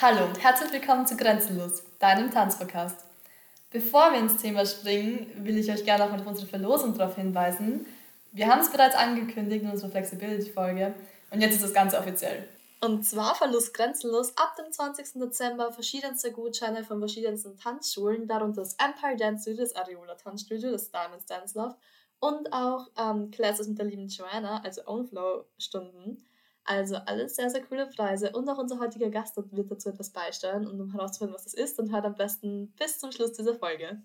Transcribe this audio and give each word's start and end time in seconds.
Hallo 0.00 0.26
und 0.26 0.40
herzlich 0.40 0.72
willkommen 0.72 1.08
zu 1.08 1.16
Grenzenlos, 1.16 1.82
deinem 1.98 2.30
Tanzpodcast. 2.30 3.04
Bevor 3.68 4.12
wir 4.12 4.20
ins 4.20 4.36
Thema 4.36 4.64
springen, 4.64 5.28
will 5.44 5.58
ich 5.58 5.72
euch 5.72 5.84
gerne 5.84 6.04
auch 6.04 6.12
auf 6.12 6.24
unsere 6.24 6.46
Verlosung 6.46 6.96
darauf 6.96 7.16
hinweisen. 7.16 7.84
Wir 8.30 8.46
haben 8.46 8.60
es 8.60 8.70
bereits 8.70 8.94
angekündigt 8.94 9.64
in 9.64 9.70
unserer 9.70 9.90
Flexibility-Folge 9.90 10.94
und 11.32 11.40
jetzt 11.40 11.54
ist 11.54 11.64
das 11.64 11.74
Ganze 11.74 11.98
offiziell. 11.98 12.48
Und 12.80 13.04
zwar 13.04 13.34
verlust 13.34 13.74
grenzenlos 13.74 14.38
ab 14.38 14.54
dem 14.54 14.70
20. 14.70 15.14
Dezember 15.14 15.72
verschiedenste 15.72 16.30
Gutscheine 16.30 16.84
von 16.84 17.00
verschiedensten 17.00 17.58
Tanzschulen, 17.58 18.28
darunter 18.28 18.60
das 18.60 18.74
Empire 18.74 19.16
Dance 19.16 19.42
Studio, 19.42 19.64
das 19.64 19.74
Areola 19.74 20.14
Tanzstudio, 20.14 20.70
das 20.70 20.92
Diamonds 20.92 21.26
Dance 21.26 21.58
Love 21.58 21.74
und 22.20 22.52
auch 22.52 22.86
ähm, 22.96 23.32
Classes 23.32 23.66
mit 23.66 23.78
der 23.78 23.86
lieben 23.86 24.06
Joanna, 24.06 24.60
also 24.62 24.80
Ownflow-Stunden. 24.86 26.24
Also 26.68 26.96
alles 26.96 27.36
sehr, 27.36 27.48
sehr 27.48 27.62
coole 27.62 27.86
Preise. 27.86 28.30
Und 28.32 28.46
auch 28.46 28.58
unser 28.58 28.78
heutiger 28.78 29.08
Gast 29.08 29.38
wird 29.38 29.70
dazu 29.70 29.88
etwas 29.88 30.10
beisteuern. 30.10 30.66
Und 30.66 30.78
um 30.78 30.92
herauszufinden, 30.92 31.34
was 31.34 31.44
das 31.44 31.54
ist, 31.54 31.78
dann 31.78 31.90
hört 31.90 32.04
am 32.04 32.14
besten 32.14 32.74
bis 32.78 32.98
zum 32.98 33.10
Schluss 33.10 33.32
dieser 33.32 33.54
Folge. 33.54 34.02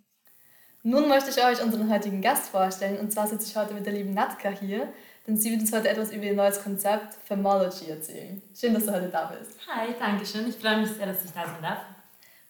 Nun 0.82 1.10
möchte 1.10 1.30
ich 1.30 1.44
euch 1.44 1.62
unseren 1.62 1.92
heutigen 1.94 2.22
Gast 2.22 2.48
vorstellen. 2.48 3.00
Und 3.00 3.12
zwar 3.12 3.28
sitze 3.28 3.48
ich 3.48 3.58
heute 3.58 3.74
mit 3.74 3.86
der 3.86 3.92
lieben 3.92 4.14
Natka 4.14 4.48
hier. 4.48 4.88
Denn 5.28 5.36
sie 5.36 5.52
wird 5.52 5.60
uns 5.60 5.74
heute 5.74 5.90
etwas 5.90 6.14
über 6.14 6.24
ihr 6.24 6.36
neues 6.36 6.64
Konzept 6.64 7.16
Femology 7.26 7.90
erzählen. 7.90 8.42
Schön, 8.56 8.74
dass 8.74 8.86
du 8.86 8.94
heute 8.94 9.10
da 9.10 9.26
bist. 9.26 9.58
Hi, 9.68 9.94
danke 10.00 10.26
schön. 10.26 10.48
Ich 10.48 10.56
freue 10.56 10.78
mich 10.78 10.92
sehr, 10.92 11.08
dass 11.08 11.26
ich 11.26 11.32
da 11.32 11.46
sein 11.46 11.62
darf. 11.62 11.80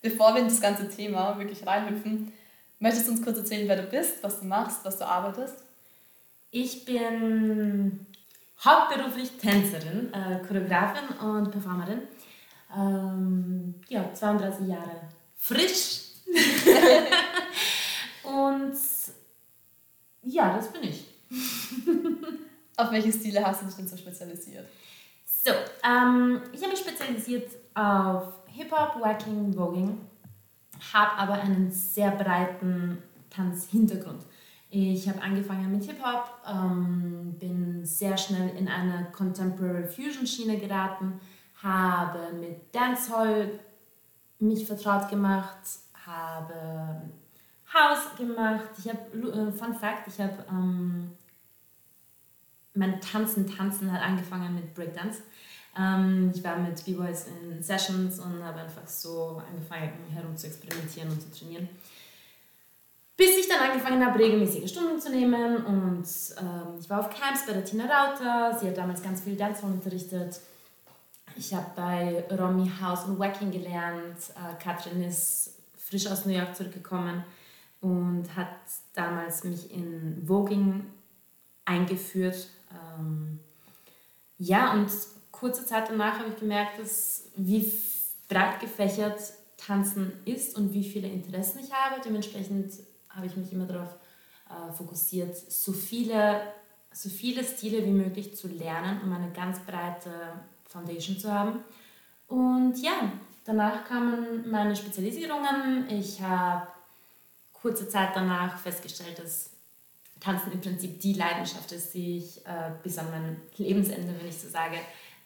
Bevor 0.04 0.36
wir 0.36 0.42
in 0.42 0.48
das 0.48 0.62
ganze 0.62 0.88
Thema 0.90 1.40
wirklich 1.40 1.66
reinhüpfen, 1.66 2.32
möchtest 2.78 3.08
du 3.08 3.14
uns 3.14 3.23
kurz 3.23 3.40
erzählen, 3.40 3.68
wer 3.68 3.78
du 3.78 3.88
bist, 3.88 4.23
was 4.23 4.42
du 4.42 4.45
machst, 4.45 4.86
was 4.86 5.00
du 5.00 5.08
arbeitest? 5.08 5.56
Ich 6.52 6.86
bin 6.86 8.06
hauptberuflich 8.63 9.31
Tänzerin, 9.38 10.13
äh, 10.13 10.40
Choreografin 10.48 11.17
und 11.20 11.52
Performerin. 11.52 12.02
Ähm, 12.76 13.76
ja, 13.88 14.13
32 14.13 14.67
Jahre 14.67 15.02
frisch. 15.36 16.02
und 18.23 18.75
ja, 20.23 20.55
das 20.55 20.72
bin 20.72 20.83
ich. 20.83 21.05
Auf 22.78 22.92
welche 22.92 23.11
Stile 23.11 23.45
hast 23.45 23.61
du 23.61 23.66
dich 23.66 23.75
denn 23.75 23.88
so 23.88 23.97
spezialisiert? 23.97 24.67
So, 25.25 25.52
ähm, 25.83 26.42
ich 26.53 26.61
habe 26.61 26.72
mich 26.72 26.80
spezialisiert 26.80 27.52
auf 27.73 28.33
Hip-Hop, 28.48 29.02
Wacking, 29.02 29.53
Voging, 29.53 30.00
habe 30.94 31.11
aber 31.17 31.33
einen 31.33 31.70
sehr 31.72 32.11
breiten 32.11 33.03
Tanzhintergrund. 33.30 34.23
Ich 34.76 35.08
habe 35.08 35.22
angefangen 35.22 35.72
mit 35.72 35.84
Hip-Hop, 35.84 36.32
ähm, 36.50 37.36
bin 37.38 37.86
sehr 37.86 38.18
schnell 38.18 38.56
in 38.58 38.68
eine 38.68 39.06
Contemporary 39.12 39.88
Fusion 39.88 40.26
Schiene 40.26 40.58
geraten, 40.58 41.20
habe 41.62 42.34
mit 42.34 42.74
Dancehall 42.74 43.60
mich 44.40 44.66
vertraut 44.66 45.10
gemacht, 45.10 45.60
habe 46.08 47.04
House 47.72 48.18
gemacht. 48.18 48.70
Ich 48.80 48.90
habe, 48.90 49.00
äh, 49.16 49.52
Fun 49.52 49.76
Fact, 49.76 50.08
ich 50.08 50.20
habe 50.20 50.44
ähm, 50.50 51.12
mein 52.74 53.00
Tanzen, 53.00 53.46
Tanzen 53.46 53.92
hat 53.92 54.02
angefangen 54.02 54.56
mit 54.56 54.74
Breakdance. 54.74 55.22
Ähm, 55.78 56.32
ich 56.34 56.44
war 56.44 56.58
mit 56.58 56.84
B-Boys 56.84 57.28
in 57.28 57.62
Sessions 57.62 58.20
und 58.20 58.44
habe 58.44 58.62
einfach 58.62 58.88
so 58.88 59.40
angefangen 59.48 60.10
herum 60.12 60.36
zu 60.36 60.48
experimentieren 60.48 61.12
und 61.12 61.22
zu 61.22 61.30
trainieren. 61.30 61.70
Bis 63.16 63.38
ich 63.38 63.47
dann 63.47 63.59
angefangen 63.59 64.03
habe, 64.03 64.17
regelmäßige 64.17 64.69
Stunden 64.69 65.00
zu 65.00 65.11
nehmen 65.11 65.64
und 65.66 66.08
ähm, 66.39 66.78
ich 66.80 66.89
war 66.89 67.00
auf 67.00 67.09
Camps 67.11 67.45
bei 67.45 67.53
der 67.53 67.64
Tina 67.64 67.86
Rauter. 67.86 68.58
Sie 68.58 68.67
hat 68.67 68.78
damals 68.78 69.03
ganz 69.03 69.22
viel 69.22 69.36
Dancehall 69.36 69.72
unterrichtet. 69.72 70.39
Ich 71.36 71.53
habe 71.53 71.67
bei 71.75 72.25
Romy 72.36 72.72
House 72.81 73.05
und 73.05 73.20
Wacking 73.20 73.52
gelernt. 73.52 74.17
Äh, 74.36 74.61
Katrin 74.61 75.03
ist 75.03 75.59
frisch 75.78 76.08
aus 76.08 76.25
New 76.25 76.33
York 76.33 76.55
zurückgekommen 76.55 77.23
und 77.81 78.36
hat 78.36 78.47
damals 78.94 79.44
mich 79.44 79.72
in 79.72 80.23
Voging 80.25 80.86
eingeführt. 81.65 82.48
Ähm, 82.71 83.39
ja, 84.39 84.73
und 84.73 84.89
kurze 85.32 85.65
Zeit 85.65 85.89
danach 85.89 86.17
habe 86.17 86.30
ich 86.30 86.38
gemerkt, 86.38 86.80
dass 86.80 87.26
wie 87.36 87.71
breit 88.27 88.59
gefächert 88.59 89.20
Tanzen 89.58 90.14
ist 90.26 90.58
und 90.58 90.73
wie 90.73 90.83
viele 90.83 91.08
Interessen 91.08 91.59
ich 91.59 91.71
habe. 91.71 92.02
Dementsprechend 92.04 92.73
habe 93.16 93.26
ich 93.26 93.36
mich 93.36 93.52
immer 93.52 93.66
darauf 93.66 93.96
äh, 94.50 94.72
fokussiert, 94.74 95.36
so 95.36 95.72
viele, 95.72 96.42
so 96.92 97.10
viele 97.10 97.44
Stile 97.44 97.86
wie 97.86 97.92
möglich 97.92 98.36
zu 98.36 98.48
lernen, 98.48 99.02
um 99.04 99.14
eine 99.14 99.32
ganz 99.32 99.60
breite 99.60 100.12
Foundation 100.66 101.18
zu 101.18 101.32
haben. 101.32 101.60
Und 102.28 102.78
ja, 102.82 103.12
danach 103.46 103.86
kamen 103.86 104.50
meine 104.50 104.76
Spezialisierungen. 104.76 105.90
Ich 105.90 106.22
habe 106.22 106.68
kurze 107.54 107.88
Zeit 107.88 108.10
danach 108.16 108.58
festgestellt, 108.58 109.20
dass 109.20 109.52
Tanzen 110.20 110.54
im 110.54 110.62
Prinzip 110.62 111.00
die 111.00 111.14
Leidenschaft 111.14 111.72
ist, 111.72 111.94
die 111.94 112.18
ich 112.18 112.45
äh, 112.45 112.72
bis 112.82 112.98
an 112.98 113.10
mein 113.12 113.42
Lebensende, 113.58 114.14
wenn 114.18 114.28
ich 114.28 114.38
so 114.38 114.50
sage, 114.50 114.78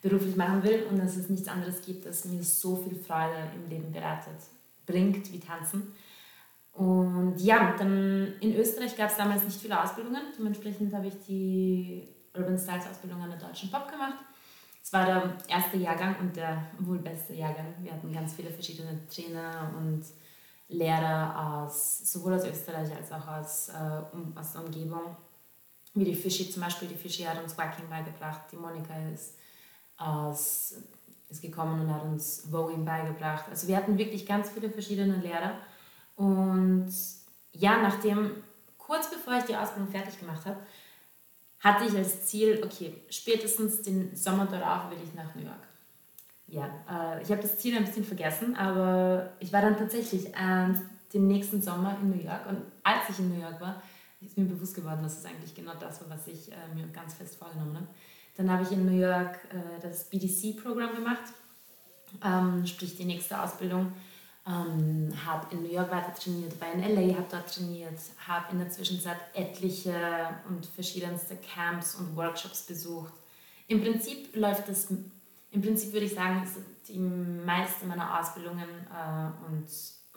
beruflich 0.02 0.36
machen 0.36 0.64
will 0.64 0.88
und 0.90 0.98
dass 0.98 1.18
es 1.18 1.30
nichts 1.30 1.48
anderes 1.48 1.82
gibt, 1.82 2.06
das 2.06 2.26
mir 2.26 2.44
so 2.44 2.76
viel 2.76 2.96
Freude 2.96 3.52
im 3.56 3.70
Leben 3.70 3.92
bereitet, 3.92 4.38
bringt 4.86 5.32
wie 5.32 5.40
Tanzen. 5.40 5.94
Und 6.78 7.38
ja, 7.40 7.76
dann 7.76 8.34
in 8.40 8.56
Österreich 8.56 8.96
gab 8.96 9.10
es 9.10 9.18
damals 9.18 9.44
nicht 9.44 9.60
viele 9.60 9.82
Ausbildungen. 9.82 10.22
Dementsprechend 10.38 10.94
habe 10.94 11.08
ich 11.08 11.16
die 11.28 12.08
Urban 12.36 12.58
Styles 12.58 12.86
Ausbildung 12.86 13.20
an 13.20 13.32
der 13.32 13.40
Deutschen 13.40 13.72
Pop 13.72 13.90
gemacht. 13.90 14.20
Es 14.84 14.94
war 14.94 15.06
der 15.08 15.38
erste 15.50 15.78
Jahrgang 15.78 16.16
und 16.20 16.36
der 16.36 16.68
wohl 16.78 17.00
beste 17.00 17.34
Jahrgang. 17.34 17.74
Wir 17.82 17.94
hatten 17.94 18.14
ganz 18.14 18.34
viele 18.34 18.52
verschiedene 18.52 19.08
Trainer 19.10 19.74
und 19.76 20.06
Lehrer 20.70 21.64
aus, 21.66 22.12
sowohl 22.12 22.36
aus 22.36 22.46
Österreich 22.46 22.96
als 22.96 23.12
auch 23.12 23.28
aus, 23.28 23.70
äh, 23.70 24.16
um, 24.16 24.38
aus 24.38 24.54
der 24.54 24.64
Umgebung. 24.64 25.18
Wie 25.96 26.06
die 26.06 26.14
Fischi 26.14 26.52
zum 26.52 26.62
Beispiel. 26.62 26.90
Die 26.90 26.96
Fischi 26.96 27.24
hat 27.24 27.42
uns 27.42 27.58
Wacking 27.58 27.90
beigebracht. 27.90 28.42
Die 28.52 28.56
Monika 28.56 28.94
ist, 29.12 29.34
aus, 29.98 30.76
ist 31.28 31.42
gekommen 31.42 31.82
und 31.82 31.92
hat 31.92 32.04
uns 32.04 32.48
Voging 32.52 32.86
beigebracht. 32.86 33.46
Also 33.50 33.68
wir 33.68 33.78
hatten 33.78 33.98
wirklich 33.98 34.28
ganz 34.28 34.52
viele 34.52 34.70
verschiedene 34.70 35.16
Lehrer. 35.16 35.56
Und 36.18 36.92
ja, 37.54 37.82
nachdem, 37.82 38.32
kurz 38.78 39.10
bevor 39.10 39.38
ich 39.38 39.46
die 39.46 39.56
Ausbildung 39.56 39.90
fertig 39.90 40.20
gemacht 40.20 40.46
habe, 40.46 40.58
hatte 41.60 41.86
ich 41.86 41.96
als 41.96 42.26
Ziel, 42.26 42.62
okay, 42.64 42.94
spätestens 43.10 43.82
den 43.82 44.16
Sommer 44.16 44.46
darauf 44.46 44.92
will 44.92 44.98
ich 45.04 45.14
nach 45.14 45.34
New 45.36 45.44
York. 45.44 45.68
Ja, 46.48 46.66
äh, 46.90 47.22
ich 47.22 47.32
habe 47.32 47.42
das 47.42 47.58
Ziel 47.60 47.76
ein 47.76 47.86
bisschen 47.86 48.04
vergessen, 48.04 48.56
aber 48.56 49.32
ich 49.40 49.52
war 49.54 49.62
dann 49.62 49.78
tatsächlich 49.78 50.28
äh, 50.34 50.74
den 51.14 51.28
nächsten 51.28 51.62
Sommer 51.62 51.98
in 52.02 52.10
New 52.10 52.24
York 52.24 52.48
und 52.48 52.62
als 52.84 53.10
ich 53.10 53.20
in 53.20 53.30
New 53.30 53.42
York 53.42 53.60
war, 53.62 53.82
ist 54.22 54.38
mir 54.38 54.46
bewusst 54.46 54.76
geworden, 54.76 55.04
dass 55.04 55.20
es 55.20 55.26
eigentlich 55.26 55.54
genau 55.54 55.74
das 55.80 56.02
war, 56.02 56.10
was 56.10 56.28
ich 56.28 56.52
äh, 56.52 56.56
mir 56.74 56.88
ganz 56.88 57.14
fest 57.14 57.36
vorgenommen 57.36 57.76
habe. 57.76 57.88
Dann 58.36 58.52
habe 58.52 58.64
ich 58.64 58.72
in 58.72 58.86
New 58.86 59.00
York 59.00 59.40
äh, 59.52 59.82
das 59.82 60.06
BDC-Programm 60.10 60.96
gemacht, 60.96 61.34
ähm, 62.24 62.66
sprich 62.66 62.96
die 62.96 63.06
nächste 63.06 63.42
Ausbildung 63.42 63.92
ähm, 64.48 65.14
habe 65.26 65.54
in 65.54 65.64
New 65.64 65.72
York 65.72 65.92
weiter 65.92 66.14
trainiert, 66.14 66.60
war 66.62 66.72
in 66.72 66.80
LA, 66.80 67.16
habe 67.16 67.28
dort 67.30 67.54
trainiert, 67.54 68.00
habe 68.26 68.54
in 68.54 68.60
der 68.60 68.70
Zwischenzeit 68.70 69.18
etliche 69.34 69.94
und 70.48 70.66
verschiedenste 70.66 71.36
Camps 71.38 71.96
und 71.96 72.16
Workshops 72.16 72.64
besucht. 72.64 73.14
Im 73.68 73.82
Prinzip 73.82 74.34
läuft 74.36 74.70
das, 74.70 74.90
im 75.52 75.62
Prinzip 75.62 75.92
würde 75.92 76.06
ich 76.06 76.14
sagen, 76.14 76.48
die 76.88 76.98
meisten 76.98 77.90
meiner 77.90 78.20
Ausbildungen 78.20 78.70
äh, 78.90 79.46
und 79.46 79.68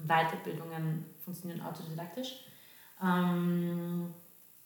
Weiterbildungen 0.06 1.04
funktionieren 1.24 1.62
autodidaktisch. 1.62 2.44
Ähm, 3.02 4.14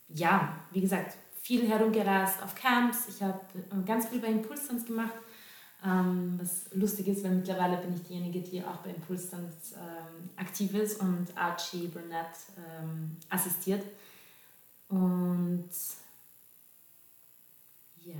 ja, 0.08 0.56
wie 0.72 0.82
gesagt, 0.82 1.16
viel 1.40 1.66
herumgereist 1.66 2.42
auf 2.42 2.54
Camps. 2.54 3.08
Ich 3.08 3.22
habe 3.22 3.40
ganz 3.86 4.08
viel 4.08 4.20
bei 4.20 4.28
Impulstanz 4.28 4.84
gemacht 4.84 5.14
ähm, 5.84 6.38
was 6.40 6.66
lustig 6.72 7.08
ist, 7.08 7.24
weil 7.24 7.32
mittlerweile 7.32 7.76
bin 7.76 7.94
ich 7.94 8.02
diejenige, 8.02 8.40
die 8.40 8.62
auch 8.62 8.76
bei 8.76 8.90
Impulstanz 8.90 9.74
ähm, 9.74 10.30
aktiv 10.36 10.74
ist 10.74 11.00
und 11.00 11.26
Archie 11.36 11.88
Burnett 11.88 12.34
ähm, 12.56 13.16
assistiert. 13.28 13.84
Und 14.88 15.68
ja, 18.02 18.16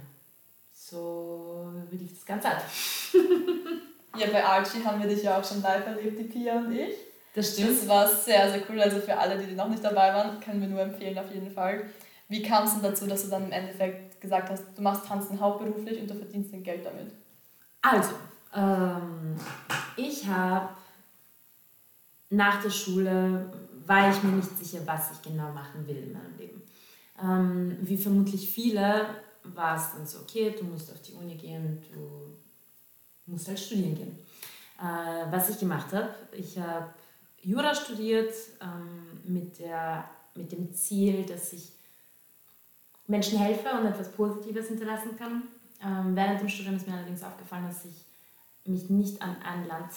so 0.73 1.73
lief 1.91 2.13
das 2.13 2.27
Ganze 2.27 2.49
ab. 2.49 2.65
ja, 4.19 4.27
bei 4.31 4.45
Archie 4.45 4.85
haben 4.85 5.01
wir 5.01 5.09
dich 5.09 5.23
ja 5.23 5.39
auch 5.39 5.45
schon 5.45 5.63
live 5.63 5.87
erlebt, 5.87 6.19
die 6.19 6.25
Pia 6.25 6.59
und 6.59 6.73
ich. 6.73 6.95
Das 7.35 7.53
stimmt. 7.53 7.71
Das 7.71 7.89
war 7.89 8.09
sehr, 8.09 8.51
sehr 8.51 8.63
cool. 8.69 8.81
Also 8.81 9.01
für 9.01 9.17
alle, 9.17 9.39
die 9.39 9.55
noch 9.55 9.69
nicht 9.69 9.83
dabei 9.83 10.13
waren, 10.13 10.39
können 10.41 10.61
wir 10.61 10.69
nur 10.69 10.81
empfehlen 10.81 11.19
auf 11.19 11.33
jeden 11.33 11.51
Fall. 11.51 11.85
Wie 12.29 12.43
kam 12.43 12.67
es 12.67 12.75
denn 12.75 12.83
dazu, 12.83 13.07
dass 13.07 13.25
du 13.25 13.31
dann 13.31 13.47
im 13.47 13.53
Endeffekt 13.53 14.21
gesagt 14.21 14.51
hast, 14.51 14.65
du 14.77 14.83
machst 14.83 15.07
Tanzen 15.07 15.41
hauptberuflich 15.41 16.01
und 16.01 16.11
du 16.11 16.15
verdienst 16.15 16.53
dein 16.53 16.63
Geld 16.63 16.85
damit? 16.85 17.13
Also, 17.85 18.15
ähm, 18.55 19.37
ich 19.95 20.27
habe 20.27 20.71
nach 22.31 22.63
der 22.63 22.71
Schule, 22.71 23.53
war 23.87 24.11
ich 24.11 24.23
mir 24.23 24.33
nicht 24.33 24.57
sicher, 24.59 24.81
was 24.87 25.11
ich 25.13 25.21
genau 25.23 25.53
machen 25.53 25.87
will 25.87 25.99
in 25.99 26.13
meinem 26.15 26.39
Leben. 26.39 26.63
Ähm, 27.23 27.77
wie 27.83 27.99
vermutlich 27.99 28.49
viele 28.49 29.07
war 29.43 29.77
es 29.77 29.93
dann 29.93 30.07
so, 30.07 30.21
okay, 30.21 30.57
du 30.59 30.65
musst 30.65 30.91
auf 30.91 31.03
die 31.03 31.13
Uni 31.13 31.35
gehen, 31.35 31.85
du 31.93 32.39
musst 33.27 33.49
halt 33.49 33.61
studieren 33.61 33.95
gehen. 33.95 34.19
Äh, 34.81 35.31
was 35.31 35.51
ich 35.51 35.59
gemacht 35.59 35.93
habe, 35.93 36.09
ich 36.33 36.59
habe 36.59 36.89
Jura 37.43 37.75
studiert 37.75 38.33
ähm, 38.63 39.21
mit, 39.25 39.59
der, 39.59 40.09
mit 40.35 40.51
dem 40.53 40.73
Ziel, 40.73 41.27
dass 41.27 41.53
ich 41.53 41.71
Menschen 43.07 43.39
helfe 43.39 43.69
und 43.79 43.85
etwas 43.85 44.11
Positives 44.11 44.69
hinterlassen 44.69 45.19
kann. 45.19 45.43
Ähm, 45.83 46.15
während 46.15 46.41
dem 46.41 46.49
Studium 46.49 46.77
ist 46.77 46.87
mir 46.87 46.95
allerdings 46.95 47.23
aufgefallen, 47.23 47.67
dass 47.67 47.85
ich 47.85 48.05
mich 48.65 48.91
nicht 48.91 49.21
an 49.21 49.37
ein 49.43 49.67
Land 49.67 49.91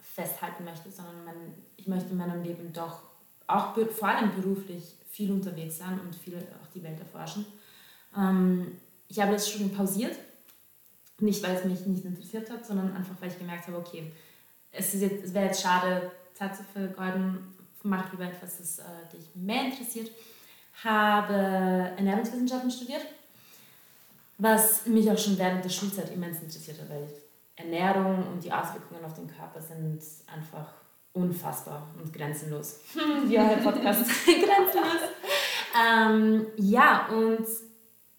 festhalten 0.00 0.64
möchte, 0.64 0.90
sondern 0.90 1.24
mein, 1.24 1.54
ich 1.76 1.86
möchte 1.86 2.10
in 2.10 2.16
meinem 2.16 2.42
Leben 2.42 2.72
doch 2.72 3.02
auch 3.46 3.76
vor 3.90 4.08
allem 4.08 4.34
beruflich 4.34 4.96
viel 5.10 5.32
unterwegs 5.32 5.78
sein 5.78 5.98
und 6.00 6.14
viel 6.14 6.36
auch 6.36 6.72
die 6.74 6.82
Welt 6.82 6.98
erforschen. 6.98 7.44
Ähm, 8.16 8.78
ich 9.08 9.20
habe 9.20 9.32
das 9.32 9.48
Studium 9.48 9.72
pausiert, 9.72 10.16
nicht 11.18 11.42
weil 11.42 11.56
es 11.56 11.64
mich 11.64 11.86
nicht 11.86 12.04
interessiert 12.04 12.50
hat, 12.50 12.64
sondern 12.64 12.94
einfach 12.94 13.14
weil 13.20 13.30
ich 13.30 13.38
gemerkt 13.38 13.66
habe, 13.66 13.78
okay, 13.78 14.12
es, 14.72 14.94
es 14.94 15.34
wäre 15.34 15.46
jetzt 15.46 15.62
schade, 15.62 16.12
Zeit 16.34 16.56
zu 16.56 16.62
vergeuden, 16.62 17.54
mache 17.82 18.12
lieber 18.12 18.24
etwas, 18.24 18.58
das 18.58 18.78
äh, 18.78 18.82
dich 19.12 19.34
mehr 19.34 19.64
interessiert. 19.64 20.10
Habe 20.84 21.34
Ernährungswissenschaften 21.34 22.70
studiert, 22.70 23.02
was 24.40 24.86
mich 24.86 25.10
auch 25.10 25.18
schon 25.18 25.38
während 25.38 25.64
der 25.64 25.68
Schulzeit 25.68 26.10
immens 26.12 26.40
interessiert 26.40 26.80
hat, 26.80 26.88
weil 26.88 27.08
Ernährung 27.56 28.26
und 28.32 28.42
die 28.42 28.52
Auswirkungen 28.52 29.04
auf 29.04 29.14
den 29.14 29.28
Körper 29.28 29.60
sind 29.60 30.00
einfach 30.26 30.72
unfassbar 31.12 31.86
und 32.00 32.12
grenzenlos. 32.12 32.80
Wie 33.26 33.38
euer 33.38 33.56
Podcast. 33.56 34.04
grenzenlos. 34.24 35.02
Ähm, 35.78 36.46
ja, 36.56 37.08
und 37.08 37.46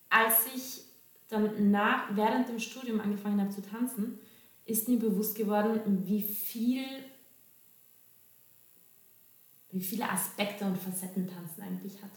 als 0.10 0.46
ich 0.56 0.84
dann 1.28 1.72
nach, 1.72 2.16
während 2.16 2.50
dem 2.50 2.60
Studium 2.60 3.00
angefangen 3.02 3.40
habe 3.40 3.50
zu 3.50 3.62
tanzen, 3.62 4.20
ist 4.66 4.88
mir 4.88 5.00
bewusst 5.00 5.36
geworden, 5.36 6.04
wie 6.06 6.22
viel 6.22 6.86
wie 9.72 9.82
viele 9.82 10.10
Aspekte 10.10 10.66
und 10.66 10.78
Facetten 10.78 11.28
Tanzen 11.28 11.62
eigentlich 11.62 12.02
hat. 12.02 12.12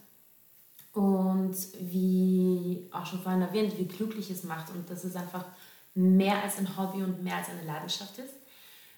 Und 0.95 1.55
wie 1.81 2.87
auch 2.91 3.05
schon 3.05 3.19
vorhin 3.19 3.41
erwähnt, 3.41 3.77
wie 3.77 3.85
glücklich 3.85 4.31
es 4.31 4.43
macht 4.43 4.73
und 4.73 4.89
dass 4.89 5.03
es 5.03 5.15
einfach 5.15 5.45
mehr 5.93 6.41
als 6.41 6.57
ein 6.57 6.77
Hobby 6.77 7.03
und 7.03 7.21
mehr 7.21 7.35
als 7.35 7.49
eine 7.49 7.65
Leidenschaft 7.65 8.17
ist. 8.17 8.33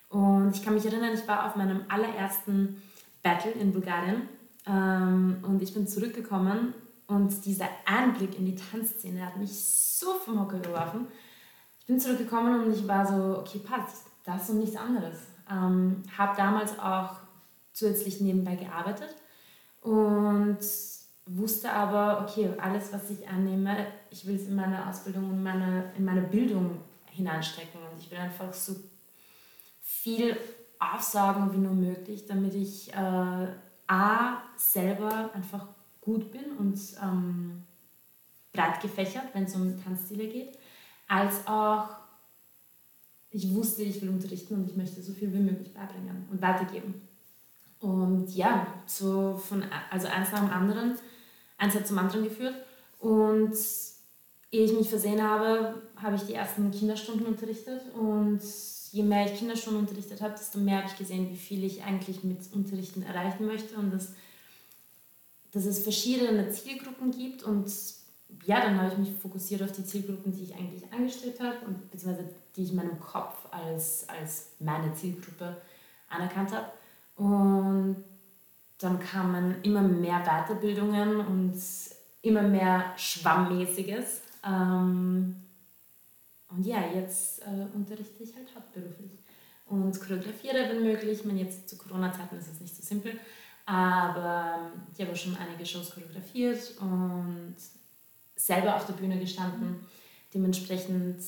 Und 0.10 0.56
ich 0.56 0.64
kann 0.64 0.76
mich 0.76 0.86
erinnern, 0.86 1.14
ich 1.14 1.28
war 1.28 1.48
auf 1.48 1.56
meinem 1.56 1.82
allerersten 1.90 2.82
Battle 3.24 3.52
in 3.52 3.74
Bulgarien 3.74 4.30
ähm, 4.66 5.40
und 5.42 5.62
ich 5.62 5.74
bin 5.74 5.88
zurückgekommen 5.88 6.74
und 7.08 7.46
dieser 7.46 7.68
Einblick 7.86 8.38
in 8.38 8.46
die 8.46 8.56
Tanzszene 8.56 9.26
hat 9.26 9.38
mich 9.38 9.52
so 9.52 10.14
vom 10.14 10.40
Hocker 10.40 10.60
geworfen. 10.60 11.08
Ich 11.80 11.86
bin 11.86 12.00
zurückgekommen 12.00 12.66
und 12.66 12.74
ich 12.74 12.88
war 12.88 13.06
so, 13.06 13.40
okay, 13.40 13.60
passt, 13.60 14.06
das 14.24 14.50
und 14.50 14.60
nichts 14.60 14.76
anderes. 14.76 15.18
Ähm, 15.50 16.04
habe 16.18 16.38
damals 16.38 16.78
auch 16.80 17.18
zusätzlich 17.74 18.22
nebenbei 18.22 18.56
gearbeitet 18.56 19.16
und 19.82 20.60
wusste 21.28 21.72
aber, 21.72 22.22
okay, 22.24 22.50
alles, 22.58 22.94
was 22.94 23.10
ich 23.10 23.28
annehme, 23.28 23.88
ich 24.10 24.26
will 24.26 24.36
es 24.36 24.48
in 24.48 24.56
meine 24.56 24.88
Ausbildung 24.88 25.30
und 25.30 25.44
meine, 25.44 25.92
in 25.98 26.06
meine 26.06 26.22
Bildung 26.22 26.82
hineinstecken 27.12 27.80
und 27.82 28.00
ich 28.00 28.10
will 28.10 28.18
einfach 28.18 28.54
so 28.54 28.76
viel 29.82 30.38
aufsagen 30.80 31.52
wie 31.54 31.58
nur 31.58 31.74
möglich, 31.74 32.26
damit 32.28 32.54
ich 32.54 32.94
äh, 32.94 33.48
A, 33.88 34.42
selber 34.56 35.32
einfach 35.34 35.66
gut 36.02 36.32
bin 36.32 36.52
und 36.58 36.80
ähm, 37.02 37.64
breit 38.54 38.82
gefächert, 38.82 39.26
wenn 39.34 39.44
es 39.44 39.56
um 39.56 39.82
Tanzstile 39.84 40.28
geht, 40.28 40.58
als 41.08 41.46
auch 41.48 41.90
ich 43.30 43.54
wusste, 43.54 43.84
ich 43.84 44.02
will 44.02 44.10
unterrichten 44.10 44.56
und 44.56 44.70
ich 44.70 44.76
möchte 44.76 45.02
so 45.02 45.14
viel 45.14 45.34
wie 45.34 45.40
möglich 45.40 45.74
beibringen 45.74 46.28
und 46.32 46.42
weitergeben. 46.42 47.08
Und 47.80 48.30
ja, 48.36 48.68
so 48.86 49.36
von, 49.36 49.64
also 49.92 50.08
eins 50.08 50.32
nach 50.32 50.40
dem 50.40 50.50
anderen, 50.50 50.96
eins 51.58 51.76
hat 51.76 51.88
zum 51.88 51.98
anderen 51.98 52.24
geführt. 52.24 52.56
Und 53.00 53.54
ehe 54.52 54.66
ich 54.66 54.74
mich 54.74 54.90
versehen 54.90 55.22
habe, 55.22 55.82
habe 55.98 56.16
ich 56.16 56.24
die 56.24 56.34
ersten 56.34 56.72
Kinderstunden 56.72 57.26
unterrichtet. 57.26 57.82
Und 57.94 58.42
je 58.92 59.04
mehr 59.04 59.26
ich 59.26 59.38
Kinderstunden 59.38 59.82
unterrichtet 59.82 60.22
habe, 60.22 60.34
desto 60.34 60.60
mehr 60.60 60.78
habe 60.78 60.88
ich 60.88 60.98
gesehen, 60.98 61.30
wie 61.30 61.36
viel 61.36 61.64
ich 61.64 61.84
eigentlich 61.84 62.24
mit 62.24 62.40
Unterrichten 62.54 63.04
erreichen 63.04 63.46
möchte 63.46 63.76
und 63.76 63.92
dass, 63.92 64.14
dass 65.52 65.66
es 65.66 65.80
verschiedene 65.80 66.50
Zielgruppen 66.50 67.12
gibt. 67.12 67.44
Und 67.44 67.72
ja, 68.46 68.62
dann 68.62 68.80
habe 68.80 68.92
ich 68.92 68.98
mich 68.98 69.12
fokussiert 69.22 69.64
auf 69.64 69.72
die 69.72 69.86
Zielgruppen, 69.86 70.32
die 70.32 70.44
ich 70.44 70.56
eigentlich 70.56 70.92
angestrebt 70.92 71.40
habe 71.40 71.58
und 71.66 71.92
beziehungsweise 71.92 72.30
die 72.56 72.64
ich 72.64 72.70
in 72.72 72.78
meinem 72.78 73.00
Kopf 73.00 73.36
als, 73.52 74.08
als 74.08 74.52
meine 74.60 74.94
Zielgruppe 74.94 75.58
anerkannt 76.10 76.52
habe. 76.54 76.72
Und 77.18 78.04
dann 78.78 79.00
kamen 79.00 79.62
immer 79.64 79.82
mehr 79.82 80.24
Weiterbildungen 80.24 81.20
und 81.20 81.60
immer 82.22 82.44
mehr 82.44 82.94
Schwammmäßiges. 82.98 84.22
Ähm, 84.46 85.36
und 86.50 86.66
ja, 86.66 86.84
jetzt 86.94 87.42
äh, 87.42 87.68
unterrichte 87.74 88.24
ich 88.24 88.36
halt 88.36 88.48
hauptberuflich 88.56 89.12
und 89.66 90.00
choreografiere, 90.00 90.70
wenn 90.70 90.84
möglich. 90.84 91.20
Ich 91.20 91.26
meine, 91.26 91.42
jetzt 91.42 91.70
zu 91.70 91.78
Corona-Zeiten 91.78 92.38
ist 92.38 92.52
es 92.52 92.62
nicht 92.62 92.76
so 92.76 92.84
simpel, 92.84 93.20
aber 93.66 94.72
ich 94.94 95.06
habe 95.06 95.16
schon 95.16 95.36
einige 95.38 95.66
Shows 95.66 95.92
choreografiert 95.92 96.76
und 96.80 97.56
selber 98.36 98.76
auf 98.76 98.86
der 98.86 98.94
Bühne 98.94 99.20
gestanden. 99.20 99.86
Dementsprechend, 100.34 101.22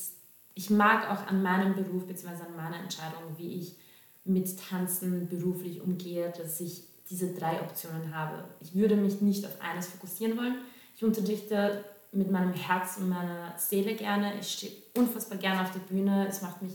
ich 0.54 0.70
mag 0.70 1.10
auch 1.10 1.26
an 1.26 1.42
meinem 1.42 1.74
Beruf 1.74 2.06
bzw. 2.06 2.44
an 2.46 2.56
meiner 2.56 2.78
Entscheidung, 2.78 3.22
wie 3.36 3.60
ich 3.60 3.76
mit 4.24 4.58
Tanzen 4.58 5.28
beruflich 5.28 5.80
umgehe, 5.80 6.32
dass 6.36 6.60
ich 6.60 6.84
diese 7.10 7.34
drei 7.34 7.60
Optionen 7.60 8.14
habe. 8.14 8.44
Ich 8.60 8.74
würde 8.74 8.96
mich 8.96 9.20
nicht 9.20 9.44
auf 9.44 9.60
eines 9.60 9.88
fokussieren 9.88 10.38
wollen. 10.38 10.58
Ich 10.96 11.04
unterrichte 11.04 11.84
mit 12.12 12.30
meinem 12.30 12.54
Herz 12.54 12.96
und 12.98 13.08
meiner 13.08 13.52
Seele 13.58 13.94
gerne. 13.94 14.32
Ich 14.40 14.52
stehe 14.52 14.72
unfassbar 14.96 15.38
gerne 15.38 15.62
auf 15.62 15.72
der 15.72 15.80
Bühne. 15.80 16.26
Es 16.28 16.40
macht 16.42 16.62
mich 16.62 16.72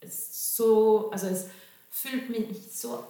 es 0.00 0.56
so, 0.56 1.10
also 1.10 1.26
es 1.26 1.48
füllt 1.90 2.30
mich 2.30 2.72
so 2.72 3.04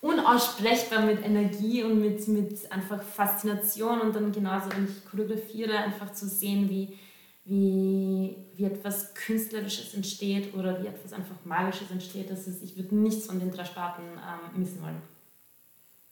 unaussprechbar 0.00 1.02
mit 1.02 1.24
Energie 1.24 1.82
und 1.82 2.00
mit, 2.00 2.26
mit 2.28 2.72
einfach 2.72 3.02
Faszination 3.02 4.00
und 4.00 4.16
dann 4.16 4.32
genauso, 4.32 4.70
wenn 4.72 4.84
ich 4.84 5.04
choreografiere, 5.10 5.76
einfach 5.76 6.12
zu 6.12 6.26
sehen, 6.26 6.68
wie 6.68 6.98
wie, 7.44 8.36
wie 8.54 8.64
etwas 8.64 9.14
Künstlerisches 9.14 9.94
entsteht 9.94 10.54
oder 10.54 10.80
wie 10.82 10.86
etwas 10.86 11.12
einfach 11.12 11.34
Magisches 11.44 11.90
entsteht. 11.90 12.30
Das 12.30 12.46
ist, 12.46 12.62
ich 12.62 12.76
würde 12.76 12.94
nichts 12.94 13.26
von 13.26 13.40
den 13.40 13.50
drei 13.50 13.64
Sparten 13.64 14.04
ähm, 14.04 14.60
missen 14.60 14.80
wollen. 14.82 15.02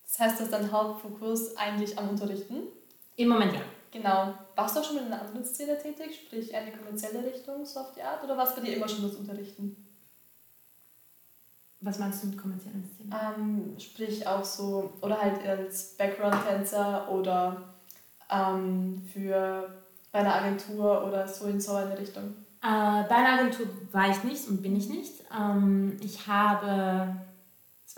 Das 0.09 0.19
heißt, 0.21 0.41
dass 0.41 0.51
dein 0.51 0.73
Hauptfokus 0.73 1.57
eigentlich 1.57 1.99
am 1.99 2.09
Unterrichten? 2.09 2.63
Im 3.17 3.29
Moment 3.29 3.53
ja. 3.53 3.61
Genau. 3.93 4.35
Warst 4.57 4.77
du 4.77 4.81
auch 4.81 4.85
schon 4.85 4.99
in 4.99 5.05
einer 5.05 5.21
anderen 5.21 5.45
Szene 5.45 5.79
tätig, 5.79 6.23
sprich 6.27 6.55
eine 6.55 6.73
kommerzielle 6.73 7.25
Richtung, 7.25 7.65
so 7.65 7.81
auf 7.81 7.93
die 7.93 8.03
Art, 8.03 8.25
oder 8.25 8.37
war 8.37 8.47
es 8.47 8.55
bei 8.55 8.63
dir 8.63 8.77
immer 8.77 8.89
schon 8.89 9.03
das 9.03 9.17
Unterrichten? 9.17 9.77
Was 11.81 11.99
meinst 11.99 12.23
du 12.23 12.29
mit 12.29 12.39
kommerziellen 12.39 12.85
Szenen? 12.85 13.15
Ähm, 13.15 13.79
sprich 13.79 14.27
auch 14.27 14.45
so, 14.45 14.93
oder 15.01 15.21
halt 15.21 15.47
als 15.47 15.97
Background-Tänzer 15.97 17.09
oder 17.11 17.75
ähm, 18.31 19.01
für 19.13 19.69
bei 20.11 20.19
einer 20.21 20.35
Agentur 20.35 21.07
oder 21.07 21.29
so 21.29 21.47
in 21.47 21.61
so 21.61 21.73
eine 21.75 21.97
Richtung? 21.97 22.35
Äh, 22.63 23.05
bei 23.09 23.15
einer 23.15 23.41
Agentur 23.41 23.67
war 23.93 24.11
ich 24.11 24.25
nicht 24.25 24.49
und 24.49 24.61
bin 24.63 24.75
ich 24.75 24.89
nicht. 24.89 25.23
Ähm, 25.33 25.97
ich 26.03 26.27
habe, 26.27 27.15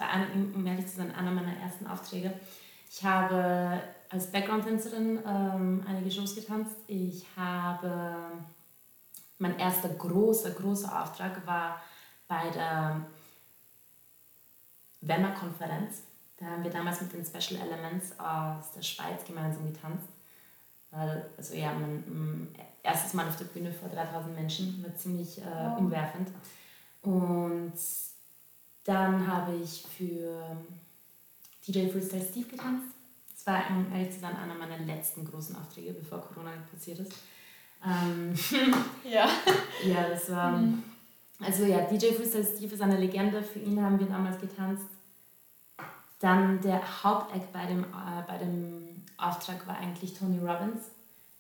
war 0.01 0.09
um 0.55 0.67
ehrlich 0.67 0.87
zu 0.87 0.97
sein, 0.97 1.15
einer 1.15 1.31
meiner 1.31 1.57
ersten 1.59 1.87
Aufträge. 1.87 2.33
Ich 2.91 3.05
habe 3.05 3.81
als 4.09 4.33
Background-Tänzerin 4.33 5.21
ähm, 5.25 5.85
einige 5.87 6.11
Shows 6.11 6.35
getanzt. 6.35 6.77
Ich 6.89 7.25
habe, 7.37 8.17
mein 9.39 9.59
erster 9.59 9.89
großer, 9.91 10.51
großer 10.51 11.03
Auftrag 11.03 11.47
war 11.47 11.81
bei 12.27 12.51
der 12.51 13.07
Wemmer-Konferenz. 15.03 16.03
Da 16.39 16.47
haben 16.47 16.65
wir 16.65 16.71
damals 16.71 17.01
mit 17.03 17.13
den 17.13 17.25
Special 17.25 17.61
Elements 17.61 18.19
aus 18.19 18.73
der 18.73 18.83
Schweiz 18.83 19.25
gemeinsam 19.25 19.73
getanzt. 19.73 20.09
Also 20.91 21.55
ja, 21.55 21.73
man, 21.73 22.49
erstes 22.83 23.15
Mal 23.15 23.29
auf 23.29 23.37
der 23.37 23.45
Bühne 23.45 23.73
vor 23.73 23.89
3000 23.89 24.35
Menschen, 24.35 24.83
war 24.83 24.95
ziemlich 24.97 25.41
äh, 25.41 25.79
umwerfend. 25.79 26.31
Und 27.03 27.75
dann 28.85 29.27
habe 29.27 29.55
ich 29.57 29.85
für 29.97 30.57
DJ 31.67 31.89
Freestyle 31.89 32.25
Steve 32.25 32.49
getanzt. 32.49 32.87
Das 33.35 33.47
war, 33.47 33.63
um 33.71 33.91
ehrlich 33.93 34.13
zu 34.13 34.21
sein, 34.21 34.37
einer 34.37 34.55
meiner 34.55 34.79
letzten 34.79 35.25
großen 35.25 35.57
Aufträge, 35.57 35.93
bevor 35.93 36.21
Corona 36.21 36.53
passiert 36.71 37.01
ist. 37.01 37.13
Ähm, 37.85 38.35
ja. 39.11 39.29
ja, 39.85 40.09
das 40.09 40.31
war. 40.31 40.59
Mhm. 40.59 40.83
Also 41.43 41.65
ja, 41.65 41.81
DJ 41.83 42.13
Freestyle 42.13 42.45
Steve 42.45 42.75
ist 42.75 42.83
eine 42.83 42.99
Legende. 42.99 43.43
Für 43.43 43.61
ihn 43.61 43.83
haben 43.83 43.99
wir 43.99 44.07
damals 44.07 44.41
getanzt. 44.41 44.87
Dann 46.19 46.61
der 46.61 47.03
Haupteck 47.03 47.51
bei 47.53 47.65
dem, 47.67 47.85
äh, 47.85 48.23
bei 48.27 48.37
dem 48.37 49.03
Auftrag 49.17 49.67
war 49.67 49.79
eigentlich 49.79 50.19
Tony 50.19 50.39
Robbins, 50.39 50.83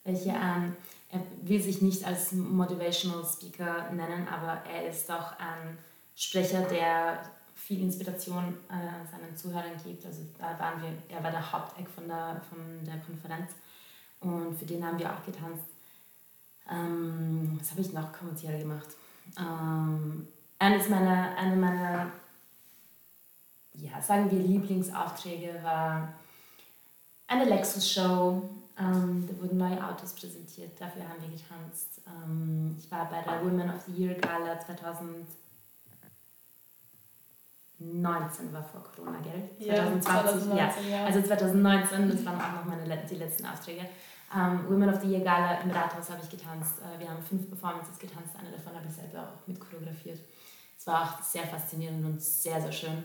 welcher 0.05 0.35
ähm, 0.35 0.77
er 1.11 1.21
will 1.43 1.61
sich 1.61 1.83
nicht 1.83 2.05
als 2.07 2.33
Motivational 2.33 3.25
Speaker 3.25 3.91
nennen, 3.91 4.29
aber 4.29 4.63
er 4.71 4.89
ist 4.89 5.11
doch 5.11 5.39
ein 5.39 5.77
Sprecher, 6.15 6.63
der 6.63 7.23
viel 7.55 7.83
Inspiration 7.83 8.57
äh, 8.69 9.11
seinen 9.11 9.37
Zuhörern 9.37 9.77
gibt. 9.85 10.05
Also 10.05 10.23
da 10.39 10.59
waren 10.59 10.83
wir, 10.83 10.93
er 11.09 11.23
war 11.23 11.31
der 11.31 11.53
Haupteck 11.53 11.89
von 11.89 12.09
der, 12.09 12.41
von 12.49 12.85
der 12.85 12.99
Konferenz 12.99 13.53
und 14.21 14.59
für 14.59 14.65
den 14.65 14.85
haben 14.85 14.99
wir 14.99 15.13
auch 15.13 15.25
getanzt. 15.25 15.67
Ähm, 16.71 17.57
was 17.59 17.71
habe 17.71 17.81
ich 17.81 17.93
noch 17.93 18.13
kommerziell 18.13 18.59
gemacht? 18.59 18.89
Ähm, 19.39 20.29
eines 20.59 20.89
meiner, 20.89 21.37
eine 21.37 21.57
meiner, 21.57 22.13
ja, 23.75 24.01
sagen 24.01 24.31
wir 24.31 24.39
Lieblingsaufträge 24.39 25.61
war 25.63 26.13
eine 27.27 27.45
Lexus-Show. 27.45 28.43
Ähm, 28.79 29.29
da 29.29 29.43
wurden 29.43 29.59
neue 29.59 29.87
Autos 29.87 30.15
präsentiert, 30.15 30.81
dafür 30.81 31.03
haben 31.03 31.21
wir 31.21 31.29
getanzt. 31.29 32.01
Ähm, 32.07 32.77
ich 32.79 32.91
war 32.91 33.11
bei 33.11 33.21
der 33.21 33.45
Women 33.45 33.69
of 33.69 33.83
the 33.87 33.93
Year 33.93 34.15
Gala 34.15 34.59
2019, 37.81 38.53
war 38.53 38.63
vor 38.63 38.83
Corona, 38.95 39.19
gell? 39.21 39.49
Ja, 39.59 39.75
2020, 40.01 40.05
2019, 40.05 40.91
ja. 40.91 40.99
ja. 40.99 41.07
Also 41.07 41.23
2019, 41.23 42.11
das 42.11 42.25
waren 42.27 42.41
auch 42.41 42.55
noch 42.57 42.65
meine, 42.67 43.05
die 43.09 43.15
letzten 43.15 43.47
Aufträge. 43.47 43.87
Ähm, 44.37 44.69
Women 44.69 44.95
of 44.95 45.01
the 45.01 45.09
Year 45.09 45.25
Gala 45.25 45.61
im 45.63 45.71
Rathaus 45.71 46.11
habe 46.11 46.21
ich 46.23 46.31
getanzt. 46.31 46.81
Äh, 46.81 47.01
wir 47.01 47.09
haben 47.09 47.23
fünf 47.23 47.49
Performances 47.49 47.99
getanzt, 47.99 48.37
eine 48.39 48.51
davon 48.51 48.75
habe 48.75 48.87
ich 48.87 48.95
selber 48.95 49.23
auch 49.23 49.47
mit 49.47 49.59
choreografiert. 49.59 50.21
Es 50.79 50.87
war 50.87 51.03
auch 51.03 51.23
sehr 51.23 51.45
faszinierend 51.45 52.05
und 52.05 52.23
sehr, 52.23 52.61
sehr 52.61 52.73
schön. 52.73 53.03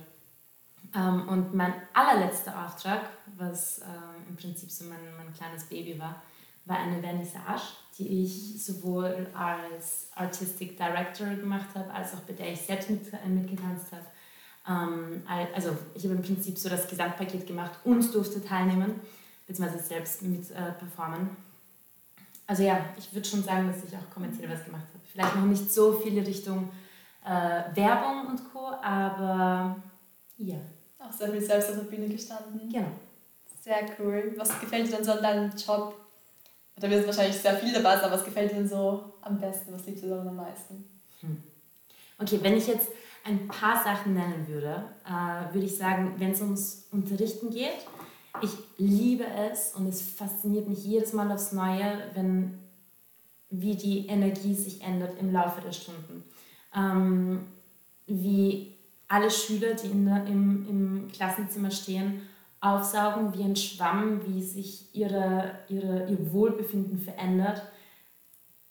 Ähm, 0.93 1.27
und 1.27 1.53
mein 1.53 1.73
allerletzter 1.93 2.65
Auftrag, 2.65 3.01
was 3.37 3.79
ähm, 3.79 4.27
im 4.29 4.35
Prinzip 4.35 4.69
so 4.69 4.85
mein, 4.85 4.99
mein 5.17 5.33
kleines 5.33 5.63
Baby 5.65 5.97
war, 5.99 6.21
war 6.65 6.79
eine 6.79 7.01
Vernissage, 7.01 7.73
die 7.97 8.23
ich 8.23 8.63
sowohl 8.63 9.27
als 9.33 10.09
Artistic 10.15 10.77
Director 10.77 11.27
gemacht 11.27 11.69
habe, 11.75 11.91
als 11.93 12.13
auch 12.13 12.21
bei 12.21 12.33
der 12.33 12.53
ich 12.53 12.61
selbst 12.61 12.89
mit, 12.89 13.13
äh, 13.13 13.27
mitgetanzt 13.27 13.91
habe. 13.91 14.05
Ähm, 14.67 15.23
also 15.27 15.77
ich 15.93 16.03
habe 16.03 16.15
im 16.15 16.21
Prinzip 16.21 16.57
so 16.57 16.69
das 16.69 16.87
Gesamtpaket 16.87 17.45
gemacht 17.45 17.73
und 17.83 18.13
durfte 18.13 18.43
teilnehmen 18.43 18.99
beziehungsweise 19.47 19.83
selbst 19.83 20.21
mit 20.23 20.49
äh, 20.51 20.71
performen. 20.79 21.29
Also 22.47 22.63
ja, 22.63 22.79
ich 22.97 23.13
würde 23.13 23.27
schon 23.27 23.43
sagen, 23.43 23.67
dass 23.67 23.83
ich 23.83 23.95
auch 23.95 24.13
kommerziell 24.13 24.49
was 24.49 24.63
gemacht 24.63 24.85
habe. 24.93 25.03
Vielleicht 25.11 25.35
noch 25.35 25.45
nicht 25.45 25.71
so 25.71 25.93
viele 25.93 26.25
Richtung 26.25 26.69
äh, 27.25 27.75
Werbung 27.75 28.27
und 28.27 28.51
Co., 28.51 28.67
aber 28.81 29.77
ja. 30.37 30.57
Auch 30.99 31.11
sehr 31.11 31.29
viel 31.29 31.41
selbst 31.41 31.69
auf 31.69 31.75
der 31.75 31.83
Bühne 31.83 32.07
gestanden. 32.07 32.69
Genau. 32.71 32.91
Sehr 33.61 33.85
cool. 33.99 34.33
Was 34.37 34.59
gefällt 34.59 34.87
dir 34.87 34.97
denn 34.97 35.03
so 35.03 35.13
an 35.13 35.23
deinem 35.23 35.51
Job? 35.55 35.95
Da 36.77 36.89
wird 36.89 37.07
wahrscheinlich 37.07 37.37
sehr 37.37 37.55
viel 37.55 37.73
dabei 37.73 37.95
sein, 37.95 38.05
aber 38.05 38.15
was 38.15 38.25
gefällt 38.25 38.51
dir 38.51 38.55
denn 38.55 38.67
so 38.67 39.13
am 39.21 39.39
besten? 39.39 39.73
Was 39.73 39.85
liegt 39.85 40.03
dir 40.03 40.09
daran 40.09 40.27
am 40.27 40.35
meisten? 40.35 40.83
Hm. 41.21 41.41
Okay, 42.19 42.39
wenn 42.41 42.57
ich 42.57 42.67
jetzt 42.67 42.89
ein 43.25 43.47
paar 43.47 43.83
Sachen 43.83 44.13
nennen 44.13 44.47
würde, 44.47 44.85
äh, 45.05 45.53
würde 45.53 45.65
ich 45.65 45.77
sagen, 45.77 46.13
wenn 46.17 46.31
es 46.31 46.41
ums 46.41 46.87
Unterrichten 46.91 47.49
geht, 47.49 47.85
ich 48.41 48.51
liebe 48.77 49.25
es 49.25 49.73
und 49.75 49.87
es 49.87 50.01
fasziniert 50.01 50.67
mich 50.67 50.85
jedes 50.85 51.13
Mal 51.13 51.31
aufs 51.31 51.51
Neue, 51.51 52.03
wenn 52.13 52.59
wie 53.49 53.75
die 53.75 54.07
Energie 54.07 54.53
sich 54.53 54.81
ändert 54.81 55.19
im 55.19 55.31
Laufe 55.31 55.61
der 55.61 55.71
Stunden. 55.71 56.23
Ähm, 56.75 57.45
wie 58.07 58.75
alle 59.07 59.31
Schüler, 59.31 59.73
die 59.75 59.87
in 59.87 60.05
der, 60.05 60.25
im, 60.25 60.67
im 60.67 61.11
Klassenzimmer 61.11 61.71
stehen, 61.71 62.21
aufsaugen 62.59 63.33
wie 63.33 63.43
ein 63.43 63.55
Schwamm, 63.55 64.21
wie 64.25 64.41
sich 64.41 64.93
ihre, 64.93 65.59
ihre, 65.69 66.07
ihr 66.09 66.33
Wohlbefinden 66.33 66.99
verändert. 66.99 67.61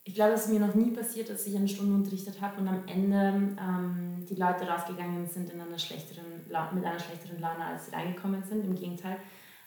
Ich 0.07 0.15
glaube, 0.15 0.33
es 0.35 0.43
ist 0.43 0.53
mir 0.53 0.61
noch 0.61 0.75
nie 0.75 0.91
passiert, 0.91 1.31
dass 1.31 1.47
ich 1.47 1.57
eine 1.57 1.67
Stunde 1.67 1.95
unterrichtet 1.95 2.39
habe 2.41 2.61
und 2.61 2.69
am 2.69 2.87
Ende 2.87 3.57
ähm, 3.59 4.27
die 4.29 4.35
Leute 4.35 4.69
rausgegangen 4.69 5.27
sind 5.27 5.51
in 5.51 5.61
einer 5.61 5.79
schlechteren, 5.79 6.25
mit 6.47 6.85
einer 6.85 6.99
schlechteren 6.99 7.41
Laune, 7.41 7.65
als 7.65 7.87
sie 7.87 7.95
reingekommen 7.95 8.43
sind. 8.45 8.67
Im 8.67 8.75
Gegenteil, 8.75 9.17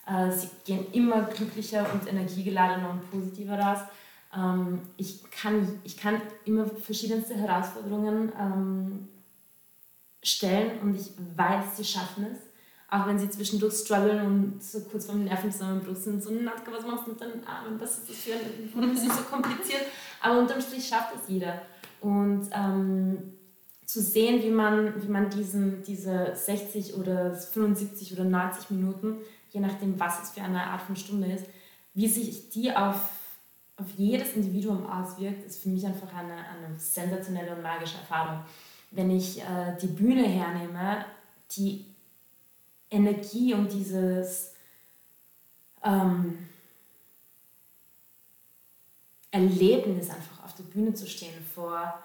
äh, 0.06 0.30
sie 0.30 0.48
gehen 0.64 0.86
immer 0.92 1.22
glücklicher 1.22 1.92
und 1.92 2.08
energiegeladener 2.08 2.88
und 2.90 3.10
positiver 3.10 3.58
raus. 3.58 3.80
Ähm, 4.32 4.80
ich, 4.96 5.28
kann, 5.30 5.80
ich 5.82 5.96
kann 5.96 6.22
immer 6.44 6.66
verschiedenste 6.66 7.34
Herausforderungen 7.34 8.32
ähm, 8.38 9.08
stellen 10.22 10.78
und 10.80 10.94
ich 10.94 11.10
weiß, 11.36 11.78
sie 11.78 11.84
schaffen 11.84 12.26
es. 12.30 12.47
Auch 12.90 13.06
wenn 13.06 13.18
sie 13.18 13.28
zwischendurch 13.28 13.74
strugglen 13.74 14.24
und 14.24 14.62
so 14.62 14.80
kurz 14.80 15.06
vor 15.06 15.14
dem 15.14 15.24
Nervenzusammenbruch 15.24 15.96
sind, 15.96 16.22
so, 16.22 16.30
Natka, 16.30 16.72
was 16.72 16.86
machst 16.86 17.06
du 17.06 17.10
mit 17.10 17.20
deinen 17.20 17.46
Armen? 17.46 17.78
Was 17.78 17.98
ist 17.98 18.08
das 18.08 18.16
für 18.16 18.32
ein, 18.32 18.70
warum 18.74 18.92
ist 18.92 19.04
so 19.04 19.22
kompliziert? 19.24 19.82
Aber 20.22 20.38
unterm 20.38 20.60
Strich 20.60 20.86
schafft 20.86 21.14
es 21.14 21.28
jeder. 21.28 21.60
Und 22.00 22.48
ähm, 22.52 23.34
zu 23.84 24.00
sehen, 24.00 24.42
wie 24.42 24.50
man, 24.50 25.02
wie 25.02 25.08
man 25.08 25.28
diesen, 25.28 25.82
diese 25.82 26.32
60 26.34 26.94
oder 26.94 27.34
75 27.34 28.14
oder 28.14 28.24
90 28.24 28.70
Minuten 28.70 29.18
je 29.50 29.60
nachdem, 29.60 29.98
was 29.98 30.22
es 30.22 30.30
für 30.30 30.42
eine 30.42 30.62
Art 30.62 30.82
von 30.82 30.96
Stunde 30.96 31.30
ist, 31.32 31.46
wie 31.94 32.08
sich 32.08 32.50
die 32.50 32.74
auf, 32.74 33.10
auf 33.76 33.86
jedes 33.96 34.34
Individuum 34.34 34.86
auswirkt, 34.86 35.44
ist 35.46 35.62
für 35.62 35.68
mich 35.68 35.86
einfach 35.86 36.12
eine, 36.14 36.34
eine 36.34 36.78
sensationelle 36.78 37.56
und 37.56 37.62
magische 37.62 37.98
Erfahrung. 37.98 38.40
Wenn 38.90 39.10
ich 39.10 39.40
äh, 39.40 39.76
die 39.80 39.88
Bühne 39.88 40.24
hernehme, 40.24 41.04
die 41.56 41.84
Energie 42.90 43.54
und 43.54 43.72
dieses 43.72 44.54
ähm, 45.84 46.46
Erlebnis 49.30 50.10
einfach 50.10 50.44
auf 50.44 50.54
der 50.54 50.64
Bühne 50.64 50.94
zu 50.94 51.06
stehen 51.06 51.44
vor, 51.54 52.02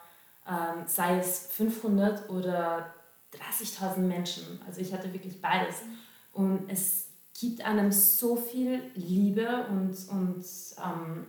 ähm, 0.47 0.85
sei 0.87 1.19
es 1.19 1.47
500 1.47 2.29
oder 2.29 2.93
30.000 3.33 3.99
Menschen. 3.99 4.61
Also 4.67 4.81
ich 4.81 4.93
hatte 4.93 5.13
wirklich 5.13 5.41
beides. 5.41 5.81
Und 6.33 6.69
es 6.69 7.07
gibt 7.39 7.65
einem 7.65 7.91
so 7.91 8.35
viel 8.35 8.91
Liebe 8.95 9.65
und, 9.69 9.95
und 10.09 10.45
ähm, 10.83 11.25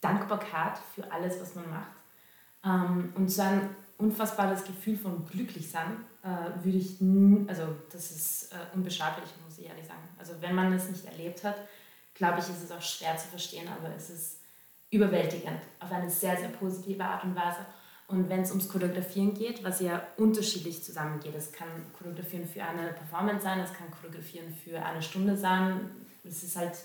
Dankbarkeit 0.00 0.78
für 0.94 1.10
alles, 1.12 1.40
was 1.40 1.54
man 1.54 1.70
macht. 1.70 1.92
Ähm, 2.64 3.12
und 3.16 3.30
so 3.30 3.42
ein 3.42 3.70
unfassbares 4.02 4.64
Gefühl 4.64 4.96
von 4.96 5.26
Glücklichsein 5.26 6.04
äh, 6.22 6.64
würde 6.64 6.78
ich, 6.78 7.00
also 7.48 7.74
das 7.90 8.10
ist 8.10 8.52
äh, 8.52 8.56
unbeschreiblich, 8.74 9.28
muss 9.44 9.58
ich 9.58 9.66
ehrlich 9.66 9.86
sagen. 9.86 10.02
Also 10.18 10.34
wenn 10.40 10.54
man 10.54 10.72
es 10.72 10.88
nicht 10.88 11.04
erlebt 11.04 11.44
hat, 11.44 11.56
glaube 12.14 12.40
ich, 12.40 12.48
ist 12.48 12.62
es 12.62 12.72
auch 12.72 12.82
schwer 12.82 13.16
zu 13.16 13.28
verstehen, 13.28 13.68
aber 13.68 13.94
es 13.94 14.10
ist 14.10 14.38
überwältigend 14.90 15.60
auf 15.80 15.90
eine 15.90 16.10
sehr, 16.10 16.36
sehr 16.36 16.48
positive 16.48 17.04
Art 17.04 17.24
und 17.24 17.34
Weise. 17.34 17.64
Und 18.08 18.28
wenn 18.28 18.40
es 18.40 18.50
ums 18.50 18.68
Choreografieren 18.68 19.32
geht, 19.32 19.64
was 19.64 19.80
ja 19.80 20.02
unterschiedlich 20.18 20.82
zusammengeht, 20.84 21.34
es 21.34 21.50
kann 21.50 21.68
Choreografieren 21.96 22.46
für 22.46 22.62
eine 22.62 22.92
Performance 22.92 23.42
sein, 23.42 23.60
es 23.60 23.72
kann 23.72 23.90
Choreografieren 23.90 24.52
für 24.52 24.84
eine 24.84 25.00
Stunde 25.00 25.36
sein, 25.36 25.90
es 26.24 26.42
ist 26.42 26.56
halt, 26.56 26.76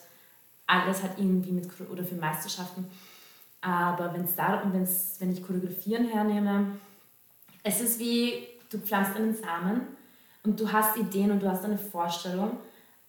alles 0.65 1.03
hat 1.03 1.17
irgendwie 1.17 1.51
mit, 1.51 1.67
oder 1.91 2.03
für 2.03 2.15
Meisterschaften. 2.15 2.89
Aber 3.59 4.13
wenn's 4.13 4.35
da, 4.35 4.63
wenn's, 4.71 5.17
wenn 5.19 5.31
ich 5.31 5.43
Choreografieren 5.43 6.07
hernehme, 6.07 6.77
es 7.63 7.81
ist 7.81 7.99
wie, 7.99 8.47
du 8.69 8.79
pflanzt 8.79 9.15
einen 9.15 9.35
Samen 9.35 9.81
und 10.43 10.59
du 10.59 10.71
hast 10.71 10.97
Ideen 10.97 11.31
und 11.31 11.41
du 11.41 11.49
hast 11.49 11.65
eine 11.65 11.77
Vorstellung 11.77 12.57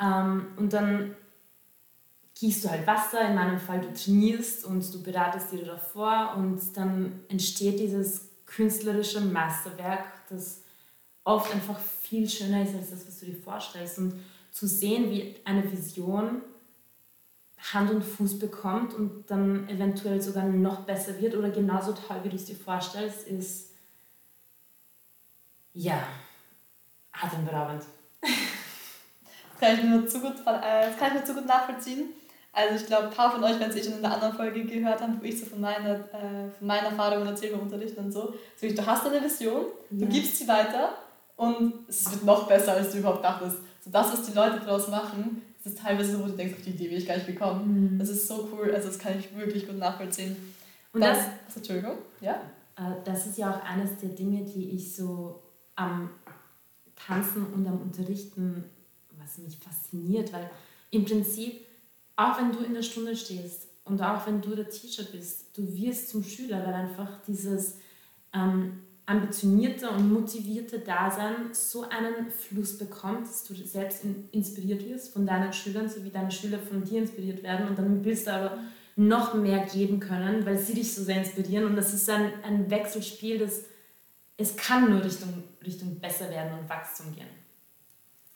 ähm, 0.00 0.48
und 0.56 0.72
dann 0.72 1.14
gießt 2.38 2.64
du 2.64 2.70
halt 2.70 2.86
Wasser, 2.86 3.28
in 3.28 3.34
meinem 3.34 3.58
Fall 3.58 3.80
du 3.80 3.92
trainierst 3.92 4.64
und 4.64 4.92
du 4.94 5.02
beratest 5.02 5.52
dir 5.52 5.64
davor 5.64 6.34
und 6.36 6.60
dann 6.76 7.20
entsteht 7.28 7.80
dieses 7.80 8.28
künstlerische 8.46 9.20
Meisterwerk, 9.20 10.04
das 10.28 10.62
oft 11.24 11.52
einfach 11.52 11.78
viel 11.78 12.28
schöner 12.28 12.62
ist 12.62 12.74
als 12.74 12.90
das, 12.90 13.06
was 13.06 13.20
du 13.20 13.26
dir 13.26 13.36
vorstellst. 13.36 13.98
Und 13.98 14.14
zu 14.50 14.66
sehen, 14.66 15.10
wie 15.10 15.36
eine 15.44 15.70
Vision 15.70 16.42
Hand 17.72 17.90
und 17.90 18.04
Fuß 18.04 18.38
bekommt 18.38 18.94
und 18.94 19.24
dann 19.26 19.68
eventuell 19.68 20.22
sogar 20.22 20.44
noch 20.44 20.84
besser 20.84 21.20
wird 21.20 21.36
oder 21.36 21.50
genauso 21.50 21.92
toll, 21.92 22.20
wie 22.22 22.28
du 22.28 22.36
es 22.36 22.44
dir 22.44 22.56
vorstellst, 22.56 23.26
ist 23.26 23.67
ja 25.78 26.02
atemberaubend. 27.12 27.84
Das 29.60 29.70
kann 29.70 29.76
ich 29.76 29.84
nur 29.90 30.06
zu 30.06 30.20
gut, 30.20 30.34
äh, 30.46 30.86
das 30.86 30.96
kann 30.96 31.08
ich 31.08 31.14
nur 31.14 31.24
zu 31.24 31.34
gut 31.34 31.46
nachvollziehen. 31.46 32.10
Also 32.52 32.76
ich 32.76 32.86
glaube, 32.86 33.08
ein 33.08 33.12
paar 33.12 33.32
von 33.32 33.42
euch 33.42 33.58
werden 33.58 33.70
es 33.70 33.76
eh 33.76 33.82
schon 33.82 33.94
in 33.94 34.02
der 34.02 34.12
anderen 34.12 34.34
Folge 34.34 34.64
gehört 34.64 35.00
haben, 35.00 35.18
wo 35.20 35.24
ich 35.24 35.40
so 35.40 35.46
von 35.46 35.60
meiner, 35.60 35.96
äh, 35.96 36.48
von 36.56 36.64
meiner 36.68 36.90
Erfahrung 36.90 37.26
erzähle 37.26 37.56
beim 37.56 37.62
Unterricht 37.62 37.98
und 37.98 38.12
so. 38.12 38.34
so. 38.56 38.68
Du 38.68 38.86
hast 38.86 39.04
eine 39.06 39.20
Vision, 39.20 39.66
du 39.90 40.04
ja. 40.04 40.10
gibst 40.10 40.36
sie 40.36 40.46
weiter 40.46 40.94
und 41.36 41.88
es 41.88 42.08
wird 42.08 42.24
noch 42.24 42.46
besser, 42.46 42.74
als 42.74 42.92
du 42.92 42.98
überhaupt 42.98 43.24
dachtest. 43.24 43.56
So 43.84 43.90
das, 43.90 44.12
was 44.12 44.22
die 44.22 44.32
Leute 44.32 44.60
daraus 44.60 44.86
machen, 44.86 45.42
das 45.64 45.72
ist 45.72 45.82
teilweise 45.82 46.12
so, 46.12 46.20
wo 46.20 46.26
du 46.26 46.36
denkst, 46.36 46.54
auf 46.54 46.62
die 46.62 46.70
Idee 46.70 46.88
will 46.88 46.98
ich 46.98 47.06
gar 47.08 47.16
nicht 47.16 47.26
bekommen. 47.26 47.94
Mhm. 47.94 47.98
Das 47.98 48.10
ist 48.10 48.28
so 48.28 48.48
cool, 48.52 48.72
also 48.72 48.86
das 48.86 48.98
kann 49.00 49.18
ich 49.18 49.36
wirklich 49.36 49.66
gut 49.66 49.78
nachvollziehen. 49.78 50.36
Und 50.92 51.00
das, 51.00 51.18
das, 51.46 51.56
Entschuldigung, 51.56 51.98
ja? 52.20 52.34
Äh, 52.76 52.94
das 53.04 53.26
ist 53.26 53.38
ja 53.38 53.50
auch 53.50 53.64
eines 53.68 53.96
der 53.96 54.10
Dinge, 54.10 54.44
die 54.44 54.70
ich 54.70 54.94
so 54.94 55.42
am 55.78 56.10
Tanzen 56.96 57.46
und 57.46 57.66
am 57.66 57.80
Unterrichten, 57.80 58.64
was 59.18 59.38
mich 59.38 59.56
fasziniert, 59.58 60.32
weil 60.32 60.50
im 60.90 61.04
Prinzip 61.04 61.66
auch 62.18 62.36
wenn 62.38 62.50
du 62.50 62.58
in 62.64 62.74
der 62.74 62.82
Stunde 62.82 63.14
stehst 63.14 63.68
und 63.84 64.02
auch 64.02 64.26
wenn 64.26 64.40
du 64.40 64.56
der 64.56 64.68
Teacher 64.68 65.04
bist, 65.04 65.56
du 65.56 65.72
wirst 65.76 66.08
zum 66.10 66.24
Schüler, 66.24 66.66
weil 66.66 66.74
einfach 66.74 67.22
dieses 67.26 67.78
ähm, 68.34 68.80
ambitionierte 69.06 69.88
und 69.88 70.12
motivierte 70.12 70.80
Dasein 70.80 71.34
so 71.52 71.82
einen 71.88 72.28
Fluss 72.30 72.76
bekommt, 72.76 73.22
dass 73.22 73.44
du 73.44 73.54
selbst 73.54 74.04
inspiriert 74.32 74.84
wirst 74.84 75.12
von 75.12 75.24
deinen 75.24 75.52
Schülern, 75.52 75.88
so 75.88 76.04
wie 76.04 76.10
deine 76.10 76.30
Schüler 76.32 76.58
von 76.58 76.82
dir 76.82 76.98
inspiriert 76.98 77.42
werden. 77.44 77.68
Und 77.68 77.78
dann 77.78 78.04
willst 78.04 78.26
du 78.26 78.32
aber 78.32 78.58
noch 78.96 79.34
mehr 79.34 79.64
geben 79.64 80.00
können, 80.00 80.44
weil 80.44 80.58
sie 80.58 80.74
dich 80.74 80.92
so 80.92 81.04
sehr 81.04 81.18
inspirieren. 81.18 81.66
Und 81.66 81.76
das 81.76 81.94
ist 81.94 82.10
ein, 82.10 82.32
ein 82.42 82.68
Wechselspiel, 82.68 83.38
das 83.38 83.64
es 84.38 84.56
kann 84.56 84.88
nur 84.88 85.04
Richtung, 85.04 85.44
Richtung 85.64 85.98
besser 86.00 86.30
werden 86.30 86.58
und 86.58 86.68
Wachstum 86.68 87.14
gehen. 87.14 87.28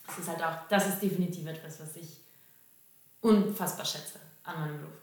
Das 0.06 0.18
ist 0.18 0.28
halt 0.28 0.42
auch, 0.42 0.68
das 0.68 0.88
ist 0.88 1.00
definitiv 1.00 1.47
etwas, 1.47 1.80
was 1.80 1.97
ich 1.97 2.18
unfassbar 3.21 3.87
schätze 3.87 4.18
an 4.42 4.61
meinem 4.61 4.78
Beruf. 4.80 4.94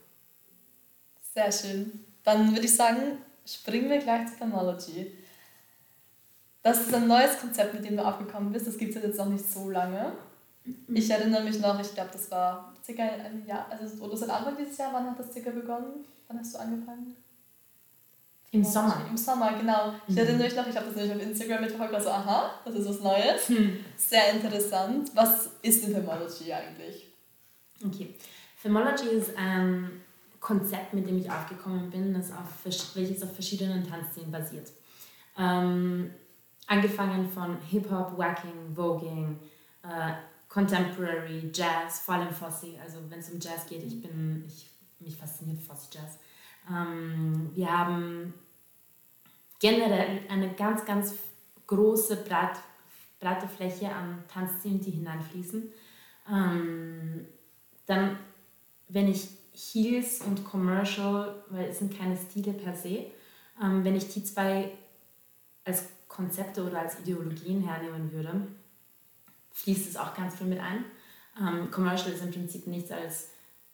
Sehr 1.34 1.52
schön. 1.52 2.06
Dann 2.24 2.52
würde 2.52 2.66
ich 2.66 2.76
sagen, 2.76 3.18
springen 3.46 3.90
wir 3.90 4.00
gleich 4.00 4.28
zu 4.28 4.38
Thermology. 4.38 5.18
Das 6.62 6.82
ist 6.82 6.94
ein 6.94 7.08
neues 7.08 7.40
Konzept, 7.40 7.74
mit 7.74 7.86
dem 7.86 7.96
du 7.96 8.06
aufgekommen 8.06 8.52
bist. 8.52 8.68
Das 8.68 8.78
gibt 8.78 8.94
es 8.94 9.02
jetzt 9.02 9.18
noch 9.18 9.30
nicht 9.30 9.50
so 9.50 9.70
lange. 9.70 10.12
Mhm. 10.66 10.96
Ich 10.96 11.10
erinnere 11.10 11.46
mich 11.46 11.60
noch, 11.62 11.80
ich 11.80 11.94
glaube, 11.94 12.10
das 12.12 12.30
war 12.30 12.74
circa 12.84 13.04
ein 13.04 13.46
Jahr, 13.46 13.72
also 13.72 14.04
oder 14.04 14.18
seit 14.18 14.30
Anfang 14.30 14.58
dieses 14.58 14.78
Jahr, 14.78 14.92
wann 14.92 15.10
hat 15.10 15.18
das 15.18 15.32
circa 15.32 15.52
begonnen? 15.52 16.06
Wann 16.28 16.40
hast 16.40 16.54
du 16.54 16.60
angefangen? 16.60 17.16
Im 18.52 18.64
Sommer. 18.64 19.06
Im 19.08 19.18
Sommer, 19.18 19.54
genau. 19.54 19.94
Ich 20.08 20.16
mhm. 20.16 20.22
erinnere 20.22 20.44
mich 20.44 20.56
noch, 20.56 20.68
ich 20.68 20.76
habe 20.76 20.88
das 20.88 20.96
nämlich 20.96 21.16
auf 21.16 21.22
Instagram 21.22 21.62
mitverfolgt, 21.62 21.94
also 21.94 22.10
aha, 22.10 22.52
das 22.66 22.76
ist 22.76 22.90
was 22.90 23.00
Neues. 23.02 23.50
Mhm. 23.50 23.78
Sehr 23.96 24.34
interessant. 24.34 25.12
Was 25.14 25.52
ist 25.62 25.84
denn 25.84 25.94
Femology 25.94 26.52
eigentlich? 26.52 27.08
Okay. 27.86 28.16
Femology 28.58 29.08
ist 29.10 29.38
ein 29.38 30.02
Konzept, 30.40 30.94
mit 30.94 31.08
dem 31.08 31.20
ich 31.20 31.30
aufgekommen 31.30 31.90
bin, 31.90 32.14
das 32.14 32.32
auf, 32.32 32.66
welches 32.96 33.22
auf 33.22 33.34
verschiedenen 33.34 33.88
Tanzszenen 33.88 34.32
basiert. 34.32 34.72
Ähm, 35.38 36.12
angefangen 36.68 37.30
von 37.30 37.58
Hip-Hop, 37.62 38.18
Wacking, 38.18 38.74
Voging, 38.76 39.40
äh, 39.84 40.14
Contemporary, 40.48 41.52
Jazz, 41.54 42.00
vor 42.00 42.16
allem 42.16 42.34
Fosse. 42.34 42.74
Also 42.84 42.98
wenn 43.10 43.20
es 43.20 43.30
um 43.30 43.40
Jazz 43.40 43.68
geht, 43.68 43.84
ich 43.84 44.02
bin, 44.02 44.44
ich, 44.48 44.68
mich 45.00 45.16
fasziniert 45.16 45.62
Fosse 45.62 45.88
Jazz. 45.92 46.18
Ähm, 46.70 47.52
wir 47.54 47.78
haben 47.78 48.34
generell 49.60 50.22
eine 50.30 50.54
ganz, 50.54 50.86
ganz 50.86 51.16
große, 51.68 52.18
breit, 52.18 52.58
breite 53.20 53.48
Fläche 53.48 53.92
an 53.94 54.24
Tanzszenen, 54.28 54.82
die 54.82 54.92
hineinfließen. 54.92 55.72
Ähm, 56.32 57.28
dann, 57.86 58.18
wenn 58.88 59.08
ich 59.08 59.30
Heels 59.54 60.22
und 60.22 60.46
Commercial, 60.46 61.44
weil 61.50 61.70
es 61.70 61.80
sind 61.80 61.98
keine 61.98 62.16
Stile 62.16 62.54
per 62.54 62.76
se, 62.76 63.08
ähm, 63.62 63.84
wenn 63.84 63.96
ich 63.96 64.08
die 64.14 64.24
zwei 64.24 64.72
als 65.66 65.90
Konzepte 66.08 66.64
oder 66.66 66.80
als 66.80 67.00
Ideologien 67.00 67.62
hernehmen 67.62 68.12
würde, 68.12 68.48
fließt 69.52 69.90
es 69.90 69.98
auch 69.98 70.16
ganz 70.16 70.36
viel 70.36 70.48
mit 70.48 70.60
ein. 70.60 70.86
Ähm, 71.40 71.70
Commercial 71.72 72.14
ist 72.14 72.24
im 72.24 72.32
Prinzip 72.32 72.68
nichts 72.68 72.92
als 72.92 73.30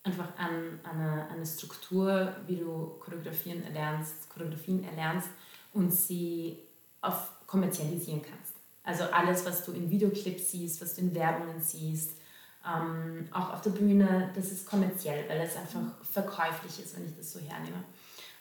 einfach 0.06 0.38
an, 0.38 0.80
eine, 0.84 1.28
eine 1.30 1.46
Struktur, 1.46 2.34
wie 2.46 2.58
du 2.58 2.96
Choreografien 3.00 3.64
erlernst, 3.64 4.30
Choreografien 4.30 4.84
erlernst 4.84 5.30
und 5.74 5.92
sie 5.92 6.60
auf 7.02 7.32
kommerzialisieren 7.48 8.22
kannst. 8.22 8.54
Also 8.84 9.06
alles, 9.06 9.46
was 9.46 9.66
du 9.66 9.72
in 9.72 9.90
Videoclips 9.90 10.52
siehst, 10.52 10.82
was 10.82 10.96
du 10.96 11.02
in 11.02 11.16
Werbungen 11.16 11.60
siehst, 11.60 12.18
ähm, 12.66 13.28
auch 13.32 13.54
auf 13.54 13.62
der 13.62 13.72
Bühne, 13.72 14.32
das 14.36 14.52
ist 14.52 14.68
kommerziell, 14.68 15.28
weil 15.30 15.42
es 15.42 15.56
einfach 15.56 16.04
verkäuflich 16.04 16.84
ist, 16.84 16.96
wenn 16.96 17.06
ich 17.06 17.16
das 17.16 17.34
so 17.34 17.40
hernehme. 17.40 17.84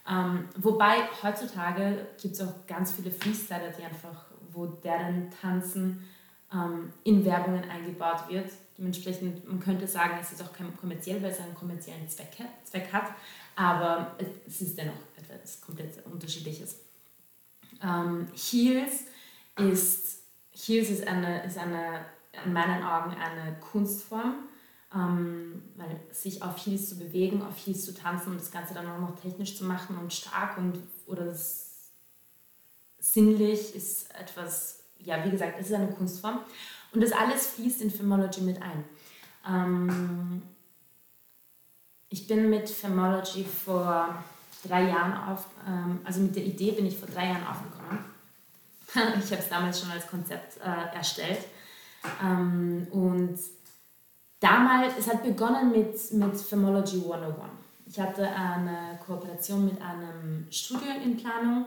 Ähm, 0.09 0.49
wobei 0.57 1.09
heutzutage 1.23 2.07
gibt 2.21 2.35
es 2.35 2.43
auch 2.43 2.67
ganz 2.67 2.93
viele 2.93 3.11
Freestyler, 3.11 3.71
die 3.71 3.85
einfach, 3.85 4.27
wo 4.53 4.67
deren 4.67 5.31
Tanzen 5.31 6.05
ähm, 6.55 6.93
in 7.03 7.25
Werbungen 7.25 7.65
eingebaut 7.69 8.29
wird. 8.29 8.51
Dementsprechend, 8.79 9.47
man 9.47 9.61
könnte 9.61 9.87
sagen, 9.87 10.19
es 10.21 10.33
ist 10.33 10.43
auch 10.43 10.51
kommerziell, 10.81 11.23
weil 11.23 11.31
es 11.31 11.41
einen 11.41 11.55
kommerziellen 11.55 12.09
Zweck, 12.09 12.37
Zweck 12.65 12.93
hat, 12.93 13.11
aber 13.57 14.17
es 14.47 14.61
ist 14.61 14.77
dennoch 14.77 14.95
etwas 15.17 15.61
komplett 15.61 16.05
Unterschiedliches. 16.07 16.81
Ähm, 17.83 18.29
Heels 18.35 19.05
ist, 19.57 20.23
Heels 20.53 20.91
ist, 20.91 21.07
eine, 21.07 21.45
ist 21.45 21.59
eine, 21.59 22.05
in 22.45 22.53
meinen 22.53 22.83
Augen 22.83 23.15
eine 23.15 23.57
Kunstform, 23.61 24.49
ähm, 24.95 25.63
weil 25.77 26.01
sich 26.11 26.43
auf 26.43 26.57
Heels 26.65 26.89
zu 26.89 26.99
bewegen, 26.99 27.43
auf 27.43 27.57
Heels 27.65 27.85
zu 27.85 27.95
tanzen 27.95 28.33
und 28.33 28.41
das 28.41 28.51
Ganze 28.51 28.75
dann 28.75 28.89
auch 28.89 29.01
noch 29.01 29.21
technisch 29.21 29.57
zu 29.57 29.65
machen 29.65 29.99
und 29.99 30.13
stark 30.13 30.59
und 30.59 30.79
oder 31.07 31.35
sinnlich 32.99 33.75
ist 33.75 34.15
etwas 34.15 34.84
ja, 35.05 35.25
wie 35.25 35.31
gesagt, 35.31 35.55
es 35.59 35.67
ist 35.67 35.75
eine 35.75 35.93
Kunstform. 35.93 36.41
Und 36.93 37.01
das 37.03 37.13
alles 37.13 37.49
fließt 37.49 37.83
in 37.83 37.91
Femology 37.91 38.41
mit 38.43 38.61
ein. 38.63 38.85
Ähm, 39.49 40.43
ich 42.09 42.27
bin 42.27 42.49
mit 42.49 42.69
Femology 42.71 43.45
vor 43.45 44.23
drei 44.67 44.89
Jahren 44.89 45.29
auf, 45.29 45.47
ähm, 45.67 46.01
also 46.05 46.21
mit 46.21 46.37
der 46.37 46.45
Idee 46.45 46.73
bin 46.73 46.87
ich 46.87 46.97
vor 46.97 47.09
drei 47.09 47.27
Jahren 47.27 47.47
aufgekommen. 47.47 48.05
ich 49.25 49.31
habe 49.33 49.43
es 49.43 49.49
damals 49.49 49.81
schon 49.81 49.91
als 49.91 50.07
Konzept 50.07 50.59
äh, 50.59 50.97
erstellt. 50.97 51.41
Ähm, 52.23 52.87
und 52.91 53.39
damals, 54.41 54.95
es 54.99 55.09
hat 55.09 55.25
begonnen 55.25 55.73
mit, 55.73 56.13
mit 56.13 56.37
Femology 56.37 56.99
101. 56.99 57.37
Ich 57.87 58.01
hatte 58.01 58.29
eine 58.29 58.99
Kooperation 59.05 59.67
mit 59.67 59.81
einem 59.81 60.47
Studio 60.51 60.89
in 61.05 61.17
Planung 61.17 61.67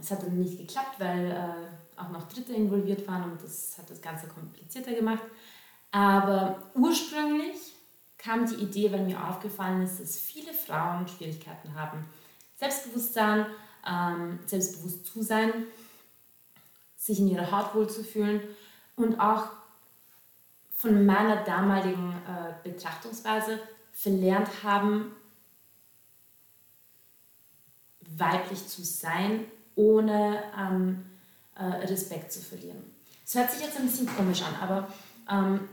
es 0.00 0.10
hat 0.10 0.22
dann 0.22 0.38
nicht 0.38 0.58
geklappt, 0.58 0.98
weil 0.98 1.30
äh, 1.32 2.00
auch 2.00 2.10
noch 2.10 2.28
Dritte 2.28 2.52
involviert 2.52 3.06
waren 3.08 3.32
und 3.32 3.42
das 3.42 3.76
hat 3.76 3.90
das 3.90 4.00
Ganze 4.00 4.28
komplizierter 4.28 4.92
gemacht. 4.92 5.22
Aber 5.90 6.62
ursprünglich 6.74 7.74
kam 8.18 8.46
die 8.46 8.56
Idee, 8.56 8.92
weil 8.92 9.04
mir 9.04 9.22
aufgefallen 9.28 9.82
ist, 9.82 10.00
dass 10.00 10.18
viele 10.18 10.52
Frauen 10.52 11.08
Schwierigkeiten 11.08 11.74
haben, 11.74 12.04
Selbstbewusstsein, 12.56 13.46
ähm, 13.86 14.38
selbstbewusst 14.46 15.06
zu 15.06 15.22
sein, 15.22 15.52
sich 16.96 17.18
in 17.18 17.28
ihrer 17.28 17.50
Haut 17.50 17.74
wohlzufühlen 17.74 18.40
und 18.96 19.20
auch 19.20 19.48
von 20.70 21.04
meiner 21.04 21.44
damaligen 21.44 22.12
äh, 22.12 22.68
Betrachtungsweise 22.68 23.58
verlernt 23.92 24.62
haben, 24.62 25.12
weiblich 28.18 28.66
zu 28.66 28.84
sein, 28.84 29.44
ohne 29.74 30.42
ähm, 30.58 31.04
äh, 31.56 31.64
Respekt 31.86 32.32
zu 32.32 32.40
verlieren. 32.40 32.82
Es 33.24 33.34
hört 33.34 33.50
sich 33.50 33.62
jetzt 33.62 33.78
ein 33.78 33.86
bisschen 33.86 34.06
komisch 34.06 34.42
an, 34.42 34.54
aber 34.60 34.88
ähm, 35.30 35.68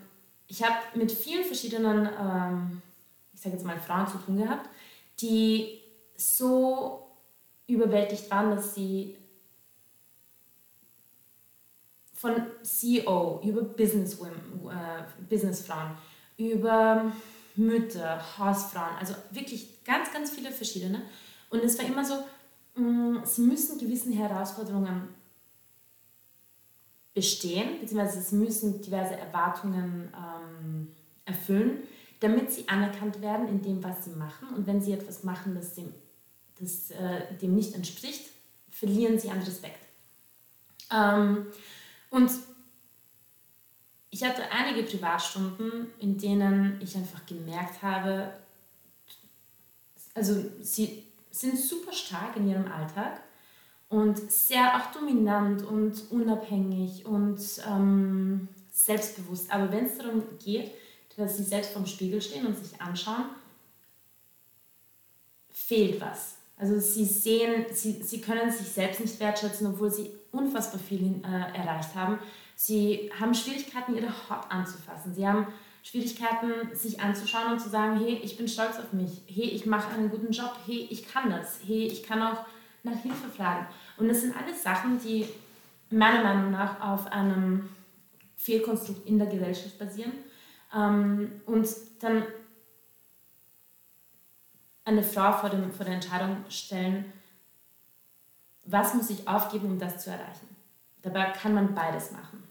ich 0.48 0.64
habe 0.64 0.76
mit 0.96 1.12
vielen 1.12 1.46
verschiedenen, 1.46 2.10
ähm, 2.20 2.82
ich 3.34 3.42
sage 3.42 3.56
jetzt 3.56 3.66
mal 3.66 3.80
Frauen 3.80 4.08
zu 4.08 4.18
tun 4.18 4.38
gehabt, 4.38 4.70
die 5.20 5.80
so 6.16 7.08
überwältigt 7.68 8.30
waren, 8.30 8.56
dass 8.56 8.76
sie 8.76 9.16
von 12.14 12.36
CEO 12.62 13.42
über 13.44 13.62
Businesswomen, 13.62 14.70
äh, 14.70 15.04
Businessfrauen, 15.30 15.92
über 16.38 17.12
Mütter, 17.56 18.22
Hausfrauen, 18.38 18.96
also 19.00 19.14
wirklich 19.32 19.84
ganz, 19.84 20.12
ganz 20.12 20.32
viele 20.32 20.52
verschiedene, 20.52 21.02
und 21.54 21.64
es 21.64 21.78
war 21.78 21.86
immer 21.86 22.04
so, 22.04 22.16
mm, 22.82 23.24
sie 23.24 23.42
müssen 23.42 23.78
gewissen 23.78 24.12
Herausforderungen 24.12 25.08
bestehen, 27.14 27.80
beziehungsweise 27.80 28.22
sie 28.22 28.36
müssen 28.36 28.82
diverse 28.82 29.16
Erwartungen 29.16 30.12
ähm, 30.18 30.88
erfüllen, 31.26 31.84
damit 32.22 32.52
sie 32.52 32.68
anerkannt 32.68 33.22
werden 33.22 33.48
in 33.48 33.62
dem, 33.62 33.84
was 33.84 34.04
sie 34.04 34.12
machen. 34.12 34.48
Und 34.56 34.66
wenn 34.66 34.82
sie 34.82 34.94
etwas 34.94 35.24
machen, 35.24 35.54
das 35.54 35.76
dem, 35.76 35.94
das, 36.60 36.90
äh, 36.90 37.36
dem 37.40 37.54
nicht 37.54 37.76
entspricht, 37.76 38.32
verlieren 38.72 39.20
sie 39.20 39.30
an 39.30 39.40
Respekt. 39.40 39.86
Ähm, 40.92 41.46
und 42.10 42.32
ich 44.10 44.24
hatte 44.24 44.52
einige 44.52 44.82
Privatstunden, 44.82 45.92
in 46.00 46.18
denen 46.18 46.82
ich 46.82 46.96
einfach 46.96 47.24
gemerkt 47.28 47.84
habe, 47.84 48.34
also 50.16 50.44
sie, 50.60 51.13
sind 51.34 51.58
super 51.58 51.92
stark 51.92 52.38
in 52.38 52.48
ihrem 52.48 52.72
Alltag 52.72 53.22
und 53.90 54.32
sehr 54.32 54.76
auch 54.76 54.92
dominant 54.92 55.64
und 55.64 56.12
unabhängig 56.12 57.06
und 57.06 57.40
ähm, 57.68 58.48
selbstbewusst. 58.72 59.52
Aber 59.52 59.72
wenn 59.72 59.86
es 59.86 59.98
darum 59.98 60.24
geht, 60.44 60.72
dass 61.18 61.38
sie 61.38 61.44
selbst 61.44 61.72
vorm 61.72 61.86
Spiegel 61.86 62.22
stehen 62.22 62.46
und 62.46 62.58
sich 62.58 62.80
anschauen, 62.80 63.26
fehlt 65.50 66.00
was. 66.00 66.38
Also 66.58 66.80
sie 66.80 67.06
sehen, 67.06 67.66
sie, 67.72 68.04
sie 68.04 68.22
können 68.22 68.52
sich 68.52 68.68
selbst 68.68 69.00
nicht 69.00 69.20
wertschätzen, 69.20 69.68
obwohl 69.68 69.92
sie 69.92 70.12
unfassbar 70.32 70.80
viel 70.80 71.20
äh, 71.24 71.58
erreicht 71.58 71.96
haben. 71.96 72.20
Sie 72.56 73.12
haben 73.20 73.34
Schwierigkeiten, 73.34 73.96
ihre 73.96 74.10
Haut 74.30 74.46
anzufassen. 74.50 75.16
Sie 75.16 75.28
haben 75.28 75.48
Schwierigkeiten, 75.84 76.74
sich 76.74 77.02
anzuschauen 77.02 77.52
und 77.52 77.60
zu 77.60 77.70
sagen, 77.70 78.00
hey, 78.00 78.20
ich 78.24 78.38
bin 78.38 78.48
stolz 78.48 78.80
auf 78.80 78.94
mich, 78.94 79.22
hey, 79.28 79.50
ich 79.50 79.66
mache 79.66 79.94
einen 79.94 80.10
guten 80.10 80.32
Job, 80.32 80.58
hey, 80.66 80.88
ich 80.90 81.08
kann 81.08 81.30
das, 81.30 81.60
hey, 81.68 81.86
ich 81.86 82.04
kann 82.04 82.24
auch 82.24 82.46
nach 82.84 82.98
Hilfe 83.02 83.30
fragen. 83.30 83.68
Und 83.98 84.08
das 84.08 84.22
sind 84.22 84.36
alles 84.36 84.64
Sachen, 84.64 85.00
die 85.00 85.28
meiner 85.90 86.24
Meinung 86.24 86.52
nach 86.52 86.82
auf 86.82 87.12
einem 87.12 87.70
Fehlkonstrukt 88.38 89.06
in 89.08 89.20
der 89.20 89.28
Gesellschaft 89.28 89.78
basieren 89.78 90.14
ähm, 90.74 91.42
und 91.46 91.68
dann 92.00 92.24
eine 94.86 95.04
Frau 95.04 95.34
vor, 95.34 95.50
dem, 95.50 95.72
vor 95.72 95.86
der 95.86 95.96
Entscheidung 95.96 96.38
stellen, 96.50 97.12
was 98.66 98.94
muss 98.94 99.10
ich 99.10 99.28
aufgeben, 99.28 99.68
um 99.68 99.80
das 99.80 100.04
zu 100.04 100.10
erreichen. 100.10 100.48
Dabei 101.02 101.32
kann 101.32 101.54
man 101.54 101.76
beides 101.76 102.12
machen. 102.12 102.43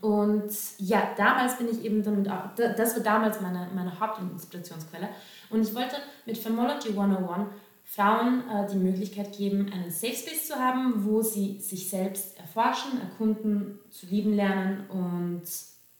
Und 0.00 0.50
ja, 0.78 1.10
damals 1.16 1.58
bin 1.58 1.68
ich 1.68 1.84
eben 1.84 2.02
damit 2.02 2.28
auch, 2.28 2.54
das 2.56 2.96
war 2.96 3.02
damals 3.02 3.40
meine, 3.40 3.68
meine 3.74 3.98
Hauptinspirationsquelle. 3.98 5.08
Und 5.50 5.62
ich 5.62 5.74
wollte 5.74 5.96
mit 6.26 6.38
Femology 6.38 6.90
101 6.90 7.48
Frauen 7.84 8.42
äh, 8.50 8.66
die 8.70 8.76
Möglichkeit 8.76 9.36
geben, 9.36 9.70
einen 9.72 9.90
Safe 9.90 10.14
Space 10.14 10.48
zu 10.48 10.56
haben, 10.56 11.04
wo 11.04 11.22
sie 11.22 11.60
sich 11.60 11.88
selbst 11.88 12.38
erforschen, 12.38 13.00
erkunden, 13.00 13.78
zu 13.90 14.06
lieben 14.06 14.34
lernen 14.34 14.88
und 14.88 15.42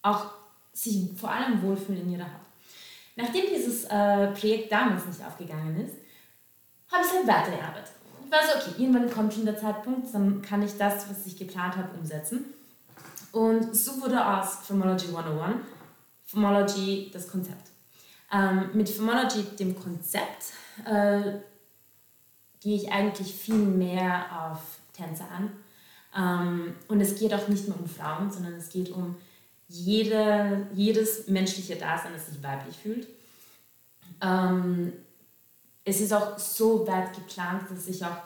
auch 0.03 0.33
sich 0.73 1.09
vor 1.17 1.31
allem 1.31 1.63
wohlfühlen 1.63 2.03
in 2.03 2.13
ihrer 2.13 2.25
Haut. 2.25 2.41
Nachdem 3.17 3.45
dieses 3.55 3.85
äh, 3.85 4.29
Projekt 4.29 4.73
damals 4.73 5.07
nicht 5.07 5.25
aufgegangen 5.25 5.77
ist, 5.77 5.95
habe 6.91 7.03
ich 7.03 7.09
es 7.09 7.17
halt 7.17 7.27
weitergearbeitet. 7.27 7.93
Ich 8.25 8.33
war 8.33 8.41
so, 8.43 8.59
okay, 8.59 8.83
irgendwann 8.83 9.11
kommt 9.11 9.35
schon 9.35 9.45
der 9.45 9.57
Zeitpunkt, 9.57 10.13
dann 10.13 10.43
kann 10.43 10.63
ich 10.63 10.77
das, 10.77 11.09
was 11.09 11.27
ich 11.27 11.37
geplant 11.37 11.77
habe, 11.77 11.97
umsetzen. 11.97 12.47
Und 13.35 13.75
so 13.75 14.01
wurde 14.01 14.25
aus 14.25 14.59
Femology 14.65 15.09
101 15.09 15.57
Femology 16.25 17.11
das 17.13 17.29
Konzept. 17.29 17.71
Ähm, 18.33 18.71
mit 18.75 18.89
Femology, 18.89 19.43
dem 19.59 19.79
Konzept, 19.79 20.53
äh, 20.85 21.41
gehe 22.61 22.77
ich 22.77 22.93
eigentlich 22.93 23.35
viel 23.35 23.57
mehr 23.57 24.25
auf 24.41 24.61
Tänze 24.93 25.25
an. 25.25 25.51
Ähm, 26.17 26.75
und 26.87 27.01
es 27.01 27.19
geht 27.19 27.35
auch 27.35 27.49
nicht 27.49 27.67
nur 27.67 27.79
um 27.79 27.89
Frauen, 27.89 28.31
sondern 28.31 28.55
es 28.55 28.69
geht 28.71 28.91
um 28.91 29.17
jede, 29.67 30.69
jedes 30.73 31.27
menschliche 31.27 31.75
Dasein, 31.75 32.13
das 32.13 32.27
sich 32.27 32.41
weiblich 32.41 32.77
fühlt. 32.77 33.09
Ähm, 34.21 34.93
es 35.85 36.01
ist 36.01 36.13
auch 36.13 36.39
so 36.39 36.87
weit 36.87 37.13
geplant, 37.15 37.65
dass 37.69 37.89
ich 37.89 38.05
auch 38.05 38.23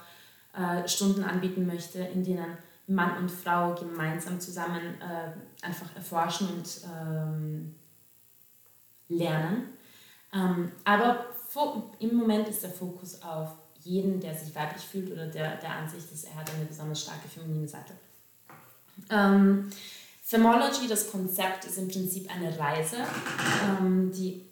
äh, 0.55 0.87
Stunden 0.87 1.25
anbieten 1.25 1.67
möchte, 1.67 2.01
in 2.01 2.23
denen 2.23 2.59
Mann 2.89 3.19
und 3.19 3.31
Frau 3.31 3.75
gemeinsam 3.75 4.41
zusammen 4.41 4.97
äh, 5.01 5.65
einfach 5.65 5.95
erforschen 5.95 6.49
und 6.49 6.81
ähm, 6.85 7.75
lernen. 9.09 9.69
Ähm, 10.33 10.73
aber 10.85 11.27
im 11.99 12.15
Moment 12.15 12.49
ist 12.49 12.63
der 12.63 12.71
Fokus 12.71 13.21
auf 13.23 13.51
jeden, 13.81 14.21
der 14.21 14.35
sich 14.35 14.55
weiblich 14.55 14.83
fühlt 14.83 15.11
oder 15.11 15.27
der 15.27 15.57
der 15.57 15.71
Ansicht 15.71 16.11
ist, 16.13 16.25
er 16.25 16.37
hat 16.37 16.51
eine 16.55 16.65
besonders 16.65 17.03
starke 17.03 17.29
feminine 17.29 17.69
Seite. 17.69 17.95
Ähm, 19.11 19.71
Femology, 20.23 20.89
das 20.89 21.11
Konzept, 21.11 21.65
ist 21.65 21.79
im 21.79 21.89
Prinzip 21.89 22.31
eine 22.35 22.59
Reise, 22.59 22.99
ähm, 23.65 24.13
die 24.13 24.47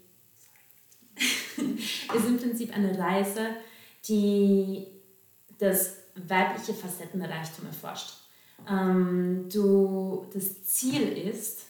ist 1.16 2.26
im 2.26 2.38
Prinzip 2.38 2.74
eine 2.74 2.98
Reise, 2.98 3.56
die 4.06 4.86
das 5.58 5.96
weibliche 6.14 6.74
Facettenreichtum 6.74 7.66
erforscht 7.66 8.25
ähm, 8.68 9.48
du, 9.52 10.26
das 10.32 10.64
Ziel 10.64 11.16
ist, 11.16 11.66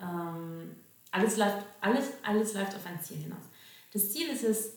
ähm, 0.00 0.76
alles, 1.10 1.36
läuft, 1.36 1.66
alles, 1.80 2.12
alles 2.22 2.54
läuft 2.54 2.74
auf 2.74 2.86
ein 2.86 3.00
Ziel 3.00 3.18
hinaus. 3.18 3.44
Das 3.92 4.10
Ziel 4.10 4.28
ist 4.28 4.44
es, 4.44 4.72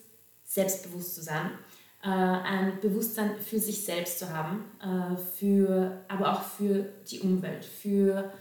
selbstbewusst 0.45 1.15
zu 1.15 1.21
sein, 1.21 1.51
äh, 2.03 2.07
ein 2.07 2.79
Bewusstsein 2.79 3.39
für 3.39 3.59
sich 3.59 3.83
selbst 3.83 4.19
zu 4.19 4.31
haben, 4.31 4.65
äh, 4.81 5.17
für, 5.17 6.03
aber 6.07 6.33
auch 6.33 6.43
für 6.43 6.85
die 7.09 7.19
Umwelt, 7.19 7.65
für 7.65 8.31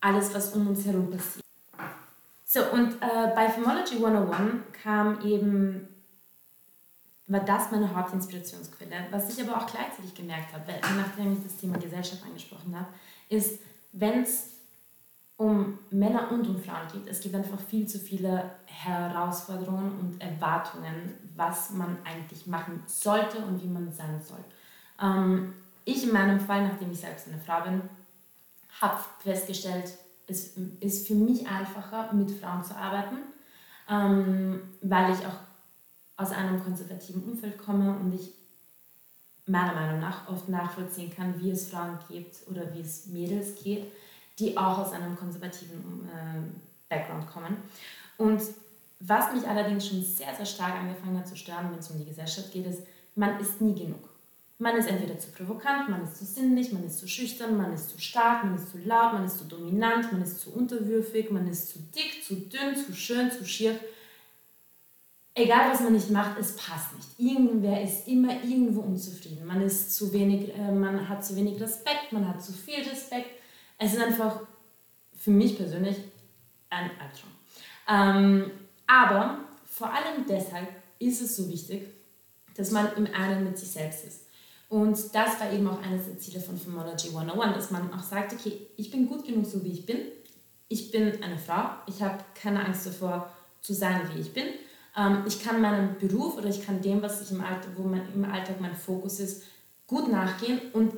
alles, 0.00 0.32
was 0.34 0.54
um 0.54 0.68
uns 0.68 0.84
herum 0.84 1.10
passiert. 1.10 1.44
So, 2.44 2.64
und 2.72 2.94
äh, 3.00 3.32
bei 3.34 3.48
Femology 3.48 3.96
101 3.96 4.64
kam 4.82 5.20
eben 5.24 5.88
war 7.30 7.40
das 7.40 7.70
meine 7.70 7.94
Hauptinspirationsquelle. 7.94 9.06
Was 9.12 9.32
ich 9.32 9.46
aber 9.46 9.56
auch 9.56 9.66
gleichzeitig 9.66 10.14
gemerkt 10.14 10.52
habe, 10.52 10.72
nachdem 10.96 11.32
ich 11.32 11.42
das 11.44 11.56
Thema 11.56 11.78
Gesellschaft 11.78 12.24
angesprochen 12.24 12.74
habe, 12.76 12.88
ist, 13.28 13.60
wenn 13.92 14.22
es 14.22 14.56
um 15.36 15.78
Männer 15.90 16.30
und 16.32 16.46
um 16.48 16.60
Frauen 16.60 16.88
geht, 16.92 17.06
es 17.06 17.20
gibt 17.20 17.34
einfach 17.34 17.60
viel 17.60 17.86
zu 17.86 17.98
viele 17.98 18.50
Herausforderungen 18.66 19.98
und 20.00 20.20
Erwartungen, 20.20 21.14
was 21.36 21.70
man 21.70 21.98
eigentlich 22.04 22.46
machen 22.46 22.82
sollte 22.86 23.38
und 23.38 23.62
wie 23.62 23.68
man 23.68 23.92
sein 23.92 24.20
soll. 24.22 24.44
Ähm, 25.00 25.54
ich 25.84 26.04
in 26.04 26.12
meinem 26.12 26.40
Fall, 26.40 26.66
nachdem 26.66 26.90
ich 26.90 27.00
selbst 27.00 27.28
eine 27.28 27.38
Frau 27.38 27.62
bin, 27.62 27.82
habe 28.80 28.98
festgestellt, 29.20 29.96
es 30.26 30.56
ist 30.80 31.06
für 31.06 31.14
mich 31.14 31.48
einfacher, 31.48 32.12
mit 32.12 32.30
Frauen 32.32 32.64
zu 32.64 32.76
arbeiten, 32.76 33.18
ähm, 33.88 34.62
weil 34.82 35.12
ich 35.12 35.26
auch 35.26 35.49
aus 36.20 36.32
einem 36.32 36.62
konservativen 36.62 37.22
Umfeld 37.24 37.56
komme 37.58 37.96
und 37.98 38.14
ich 38.14 38.32
meiner 39.46 39.74
Meinung 39.74 40.00
nach 40.00 40.28
oft 40.28 40.48
nachvollziehen 40.48 41.12
kann, 41.14 41.40
wie 41.40 41.50
es 41.50 41.70
Frauen 41.70 41.98
gibt 42.08 42.36
oder 42.48 42.72
wie 42.74 42.80
es 42.80 43.06
Mädels 43.06 43.62
geht, 43.62 43.90
die 44.38 44.56
auch 44.56 44.78
aus 44.78 44.92
einem 44.92 45.16
konservativen 45.16 46.08
äh, 46.08 46.40
Background 46.88 47.26
kommen. 47.26 47.56
Und 48.16 48.40
was 49.00 49.32
mich 49.32 49.46
allerdings 49.48 49.86
schon 49.86 50.02
sehr, 50.02 50.34
sehr 50.34 50.46
stark 50.46 50.74
angefangen 50.74 51.18
hat 51.18 51.26
zu 51.26 51.36
stören, 51.36 51.70
wenn 51.70 51.78
es 51.78 51.90
um 51.90 51.98
die 51.98 52.04
Gesellschaft 52.04 52.52
geht, 52.52 52.66
ist, 52.66 52.82
man 53.14 53.40
ist 53.40 53.60
nie 53.60 53.74
genug. 53.74 54.08
Man 54.58 54.76
ist 54.76 54.88
entweder 54.88 55.18
zu 55.18 55.30
provokant, 55.30 55.88
man 55.88 56.04
ist 56.04 56.18
zu 56.18 56.26
sinnlich, 56.26 56.70
man 56.70 56.84
ist 56.84 56.98
zu 56.98 57.08
schüchtern, 57.08 57.56
man 57.56 57.72
ist 57.72 57.88
zu 57.88 57.98
stark, 57.98 58.44
man 58.44 58.56
ist 58.56 58.70
zu 58.70 58.78
laut, 58.78 59.14
man 59.14 59.24
ist 59.24 59.38
zu 59.38 59.44
dominant, 59.44 60.12
man 60.12 60.20
ist 60.20 60.40
zu 60.42 60.52
unterwürfig, 60.52 61.30
man 61.30 61.48
ist 61.48 61.70
zu 61.70 61.78
dick, 61.78 62.22
zu 62.22 62.36
dünn, 62.36 62.76
zu 62.76 62.92
schön, 62.92 63.30
zu 63.30 63.46
schier 63.46 63.80
egal 65.42 65.70
was 65.72 65.80
man 65.80 65.92
nicht 65.92 66.10
macht, 66.10 66.38
es 66.38 66.56
passt 66.56 66.94
nicht. 66.94 67.08
Irgendwer 67.18 67.82
ist 67.82 68.08
immer 68.08 68.42
irgendwo 68.42 68.80
unzufrieden. 68.80 69.46
Man 69.46 69.60
ist 69.62 69.94
zu 69.94 70.12
wenig, 70.12 70.54
äh, 70.54 70.72
man 70.72 71.08
hat 71.08 71.24
zu 71.24 71.36
wenig 71.36 71.60
Respekt, 71.60 72.12
man 72.12 72.28
hat 72.28 72.42
zu 72.42 72.52
viel 72.52 72.82
Respekt. 72.82 73.30
Es 73.78 73.92
ist 73.92 74.02
einfach 74.02 74.40
für 75.16 75.30
mich 75.30 75.56
persönlich 75.56 75.96
ein 76.70 76.90
Albtraum. 77.00 77.30
Ähm, 77.88 78.50
aber 78.86 79.40
vor 79.66 79.88
allem 79.88 80.24
deshalb 80.28 80.68
ist 80.98 81.22
es 81.22 81.36
so 81.36 81.48
wichtig, 81.48 81.88
dass 82.56 82.70
man 82.70 82.88
im 82.96 83.06
einen 83.14 83.44
mit 83.44 83.58
sich 83.58 83.70
selbst 83.70 84.04
ist. 84.04 84.26
Und 84.68 84.96
das 85.14 85.40
war 85.40 85.52
eben 85.52 85.66
auch 85.68 85.82
eines 85.82 86.06
der 86.06 86.18
Ziele 86.18 86.40
von 86.40 86.56
Femology 86.56 87.08
101, 87.08 87.56
dass 87.56 87.70
man 87.70 87.92
auch 87.92 88.02
sagt, 88.02 88.32
okay, 88.32 88.66
ich 88.76 88.90
bin 88.90 89.08
gut 89.08 89.26
genug 89.26 89.46
so, 89.46 89.64
wie 89.64 89.72
ich 89.72 89.84
bin. 89.84 89.98
Ich 90.68 90.92
bin 90.92 91.22
eine 91.22 91.38
Frau, 91.38 91.70
ich 91.86 92.00
habe 92.00 92.18
keine 92.40 92.64
Angst 92.64 92.86
davor 92.86 93.32
zu 93.60 93.74
sein, 93.74 94.08
wie 94.14 94.20
ich 94.20 94.32
bin 94.32 94.44
ich 95.26 95.42
kann 95.42 95.60
meinem 95.60 95.96
Beruf 95.98 96.36
oder 96.36 96.48
ich 96.48 96.64
kann 96.64 96.82
dem, 96.82 97.00
was 97.00 97.22
ich 97.22 97.30
im 97.30 97.40
Alltag, 97.40 97.70
wo 97.76 97.84
mein, 97.84 98.02
im 98.12 98.24
Alltag 98.24 98.60
mein 98.60 98.74
Fokus 98.74 99.20
ist, 99.20 99.44
gut 99.86 100.10
nachgehen. 100.10 100.60
Und 100.72 100.94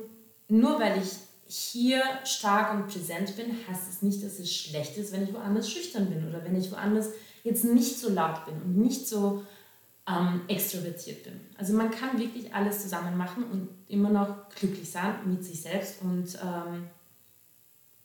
nur 0.47 0.79
weil 0.79 1.01
ich 1.01 1.11
hier 1.45 2.01
stark 2.25 2.73
und 2.73 2.87
präsent 2.87 3.35
bin, 3.35 3.55
heißt 3.67 3.89
es 3.89 4.01
nicht, 4.01 4.23
dass 4.23 4.39
es 4.39 4.51
schlecht 4.51 4.97
ist, 4.97 5.11
wenn 5.11 5.23
ich 5.23 5.33
woanders 5.33 5.69
schüchtern 5.69 6.07
bin 6.07 6.27
oder 6.27 6.43
wenn 6.43 6.55
ich 6.55 6.71
woanders 6.71 7.09
jetzt 7.43 7.65
nicht 7.65 7.99
so 7.99 8.09
laut 8.09 8.45
bin 8.45 8.55
und 8.61 8.77
nicht 8.77 9.07
so 9.07 9.43
ähm, 10.07 10.41
extrovertiert 10.47 11.23
bin. 11.23 11.39
Also 11.57 11.73
man 11.73 11.91
kann 11.91 12.19
wirklich 12.19 12.53
alles 12.53 12.81
zusammen 12.81 13.17
machen 13.17 13.43
und 13.43 13.69
immer 13.87 14.09
noch 14.09 14.49
glücklich 14.49 14.89
sein 14.89 15.15
mit 15.25 15.43
sich 15.43 15.61
selbst 15.61 16.01
und 16.01 16.37
ähm, 16.43 16.87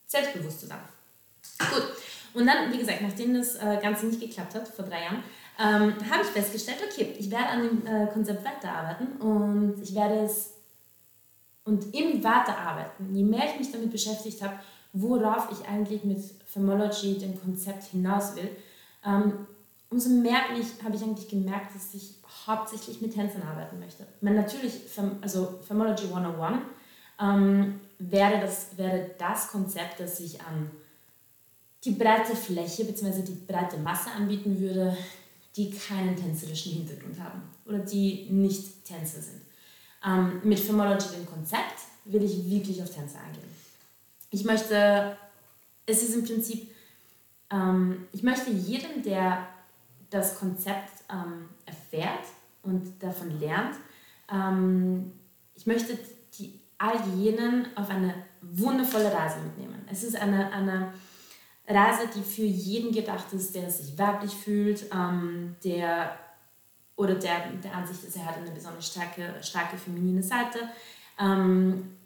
selbstbewusst 0.06 0.60
zu 0.60 0.66
sein. 0.66 0.80
Gut, 1.58 1.84
und 2.34 2.46
dann, 2.46 2.72
wie 2.72 2.78
gesagt, 2.78 3.00
nachdem 3.00 3.34
das 3.34 3.56
äh, 3.56 3.78
Ganze 3.80 4.06
nicht 4.06 4.20
geklappt 4.20 4.54
hat, 4.54 4.68
vor 4.68 4.84
drei 4.84 5.02
Jahren, 5.02 5.22
ähm, 5.58 5.94
habe 6.10 6.22
ich 6.22 6.28
festgestellt, 6.28 6.78
okay, 6.88 7.14
ich 7.18 7.30
werde 7.30 7.46
an 7.46 7.62
dem 7.62 7.86
äh, 7.86 8.06
Konzept 8.12 8.44
weiterarbeiten 8.44 9.20
und 9.20 9.82
ich 9.82 9.94
werde 9.94 10.20
es 10.20 10.54
und 11.64 11.94
im 11.94 12.24
Weiterarbeiten, 12.24 13.14
je 13.14 13.24
mehr 13.24 13.44
ich 13.44 13.58
mich 13.58 13.70
damit 13.70 13.90
beschäftigt 13.90 14.42
habe, 14.42 14.54
worauf 14.94 15.48
ich 15.52 15.68
eigentlich 15.68 16.02
mit 16.02 16.18
Femology, 16.46 17.18
dem 17.18 17.38
Konzept 17.38 17.84
hinaus 17.84 18.34
will, 18.36 18.48
ähm, 19.04 19.46
umso 19.90 20.08
mehr 20.08 20.40
ich, 20.58 20.82
habe 20.82 20.96
ich 20.96 21.02
eigentlich 21.02 21.28
gemerkt, 21.28 21.74
dass 21.74 21.92
ich 21.92 22.14
hauptsächlich 22.46 23.00
mit 23.00 23.14
Tänzern 23.14 23.42
arbeiten 23.42 23.78
möchte. 23.78 24.06
Man 24.20 24.34
natürlich, 24.34 24.80
also 25.20 25.58
Femology 25.66 26.06
101 26.06 26.58
ähm, 27.20 27.80
wäre, 27.98 28.40
das, 28.40 28.76
wäre 28.76 29.10
das 29.18 29.48
Konzept, 29.48 30.00
das 30.00 30.18
sich 30.18 30.40
an 30.40 30.70
die 31.84 31.92
breite 31.92 32.34
Fläche 32.34 32.84
bzw. 32.84 33.22
die 33.22 33.46
breite 33.46 33.76
Masse 33.78 34.10
anbieten 34.10 34.58
würde, 34.58 34.96
die 35.58 35.70
keinen 35.70 36.16
tänzerischen 36.16 36.72
Hintergrund 36.72 37.18
haben 37.20 37.42
oder 37.66 37.78
die 37.78 38.28
nicht 38.30 38.84
Tänzer 38.84 39.20
sind. 39.20 39.42
Ähm, 40.06 40.40
mit 40.44 40.60
Femology, 40.60 41.08
dem 41.16 41.26
Konzept, 41.26 41.80
will 42.04 42.22
ich 42.22 42.48
wirklich 42.48 42.80
auf 42.80 42.88
Tänze 42.88 43.18
eingehen. 43.18 43.48
Ich 44.30 44.44
möchte, 44.44 45.16
es 45.84 46.02
ist 46.02 46.14
im 46.14 46.24
Prinzip, 46.24 46.70
ähm, 47.50 48.06
ich 48.12 48.22
möchte 48.22 48.50
jedem, 48.50 49.02
der 49.02 49.48
das 50.10 50.38
Konzept 50.38 50.92
ähm, 51.10 51.48
erfährt 51.66 52.24
und 52.62 53.02
davon 53.02 53.38
lernt, 53.40 53.74
ähm, 54.32 55.12
ich 55.54 55.66
möchte 55.66 55.98
all 56.78 56.96
jenen 57.16 57.66
auf 57.76 57.90
eine 57.90 58.14
wundervolle 58.40 59.12
Reise 59.12 59.40
mitnehmen. 59.40 59.84
Es 59.90 60.04
ist 60.04 60.14
eine, 60.14 60.52
eine 60.52 60.92
Reise, 61.68 62.08
die 62.14 62.22
für 62.22 62.42
jeden 62.42 62.92
gedacht 62.92 63.32
ist, 63.32 63.54
der 63.54 63.70
sich 63.70 63.98
weiblich 63.98 64.32
fühlt, 64.32 64.86
ähm, 64.92 65.56
der 65.62 66.18
oder 66.96 67.14
der 67.14 67.52
der 67.62 67.74
Ansicht 67.74 68.02
ist, 68.04 68.16
er 68.16 68.26
hat 68.26 68.38
eine 68.38 68.50
besonders 68.50 68.86
starke, 68.88 69.34
starke 69.42 69.76
feminine 69.76 70.22
Seite. 70.22 70.58
Ähm, 71.18 71.96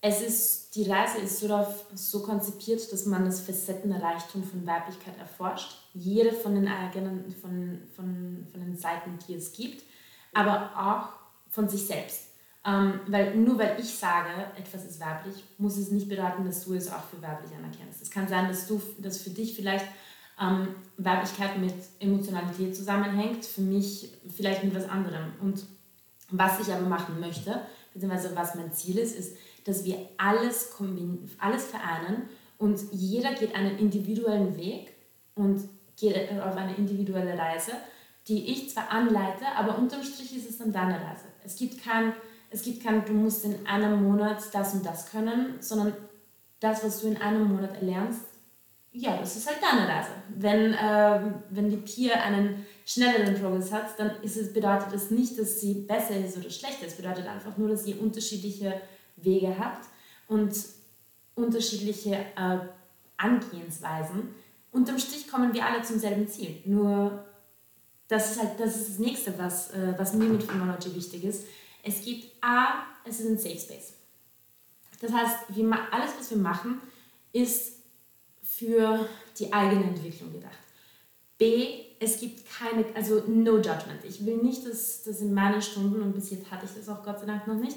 es 0.00 0.20
ist, 0.20 0.76
die 0.76 0.90
Reise 0.90 1.18
ist 1.18 1.40
so, 1.40 1.48
darauf, 1.48 1.86
so 1.94 2.22
konzipiert, 2.22 2.92
dass 2.92 3.06
man 3.06 3.24
das 3.24 3.40
Facettenreichtum 3.40 4.44
von 4.44 4.66
Weiblichkeit 4.66 5.16
erforscht. 5.18 5.78
Jede 5.94 6.32
von 6.32 6.54
den 6.54 6.68
eigenen, 6.68 7.34
von, 7.40 7.80
von, 7.96 8.46
von 8.50 8.60
den 8.60 8.76
Seiten, 8.76 9.18
die 9.26 9.34
es 9.34 9.52
gibt, 9.52 9.82
aber 10.34 10.72
auch 10.76 11.08
von 11.48 11.68
sich 11.68 11.86
selbst. 11.86 12.23
Ähm, 12.66 13.00
weil 13.08 13.36
nur 13.36 13.58
weil 13.58 13.76
ich 13.78 13.94
sage, 13.94 14.30
etwas 14.56 14.84
ist 14.84 14.98
weiblich, 15.00 15.44
muss 15.58 15.76
es 15.76 15.90
nicht 15.90 16.08
bedeuten, 16.08 16.44
dass 16.46 16.64
du 16.64 16.72
es 16.74 16.90
auch 16.90 17.04
für 17.04 17.20
weiblich 17.20 17.50
anerkennst. 17.52 18.00
Es 18.00 18.10
kann 18.10 18.26
sein, 18.26 18.48
dass, 18.48 18.66
du, 18.66 18.80
dass 18.98 19.18
für 19.18 19.30
dich 19.30 19.54
vielleicht 19.54 19.84
ähm, 20.40 20.68
Weiblichkeit 20.96 21.58
mit 21.58 21.74
Emotionalität 22.00 22.74
zusammenhängt, 22.74 23.44
für 23.44 23.60
mich 23.60 24.10
vielleicht 24.34 24.64
mit 24.64 24.74
was 24.74 24.88
anderem. 24.88 25.34
Und 25.40 25.64
was 26.30 26.60
ich 26.60 26.72
aber 26.72 26.86
machen 26.86 27.20
möchte, 27.20 27.60
beziehungsweise 27.92 28.34
was 28.34 28.54
mein 28.54 28.72
Ziel 28.72 28.98
ist, 28.98 29.16
ist, 29.16 29.36
dass 29.64 29.84
wir 29.84 30.08
alles, 30.16 30.72
alles 31.38 31.64
vereinen 31.66 32.28
und 32.58 32.80
jeder 32.92 33.34
geht 33.34 33.54
einen 33.54 33.78
individuellen 33.78 34.56
Weg 34.56 34.92
und 35.34 35.68
geht 35.96 36.30
auf 36.40 36.56
eine 36.56 36.76
individuelle 36.76 37.38
Reise, 37.38 37.72
die 38.28 38.50
ich 38.50 38.70
zwar 38.70 38.90
anleite, 38.90 39.44
aber 39.56 39.78
unterm 39.78 40.02
Strich 40.02 40.36
ist 40.36 40.48
es 40.48 40.58
dann 40.58 40.72
deine 40.72 40.94
Reise. 40.94 41.26
Es 41.44 41.56
gibt 41.56 41.82
kein, 41.82 42.12
es 42.54 42.62
gibt 42.62 42.84
kein, 42.84 43.04
du 43.04 43.12
musst 43.12 43.44
in 43.44 43.66
einem 43.66 44.04
Monat 44.04 44.40
das 44.52 44.74
und 44.74 44.86
das 44.86 45.10
können, 45.10 45.56
sondern 45.58 45.92
das, 46.60 46.84
was 46.84 47.00
du 47.00 47.08
in 47.08 47.16
einem 47.16 47.48
Monat 47.48 47.74
erlernst, 47.74 48.20
ja, 48.92 49.16
das 49.16 49.36
ist 49.36 49.48
halt 49.48 49.58
deine 49.60 49.88
Reise. 49.88 50.10
Wenn, 50.36 50.72
äh, 50.72 51.32
wenn 51.50 51.68
die 51.68 51.78
Pia 51.78 52.14
einen 52.22 52.64
schnelleren 52.86 53.34
Progress 53.34 53.72
hat, 53.72 53.98
dann 53.98 54.22
ist 54.22 54.36
es, 54.36 54.52
bedeutet 54.52 54.92
das 54.92 55.10
nicht, 55.10 55.36
dass 55.36 55.60
sie 55.60 55.74
besser 55.74 56.16
ist 56.16 56.36
oder 56.36 56.48
schlechter. 56.48 56.86
Es 56.86 56.94
bedeutet 56.94 57.26
einfach 57.26 57.56
nur, 57.56 57.70
dass 57.70 57.84
ihr 57.86 58.00
unterschiedliche 58.00 58.80
Wege 59.16 59.56
habt 59.58 59.88
und 60.28 60.54
unterschiedliche 61.34 62.14
äh, 62.14 62.58
Angehensweisen. 63.16 64.32
Unterm 64.70 65.00
Strich 65.00 65.26
kommen 65.26 65.52
wir 65.52 65.66
alle 65.66 65.82
zum 65.82 65.98
selben 65.98 66.28
Ziel. 66.28 66.62
Nur 66.64 67.24
das 68.06 68.30
ist 68.30 68.40
halt 68.40 68.60
das, 68.60 68.76
ist 68.76 68.90
das 68.90 68.98
Nächste, 69.00 69.36
was, 69.38 69.72
äh, 69.72 69.94
was 69.96 70.14
mir 70.14 70.28
mit 70.28 70.44
Phenomenology 70.44 70.94
wichtig 70.94 71.24
ist. 71.24 71.46
Es 71.84 72.02
gibt 72.02 72.32
A, 72.42 72.86
es 73.04 73.20
ist 73.20 73.28
ein 73.28 73.38
Safe 73.38 73.58
Space. 73.58 73.92
Das 75.00 75.12
heißt, 75.12 75.36
wir, 75.50 75.70
alles, 75.92 76.12
was 76.18 76.30
wir 76.30 76.38
machen, 76.38 76.80
ist 77.32 77.74
für 78.42 79.06
die 79.38 79.52
eigene 79.52 79.84
Entwicklung 79.84 80.32
gedacht. 80.32 80.58
B, 81.36 81.84
es 82.00 82.18
gibt 82.18 82.48
keine, 82.48 82.84
also 82.94 83.22
no 83.26 83.56
judgment. 83.56 84.02
Ich 84.08 84.24
will 84.24 84.38
nicht, 84.38 84.66
dass, 84.66 85.02
dass 85.02 85.20
in 85.20 85.34
meinen 85.34 85.60
Stunden, 85.60 86.00
und 86.00 86.14
bis 86.14 86.30
jetzt 86.30 86.50
hatte 86.50 86.64
ich 86.64 86.72
das 86.74 86.88
auch 86.88 87.04
Gott 87.04 87.20
sei 87.20 87.26
Dank 87.26 87.46
noch 87.46 87.56
nicht, 87.56 87.76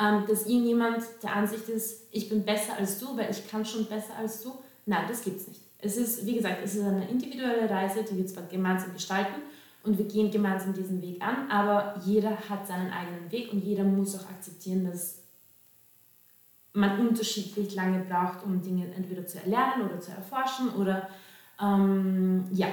ähm, 0.00 0.24
dass 0.26 0.46
irgendjemand 0.46 1.04
der 1.22 1.36
Ansicht 1.36 1.68
ist, 1.68 2.04
ich 2.10 2.30
bin 2.30 2.44
besser 2.44 2.74
als 2.78 2.98
du, 2.98 3.16
weil 3.16 3.30
ich 3.30 3.48
kann 3.50 3.66
schon 3.66 3.84
besser 3.84 4.16
als 4.16 4.42
du. 4.42 4.52
Nein, 4.86 5.04
das 5.08 5.22
gibt 5.22 5.40
es 5.40 5.48
nicht. 5.48 5.60
Es 5.78 5.96
ist, 5.96 6.24
wie 6.24 6.34
gesagt, 6.36 6.60
es 6.64 6.76
ist 6.76 6.84
eine 6.84 7.08
individuelle 7.08 7.68
Reise, 7.68 8.04
die 8.04 8.16
wir 8.16 8.26
zwar 8.26 8.44
gemeinsam 8.44 8.94
gestalten 8.94 9.42
und 9.84 9.98
wir 9.98 10.06
gehen 10.06 10.30
gemeinsam 10.30 10.72
diesen 10.72 11.02
Weg 11.02 11.22
an, 11.22 11.50
aber 11.50 11.94
jeder 12.04 12.30
hat 12.48 12.66
seinen 12.66 12.92
eigenen 12.92 13.30
Weg 13.30 13.52
und 13.52 13.60
jeder 13.64 13.84
muss 13.84 14.14
auch 14.16 14.28
akzeptieren, 14.28 14.84
dass 14.90 15.22
man 16.72 16.98
unterschiedlich 17.00 17.74
lange 17.74 18.00
braucht, 18.00 18.44
um 18.44 18.62
Dinge 18.62 18.92
entweder 18.94 19.26
zu 19.26 19.38
erlernen 19.38 19.86
oder 19.86 20.00
zu 20.00 20.12
erforschen 20.12 20.70
oder 20.70 21.08
ähm, 21.60 22.46
ja. 22.52 22.68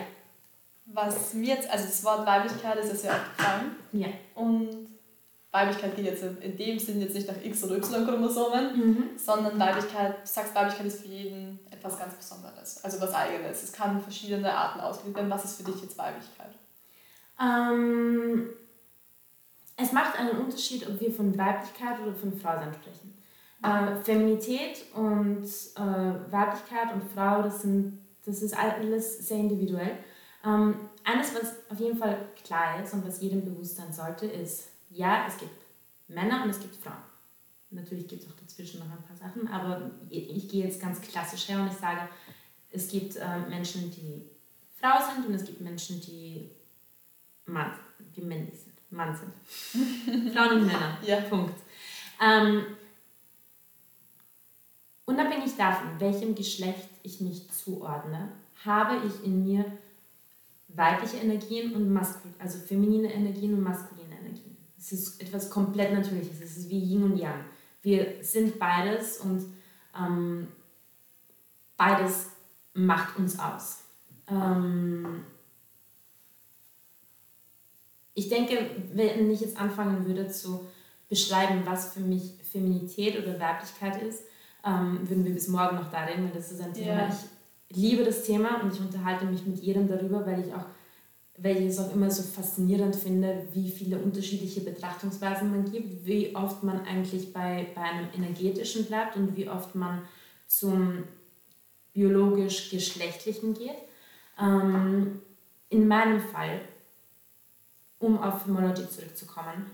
Was 0.86 1.34
mir 1.34 1.56
jetzt, 1.56 1.70
also 1.70 1.86
das 1.86 2.04
Wort 2.04 2.26
Weiblichkeit 2.26 2.78
ist 2.78 2.94
es 2.94 3.04
ja 3.04 3.12
aufgefallen. 3.12 3.76
Ja. 3.92 4.08
Und 4.34 4.70
Weiblichkeit 5.52 5.96
geht 5.96 6.06
jetzt 6.06 6.24
in 6.24 6.58
dem 6.58 6.80
Sinn 6.80 7.02
jetzt 7.02 7.14
nicht 7.14 7.28
nach 7.28 7.44
X- 7.44 7.64
oder 7.64 7.78
Y-Chromosomen, 7.78 8.78
mhm. 8.78 9.04
sondern 9.18 9.60
Weiblichkeit, 9.60 10.16
du 10.22 10.28
sagst, 10.28 10.56
Weiblichkeit 10.56 10.88
ist 10.88 11.02
für 11.02 11.08
jeden 11.08 11.60
etwas 11.72 11.98
ganz 11.98 12.16
Besonderes, 12.16 12.84
also 12.84 13.02
was 13.02 13.14
Eigenes. 13.14 13.64
Es 13.64 13.72
kann 13.72 14.02
verschiedene 14.02 14.52
Arten 14.52 14.80
ausgelegt 14.80 15.18
werden. 15.18 15.30
Was 15.30 15.46
ist 15.46 15.58
für 15.58 15.72
dich 15.72 15.82
jetzt 15.82 15.98
Weiblichkeit? 15.98 16.52
Ähm, 17.40 18.50
es 19.78 19.92
macht 19.92 20.20
einen 20.20 20.38
Unterschied, 20.40 20.88
ob 20.88 21.00
wir 21.00 21.12
von 21.12 21.38
Weiblichkeit 21.38 22.00
oder 22.02 22.14
von 22.14 22.38
Frausein 22.38 22.74
sprechen. 22.74 23.18
Äh, 23.64 23.96
Feminität 24.04 24.86
und 24.94 25.44
äh, 25.44 26.32
Weiblichkeit 26.32 26.94
und 26.94 27.04
Frau, 27.14 27.42
das, 27.42 27.62
sind, 27.62 28.00
das 28.26 28.42
ist 28.42 28.58
alles 28.58 29.28
sehr 29.28 29.38
individuell. 29.38 29.98
Ähm, 30.46 30.76
eines, 31.04 31.34
was 31.36 31.56
auf 31.70 31.80
jeden 31.80 31.98
Fall 31.98 32.18
klar 32.46 32.82
ist 32.84 32.94
und 32.94 33.06
was 33.06 33.22
jedem 33.22 33.44
bewusst 33.44 33.78
sein 33.78 33.92
sollte, 33.92 34.26
ist, 34.26 34.70
ja, 34.90 35.26
es 35.28 35.38
gibt 35.38 35.52
Männer 36.08 36.44
und 36.44 36.50
es 36.50 36.60
gibt 36.60 36.76
Frauen. 36.76 37.04
Natürlich 37.72 38.08
gibt 38.08 38.24
es 38.24 38.30
auch 38.30 38.36
dazwischen 38.40 38.80
noch 38.80 38.90
ein 38.90 39.04
paar 39.04 39.16
Sachen, 39.16 39.48
aber 39.48 39.92
ich 40.10 40.50
gehe 40.50 40.66
jetzt 40.66 40.82
ganz 40.82 41.00
klassisch 41.02 41.48
her 41.50 41.60
und 41.60 41.68
ich 41.68 41.78
sage, 41.78 42.02
es 42.72 42.88
gibt 42.88 43.16
äh, 43.18 43.40
Menschen, 43.48 43.92
die 43.92 44.30
Frau 44.80 44.98
sind 45.14 45.28
und 45.28 45.34
es 45.34 45.46
gibt 45.46 45.62
Menschen, 45.62 46.02
die 46.02 46.50
Mann, 47.52 47.72
die 48.16 48.22
männlich 48.22 48.60
sind, 48.60 48.76
Mann 48.92 49.16
sind. 49.16 50.34
Frauen 50.34 50.62
und 50.62 50.68
Männer. 50.68 50.98
Ja. 51.06 51.22
Punkt. 51.22 51.56
Ähm, 52.22 52.66
unabhängig 55.06 55.56
davon, 55.58 56.00
welchem 56.00 56.36
Geschlecht 56.36 56.90
ich 57.04 57.22
mich 57.22 57.50
zuordne, 57.52 58.30
habe 58.66 59.08
ich 59.08 59.26
in 59.26 59.44
mir 59.44 59.66
weibliche 60.68 61.18
Energien 61.18 61.74
und 61.74 61.92
maskulin, 61.92 62.36
also 62.40 62.60
feminine 62.60 63.12
Energien 63.12 63.54
und 63.54 63.62
maskuline 63.62 64.10
es 64.80 64.92
ist 64.94 65.22
etwas 65.22 65.50
komplett 65.50 65.94
Natürliches. 65.94 66.42
Es 66.42 66.58
ist 66.58 66.70
wie 66.70 66.80
Yin 66.80 67.04
und 67.04 67.18
Yang. 67.18 67.44
Wir 67.82 68.16
sind 68.22 68.58
beides 68.58 69.18
und 69.18 69.46
ähm, 69.96 70.48
beides 71.76 72.30
macht 72.74 73.18
uns 73.18 73.38
aus. 73.38 73.84
Ähm, 74.28 75.26
ich 78.14 78.30
denke, 78.30 78.58
wenn 78.94 79.32
ich 79.32 79.42
jetzt 79.42 79.60
anfangen 79.60 80.06
würde 80.06 80.28
zu 80.28 80.68
beschreiben, 81.10 81.62
was 81.66 81.94
für 81.94 82.02
mich 82.02 82.34
Feminität 82.52 83.18
oder 83.18 83.40
Weiblichkeit 83.40 84.02
ist, 84.02 84.24
ähm, 84.66 85.00
würden 85.08 85.26
wir 85.26 85.34
bis 85.34 85.48
morgen 85.48 85.78
noch 85.78 85.90
da 85.92 86.04
reden, 86.04 86.26
weil 86.26 86.36
das 86.36 86.52
ist 86.52 86.62
ein 86.62 86.74
Thema. 86.74 87.04
Yeah. 87.04 87.18
Ich 87.70 87.78
liebe 87.78 88.04
das 88.04 88.24
Thema 88.24 88.62
und 88.62 88.74
ich 88.74 88.80
unterhalte 88.80 89.26
mich 89.26 89.46
mit 89.46 89.60
jedem 89.60 89.88
darüber, 89.88 90.26
weil 90.26 90.46
ich 90.46 90.54
auch 90.54 90.66
weil 91.42 91.58
ich 91.58 91.68
es 91.68 91.80
auch 91.80 91.94
immer 91.94 92.12
so 92.12 92.24
faszinierend 92.24 92.96
finde, 92.96 93.48
wie 93.54 93.70
viele 93.70 93.98
unterschiedliche 93.98 94.62
Betrachtungsweisen 94.62 95.52
man 95.52 95.72
gibt, 95.72 96.06
wie 96.06 96.36
oft 96.36 96.64
man 96.64 96.82
eigentlich 96.86 97.32
bei, 97.32 97.68
bei 97.76 97.82
einem 97.82 98.08
energetischen 98.16 98.86
bleibt 98.86 99.16
und 99.16 99.38
wie 99.38 99.48
oft 99.48 99.76
man 99.76 100.02
zum 100.48 101.04
biologisch-geschlechtlichen 101.94 103.54
geht. 103.54 103.78
Ähm, 104.40 105.22
in 105.70 105.88
meinem 105.88 106.20
Fall, 106.20 106.62
um 108.00 108.18
auf 108.18 108.44
Phimology 108.44 108.90
zurückzukommen, 108.90 109.70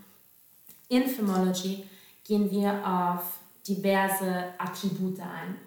in 0.90 1.08
Phimology 1.08 1.86
gehen 2.24 2.50
wir 2.52 2.86
auf 2.86 3.40
diverse 3.68 4.46
Attribute 4.58 5.20
ein, 5.20 5.58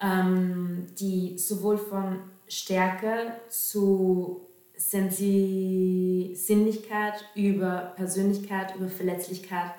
ähm, 0.00 0.86
die 0.98 1.38
sowohl 1.38 1.78
von 1.78 2.20
Stärke 2.48 3.34
zu 3.48 4.48
Sensi 4.76 6.32
Sinnlichkeit, 6.34 7.24
über 7.34 7.92
Persönlichkeit, 7.96 8.76
über 8.76 8.88
Verletzlichkeit, 8.88 9.72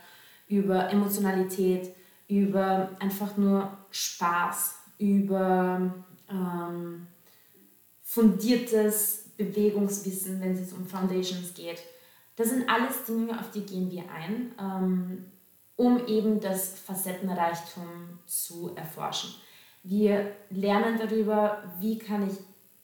über 0.47 0.89
Emotionalität, 0.89 1.93
über 2.27 2.91
einfach 2.99 3.37
nur 3.37 3.77
Spaß, 3.91 4.75
über 4.97 5.93
ähm, 6.29 7.07
fundiertes 8.03 9.29
Bewegungswissen, 9.37 10.41
wenn 10.41 10.51
es 10.51 10.73
um 10.73 10.85
Foundations 10.85 11.53
geht. 11.53 11.81
Das 12.39 12.51
sind 12.51 12.69
alles 12.69 13.03
Dinge, 13.03 13.37
auf 13.37 13.51
die 13.51 13.65
gehen 13.65 13.91
wir 13.91 14.03
ein, 14.09 14.53
ähm, 14.57 15.25
um 15.75 16.07
eben 16.07 16.39
das 16.39 16.79
Facettenreichtum 16.79 18.17
zu 18.25 18.73
erforschen. 18.77 19.31
Wir 19.83 20.31
lernen 20.49 20.97
darüber, 20.97 21.61
wie 21.79 21.99
kann 21.99 22.25
ich 22.29 22.37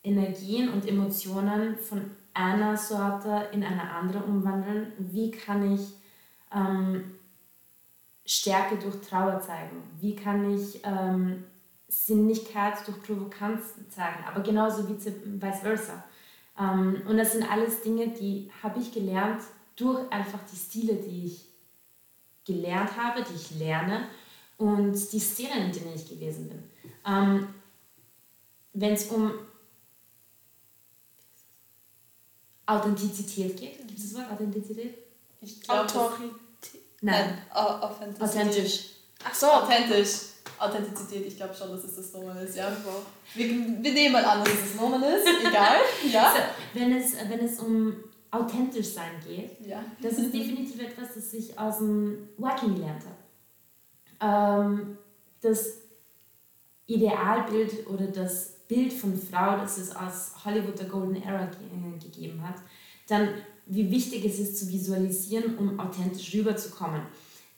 Energien 0.04 0.68
und 0.74 0.86
Emotionen 0.86 1.78
von 1.78 2.02
einer 2.34 2.76
Sorte 2.76 3.48
in 3.54 3.64
eine 3.64 3.90
andere 3.92 4.26
umwandeln? 4.26 4.92
Wie 4.98 5.32
kann 5.32 5.74
ich 5.74 5.94
ähm, 6.54 7.16
Stärke 8.26 8.76
durch 8.76 9.08
Trauer 9.08 9.40
zeigen? 9.40 9.84
Wie 10.02 10.18
kann 10.18 10.54
ich 10.54 10.82
ähm, 10.84 11.46
Sinnlichkeit 11.88 12.86
durch 12.86 13.02
Provokanz 13.04 13.76
zeigen? 13.90 14.26
Aber 14.28 14.44
genauso 14.44 14.90
wie 14.90 14.96
vice 14.96 15.60
versa. 15.62 16.04
Ähm, 16.58 17.02
und 17.08 17.18
das 17.18 17.34
sind 17.34 17.50
alles 17.50 17.82
Dinge, 17.82 18.08
die 18.10 18.50
habe 18.64 18.80
ich 18.80 18.92
gelernt 18.94 19.42
durch 19.76 20.10
einfach 20.12 20.40
die 20.52 20.56
Stile, 20.58 20.96
die 20.96 21.26
ich 21.28 21.46
gelernt 22.46 22.96
habe, 22.98 23.24
die 23.24 23.34
ich 23.36 23.52
lerne 23.60 24.08
und 24.58 24.94
die 25.12 25.20
Szenen, 25.20 25.66
in 25.66 25.72
denen 25.74 25.96
ich 25.96 26.08
gewesen 26.08 26.48
bin. 26.50 26.64
Ähm, 27.06 27.54
Wenn 28.74 28.94
es 28.94 29.06
um 29.08 29.32
Authentizität 32.66 33.58
geht, 33.58 33.78
gibt 33.88 34.00
es 34.00 34.12
das 34.14 34.22
Wort 34.22 34.32
Authentizität? 34.32 34.98
Ich 35.42 35.62
glaube, 35.62 35.82
Autorität. 35.82 36.32
Nein, 37.02 37.38
Au- 37.54 37.60
Authentizität. 37.82 38.24
authentisch. 38.42 38.80
Ach 39.24 39.34
so. 39.34 39.48
Authentisch. 39.48 40.12
Authentizität, 40.66 41.26
ich 41.26 41.38
glaube 41.38 41.54
schon, 41.54 41.72
dass 41.72 41.84
es 41.84 41.96
das 41.96 42.14
Nomen 42.14 42.38
ist, 42.38 42.56
ja. 42.56 42.76
Wir, 43.34 43.48
wir 43.48 43.94
nehmen 43.94 44.14
mal 44.14 44.26
an, 44.26 44.44
dass 44.44 44.54
es 44.54 44.74
das 44.74 44.82
Nomen 44.82 45.02
ist, 45.04 45.28
egal. 45.48 45.78
Ja? 46.12 46.28
Also, 46.28 46.40
wenn, 46.74 46.96
es, 46.96 47.14
wenn 47.30 47.40
es 47.40 47.60
um 47.60 47.96
authentisch 48.32 48.88
sein 48.88 49.12
geht, 49.26 49.66
Ja. 49.66 49.84
Das 50.02 50.14
ist 50.14 50.34
definitiv 50.34 50.82
etwas, 50.82 51.16
das 51.16 51.34
ich 51.34 51.58
aus 51.58 51.78
dem 51.78 52.30
Working 52.38 52.76
gelernt 52.76 53.04
habe. 54.20 54.72
Ähm, 54.72 54.98
das 55.42 55.78
Idealbild 56.88 57.88
oder 57.88 58.08
das 58.08 58.56
Bild 58.68 58.94
von 58.94 59.18
Frau, 59.18 59.58
das 59.58 59.78
es 59.78 59.96
aus 59.96 60.34
Hollywood 60.44 60.80
der 60.80 60.88
Golden 60.88 61.16
Era 61.22 61.46
ge 61.46 61.58
äh, 61.58 62.00
gegeben 62.00 62.42
hat, 62.48 62.56
dann 63.08 63.30
wie 63.68 63.90
wichtig 63.90 64.26
es 64.26 64.40
ist 64.40 64.60
zu 64.60 64.70
visualisieren, 64.70 65.58
um 65.58 65.80
authentisch 65.80 66.34
rüberzukommen. 66.34 67.02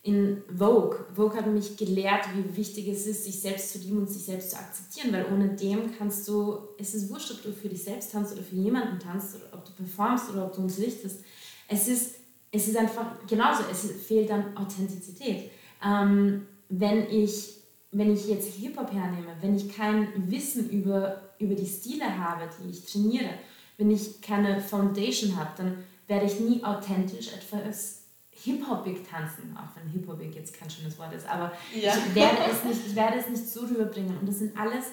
In 0.08 0.42
Vogue, 0.58 0.96
Vogue 1.14 1.36
hat 1.36 1.48
mich 1.48 1.76
gelehrt, 1.76 2.24
wie 2.34 2.56
wichtig 2.56 2.88
es 2.88 3.06
ist, 3.06 3.26
sich 3.26 3.42
selbst 3.42 3.74
zu 3.74 3.80
lieben 3.80 3.98
und 3.98 4.10
sich 4.10 4.24
selbst 4.24 4.52
zu 4.52 4.58
akzeptieren, 4.58 5.12
weil 5.12 5.26
ohne 5.34 5.50
dem 5.50 5.92
kannst 5.98 6.26
du, 6.30 6.60
es 6.78 6.96
ist 6.96 7.10
wurscht, 7.10 7.32
ob 7.32 7.44
du 7.44 7.52
für 7.52 7.68
dich 7.68 7.84
selbst 7.84 8.14
tanzt 8.14 8.32
oder 8.32 8.42
für 8.42 8.56
jemanden 8.56 9.00
tanzt, 9.00 9.36
oder 9.36 9.44
ob 9.52 9.66
du 9.66 9.74
performst 9.74 10.30
oder 10.30 10.46
ob 10.46 10.56
du 10.56 10.62
unterrichtest. 10.62 11.26
Es 11.68 11.90
ist, 11.90 12.16
es 12.54 12.70
ist 12.70 12.78
einfach 12.78 13.28
genauso, 13.28 13.64
es 13.70 13.92
fehlt 14.08 14.30
dann 14.30 14.56
Authentizität. 14.56 15.52
Ähm, 15.86 16.48
wenn, 16.70 17.10
ich, 17.10 17.56
wenn 17.92 18.14
ich 18.14 18.30
jetzt 18.30 18.54
Hip-Hop 18.54 18.94
hernehme, 18.94 19.36
wenn 19.42 19.58
ich 19.58 19.76
kein 19.76 20.08
Wissen 20.32 20.70
über, 20.70 21.22
über 21.38 21.54
die 21.54 21.66
Stile 21.66 22.18
habe, 22.18 22.48
die 22.64 22.70
ich 22.70 22.86
trainiere, 22.86 23.32
wenn 23.76 23.92
ich 23.92 24.22
keine 24.22 24.62
Foundation 24.62 25.36
habe, 25.36 25.50
dann 25.58 25.78
werde 26.08 26.28
ich 26.28 26.40
nie 26.40 26.64
authentisch 26.64 27.28
etwas 27.34 28.07
Hip-Hopig 28.44 29.08
tanzen, 29.10 29.56
auch 29.58 29.76
wenn 29.76 29.90
Hip-Hopig 29.90 30.34
jetzt 30.36 30.54
kein 30.54 30.70
schönes 30.70 30.98
Wort 31.00 31.14
ist, 31.14 31.28
aber 31.28 31.52
Ja. 31.74 31.94
ich, 31.96 32.16
werde 32.16 32.38
es 32.52 32.64
nicht, 32.64 32.88
ich 32.88 32.96
werde 32.96 33.18
es 33.18 33.30
nicht 33.30 33.48
so 33.48 33.62
rüberbringen. 33.62 34.18
Und 34.20 34.28
das 34.30 34.40
sind 34.40 34.58
alles 34.58 34.86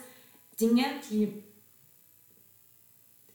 Dinge, 0.59 0.85
die 1.11 1.43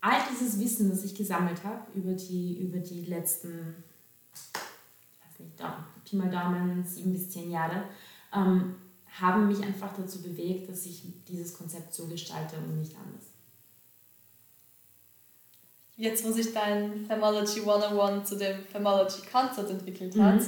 all 0.01 0.19
dieses 0.31 0.59
Wissen, 0.59 0.89
das 0.89 1.03
ich 1.03 1.13
gesammelt 1.13 1.63
habe 1.63 1.85
über 1.93 2.13
die, 2.13 2.59
über 2.59 2.79
die 2.79 3.05
letzten, 3.05 3.83
ich 4.33 5.19
weiß 5.21 5.39
nicht, 5.39 5.59
Daumen, 5.59 5.83
Pi 6.05 6.15
mal 6.15 6.29
Daumen, 6.29 6.83
sieben 6.85 7.11
bis 7.11 7.29
zehn 7.29 7.51
Jahre, 7.51 7.83
ähm, 8.33 8.75
haben 9.19 9.47
mich 9.47 9.61
einfach 9.61 9.93
dazu 9.95 10.21
bewegt, 10.21 10.69
dass 10.69 10.85
ich 10.85 11.03
dieses 11.27 11.53
Konzept 11.53 11.93
so 11.93 12.07
gestalte 12.07 12.57
und 12.57 12.79
nicht 12.79 12.95
anders. 12.95 13.25
Jetzt, 15.99 16.23
wo 16.23 16.31
sich 16.31 16.53
dein 16.53 17.05
Femology 17.05 17.59
101 17.59 18.29
zu 18.29 18.37
dem 18.37 18.63
Femology 18.63 19.21
Concept 19.29 19.69
entwickelt 19.69 20.17
hat, 20.17 20.35
Mhm. 20.39 20.47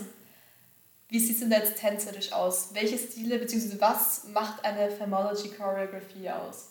wie 1.10 1.20
sieht 1.20 1.34
es 1.34 1.40
denn 1.42 1.52
jetzt 1.52 1.78
tänzerisch 1.78 2.32
aus? 2.32 2.70
Welche 2.74 2.98
Stile 2.98 3.38
bzw. 3.38 3.76
was 3.80 4.28
macht 4.34 4.64
eine 4.64 4.90
Femology 4.90 5.50
Choreografie 5.50 6.30
aus? 6.30 6.70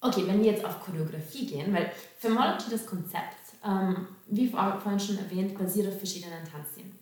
Okay, 0.00 0.24
wenn 0.26 0.42
wir 0.42 0.52
jetzt 0.52 0.64
auf 0.64 0.78
Choreografie 0.80 1.46
gehen, 1.46 1.72
weil 1.72 1.90
Femology, 2.18 2.66
das 2.70 2.84
Konzept, 2.84 3.34
ähm, 3.64 4.08
wie 4.26 4.46
vor- 4.48 4.78
vorhin 4.82 5.00
schon 5.00 5.18
erwähnt, 5.18 5.56
basiert 5.58 5.88
auf 5.88 5.96
verschiedenen 5.96 6.44
Tanzstilen. 6.44 6.98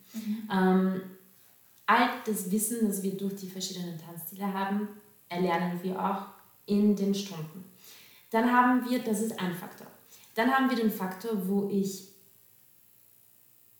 Ähm, 0.51 1.03
all 1.87 2.09
das 2.25 2.51
Wissen, 2.53 2.87
das 2.87 3.03
wir 3.03 3.17
durch 3.17 3.35
die 3.35 3.51
verschiedenen 3.51 3.99
Tanzstile 4.01 4.51
haben, 4.55 4.89
erlernen 5.29 5.81
wir 5.83 5.99
auch 5.99 6.23
in 6.67 6.95
den 6.95 7.15
Stunden. 7.15 7.65
Dann 8.31 8.51
haben 8.51 8.89
wir, 8.89 9.01
das 9.01 9.21
ist 9.21 9.39
ein 9.41 9.53
Faktor. 9.53 9.89
Dann 10.37 10.53
haben 10.53 10.69
wir 10.69 10.77
den 10.77 10.91
Faktor, 10.91 11.49
wo 11.49 11.69
ich, 11.71 12.09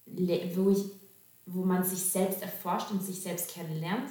wo 0.07 0.71
ich, 0.71 0.91
wo 1.45 1.65
man 1.65 1.85
sich 1.85 1.99
selbst 1.99 2.43
erforscht 2.43 2.91
und 2.91 3.03
sich 3.03 3.21
selbst 3.21 3.51
kennenlernt, 3.51 4.11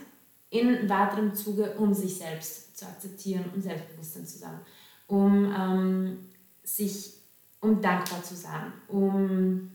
in 0.51 0.88
weiterem 0.88 1.34
Zuge, 1.34 1.75
um 1.77 1.93
sich 1.93 2.17
selbst 2.17 2.77
zu 2.77 2.86
akzeptieren 2.86 3.45
und 3.53 3.63
Selbstbewusstsein 3.63 4.27
zu 4.27 4.38
sein, 4.38 4.60
um 5.08 5.53
ähm, 5.58 6.17
sich, 6.63 7.15
um 7.62 7.81
dankbar 7.81 8.23
zu 8.23 8.36
sein, 8.36 8.71
um 8.89 9.71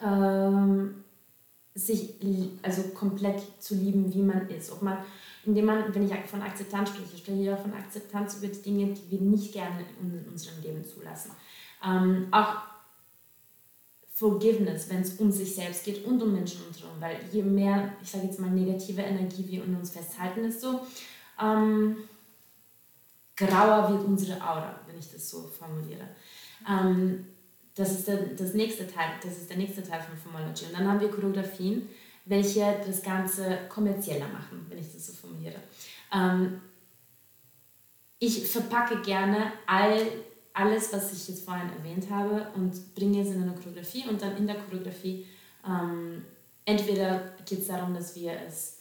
ähm, 0.00 1.02
sich 1.74 2.14
also 2.62 2.82
komplett 2.90 3.42
zu 3.58 3.74
lieben, 3.74 4.14
wie 4.14 4.22
man 4.22 4.48
ist. 4.50 4.70
Ob 4.70 4.82
man, 4.82 4.98
indem 5.44 5.64
man, 5.64 5.92
wenn 5.92 6.04
ich 6.04 6.14
von 6.26 6.42
Akzeptanz 6.42 6.90
spreche, 6.90 7.18
spreche 7.18 7.42
ich 7.42 7.50
auch 7.50 7.60
von 7.60 7.74
Akzeptanz 7.74 8.36
über 8.36 8.46
die 8.46 8.62
Dinge, 8.62 8.94
die 8.94 9.10
wir 9.10 9.20
nicht 9.20 9.52
gerne 9.52 9.84
in 10.00 10.28
unserem 10.28 10.62
Leben 10.62 10.84
zulassen. 10.84 11.32
Ähm, 11.84 12.28
auch 12.30 12.56
Forgiveness, 14.14 14.88
wenn 14.88 15.00
es 15.00 15.14
um 15.14 15.32
sich 15.32 15.54
selbst 15.54 15.84
geht 15.84 16.04
und 16.04 16.22
um 16.22 16.32
Menschen 16.32 16.60
um 16.62 16.68
uns 16.68 16.82
weil 17.00 17.18
je 17.32 17.42
mehr, 17.42 17.92
ich 18.02 18.10
sage 18.10 18.26
jetzt 18.26 18.38
mal, 18.38 18.50
negative 18.50 19.02
Energie 19.02 19.44
wir 19.48 19.64
in 19.64 19.74
uns 19.74 19.90
festhalten, 19.90 20.42
desto 20.44 20.80
ähm, 21.40 21.96
grauer 23.36 23.90
wird 23.90 24.04
unsere 24.04 24.40
Aura, 24.40 24.78
wenn 24.86 24.98
ich 24.98 25.10
das 25.10 25.28
so 25.28 25.42
formuliere. 25.42 26.06
Ähm, 26.68 27.26
das 27.74 27.92
ist 27.92 28.06
der, 28.06 28.18
das 28.36 28.54
nächste 28.54 28.86
Teil, 28.86 29.10
das 29.22 29.38
ist 29.38 29.50
der 29.50 29.56
nächste 29.56 29.82
Teil 29.82 30.00
von 30.00 30.16
Formology. 30.16 30.66
Und 30.66 30.74
dann 30.74 30.86
haben 30.86 31.00
wir 31.00 31.10
Choreografien, 31.10 31.88
welche 32.26 32.80
das 32.86 33.02
Ganze 33.02 33.58
kommerzieller 33.68 34.28
machen, 34.28 34.66
wenn 34.68 34.78
ich 34.78 34.92
das 34.92 35.06
so 35.06 35.12
formuliere. 35.12 35.56
Ähm, 36.14 36.60
ich 38.18 38.46
verpacke 38.46 39.00
gerne 39.02 39.52
all, 39.66 40.06
alles, 40.54 40.92
was 40.92 41.12
ich 41.12 41.28
jetzt 41.28 41.44
vorhin 41.44 41.70
erwähnt 41.70 42.10
habe 42.10 42.48
und 42.54 42.94
bringe 42.94 43.22
es 43.22 43.28
in 43.28 43.42
eine 43.42 43.54
Choreografie 43.54 44.04
und 44.08 44.20
dann 44.20 44.36
in 44.36 44.46
der 44.46 44.56
Choreografie 44.56 45.26
ähm, 45.66 46.22
entweder 46.64 47.32
geht 47.46 47.60
es 47.60 47.68
darum, 47.68 47.94
dass 47.94 48.14
wir 48.16 48.32
es 48.46 48.78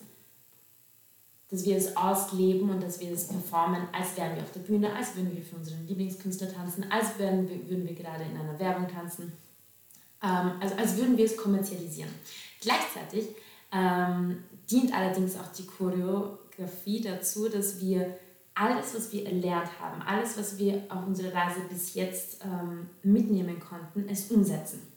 dass 1.51 1.65
wir 1.65 1.75
es 1.75 1.97
ausleben 1.97 2.69
und 2.69 2.81
dass 2.81 3.01
wir 3.01 3.11
es 3.11 3.27
performen, 3.27 3.81
als 3.91 4.15
wären 4.15 4.37
wir 4.37 4.43
auf 4.43 4.53
der 4.53 4.61
Bühne, 4.61 4.95
als 4.95 5.17
würden 5.17 5.35
wir 5.35 5.43
für 5.43 5.57
unseren 5.57 5.85
Lieblingskünstler 5.85 6.51
tanzen, 6.51 6.89
als 6.89 7.19
wären 7.19 7.47
wir, 7.49 7.69
würden 7.69 7.85
wir 7.85 7.93
gerade 7.93 8.23
in 8.23 8.39
einer 8.39 8.57
Werbung 8.57 8.87
tanzen, 8.87 9.33
ähm, 10.23 10.51
also 10.61 10.75
als 10.75 10.95
würden 10.95 11.17
wir 11.17 11.25
es 11.25 11.35
kommerzialisieren. 11.35 12.09
Gleichzeitig 12.61 13.35
ähm, 13.73 14.45
dient 14.69 14.93
allerdings 14.93 15.35
auch 15.35 15.51
die 15.51 15.65
Choreografie 15.65 17.01
dazu, 17.01 17.49
dass 17.49 17.81
wir 17.81 18.17
alles, 18.61 18.93
was 18.93 19.11
wir 19.11 19.25
erlernt 19.25 19.69
haben, 19.79 20.03
alles, 20.03 20.37
was 20.37 20.57
wir 20.59 20.83
auf 20.89 21.07
unserer 21.07 21.33
Reise 21.33 21.61
bis 21.67 21.95
jetzt 21.95 22.45
ähm, 22.45 22.89
mitnehmen 23.01 23.59
konnten, 23.59 24.07
es 24.07 24.29
umsetzen. 24.29 24.87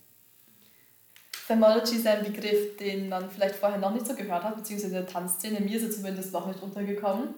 Femology 1.33 1.96
ist 1.96 2.07
ein 2.07 2.24
Begriff, 2.24 2.77
den 2.77 3.09
man 3.09 3.31
vielleicht 3.31 3.57
vorher 3.57 3.79
noch 3.79 3.92
nicht 3.92 4.07
so 4.07 4.14
gehört 4.14 4.44
hat, 4.44 4.57
beziehungsweise 4.57 4.92
der 4.92 5.07
Tanzszene. 5.07 5.61
Mir 5.61 5.79
ist 5.79 5.83
er 5.83 5.90
zumindest 5.90 6.33
noch 6.33 6.46
nicht 6.46 6.62
untergekommen. 6.62 7.35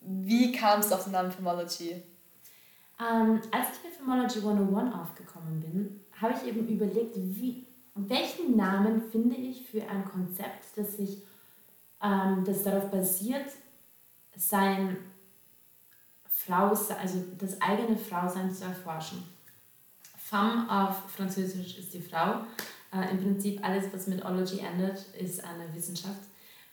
Wie 0.00 0.52
kam 0.52 0.80
es 0.80 0.92
auf 0.92 1.04
den 1.04 1.12
Namen 1.12 1.32
Femology? 1.32 2.02
Ähm, 3.00 3.40
als 3.50 3.66
ich 3.72 3.84
mit 3.84 3.94
Femology 3.94 4.38
101 4.38 4.94
aufgekommen 4.94 5.60
bin, 5.60 6.00
habe 6.20 6.34
ich 6.34 6.48
eben 6.48 6.68
überlegt, 6.68 7.16
wie, 7.16 7.66
welchen 7.96 8.56
Namen 8.56 9.10
finde 9.10 9.36
ich 9.36 9.68
für 9.68 9.82
ein 9.88 10.04
Konzept, 10.04 10.76
das, 10.76 10.96
sich, 10.96 11.22
ähm, 12.00 12.44
das 12.44 12.62
darauf 12.62 12.90
basiert, 12.92 13.46
sein 14.36 14.96
Frau, 16.46 16.68
also 16.68 17.24
das 17.38 17.60
eigene 17.60 17.96
Frausein 17.96 18.52
zu 18.52 18.64
erforschen. 18.64 19.22
Femme 20.16 20.66
auf 20.68 21.10
Französisch 21.10 21.78
ist 21.78 21.92
die 21.94 22.00
Frau. 22.00 22.40
Äh, 22.92 23.10
Im 23.10 23.18
Prinzip 23.18 23.62
alles, 23.64 23.92
was 23.92 24.06
mit 24.06 24.24
Ology 24.24 24.60
endet, 24.60 24.98
ist 25.18 25.44
eine 25.44 25.72
Wissenschaft. 25.74 26.22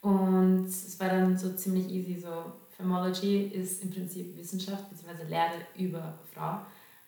Und 0.01 0.65
es 0.65 0.99
war 0.99 1.09
dann 1.09 1.38
so 1.38 1.53
ziemlich 1.53 1.89
easy, 1.89 2.20
so 2.20 2.53
Femology 2.78 3.47
ist 3.47 3.84
im 3.84 3.91
Prinzip 3.91 4.38
Wissenschaft 4.38 4.89
bzw. 4.89 5.24
Lehre 5.28 5.65
über 5.78 6.17
Frau. 6.34 6.61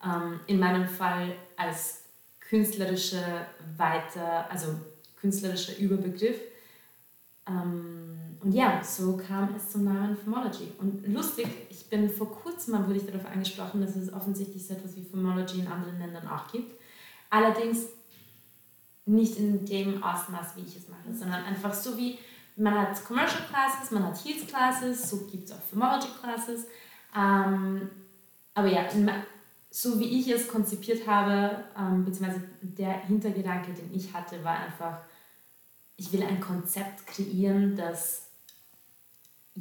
Ähm, 0.03 0.41
in 0.47 0.59
meinem 0.59 0.87
Fall 0.87 1.33
als 1.55 2.03
künstlerische 2.39 3.23
weiter, 3.77 4.49
also 4.51 4.75
künstlerischer 5.15 5.77
Überbegriff. 5.77 6.39
Ähm, 7.47 8.20
und 8.43 8.53
ja, 8.53 8.83
so 8.83 9.17
kam 9.17 9.53
es 9.55 9.69
zum 9.69 9.83
Namen 9.83 10.17
Femology. 10.17 10.71
Und 10.79 11.07
lustig, 11.07 11.47
ich 11.69 11.87
bin 11.89 12.09
vor 12.09 12.31
kurzem 12.31 12.73
mal 12.73 12.87
wurde 12.87 12.97
ich 12.97 13.05
darauf 13.05 13.25
angesprochen, 13.25 13.81
dass 13.81 13.95
es 13.95 14.11
offensichtlich 14.11 14.65
so 14.65 14.73
etwas 14.73 14.95
wie 14.95 15.03
Femology 15.03 15.59
in 15.59 15.67
anderen 15.67 15.99
Ländern 15.99 16.27
auch 16.27 16.51
gibt. 16.51 16.73
Allerdings 17.29 17.85
nicht 19.05 19.37
in 19.37 19.63
dem 19.65 20.01
Ausmaß, 20.01 20.55
wie 20.55 20.61
ich 20.61 20.75
es 20.75 20.87
mache, 20.87 21.13
sondern 21.13 21.43
einfach 21.43 21.73
so 21.73 21.97
wie 21.97 22.17
man 22.55 22.73
hat 22.79 23.03
Commercial 23.05 23.43
Classes, 23.47 23.91
man 23.91 24.03
hat 24.03 24.25
Heels 24.25 24.47
Classes, 24.47 25.09
so 25.09 25.25
gibt 25.25 25.45
es 25.45 25.51
auch 25.51 25.61
Femology 25.61 26.07
Classes. 26.21 26.67
Ähm, 27.15 27.89
aber 28.53 28.67
ja, 28.67 28.87
so 29.69 29.99
wie 29.99 30.19
ich 30.19 30.27
es 30.27 30.47
konzipiert 30.47 31.07
habe, 31.07 31.63
ähm, 31.77 32.03
beziehungsweise 32.03 32.43
der 32.61 33.05
Hintergedanke, 33.05 33.71
den 33.71 33.93
ich 33.93 34.13
hatte, 34.13 34.43
war 34.43 34.59
einfach, 34.59 34.99
ich 35.95 36.11
will 36.11 36.23
ein 36.23 36.41
Konzept 36.41 37.07
kreieren, 37.07 37.75
das 37.75 38.30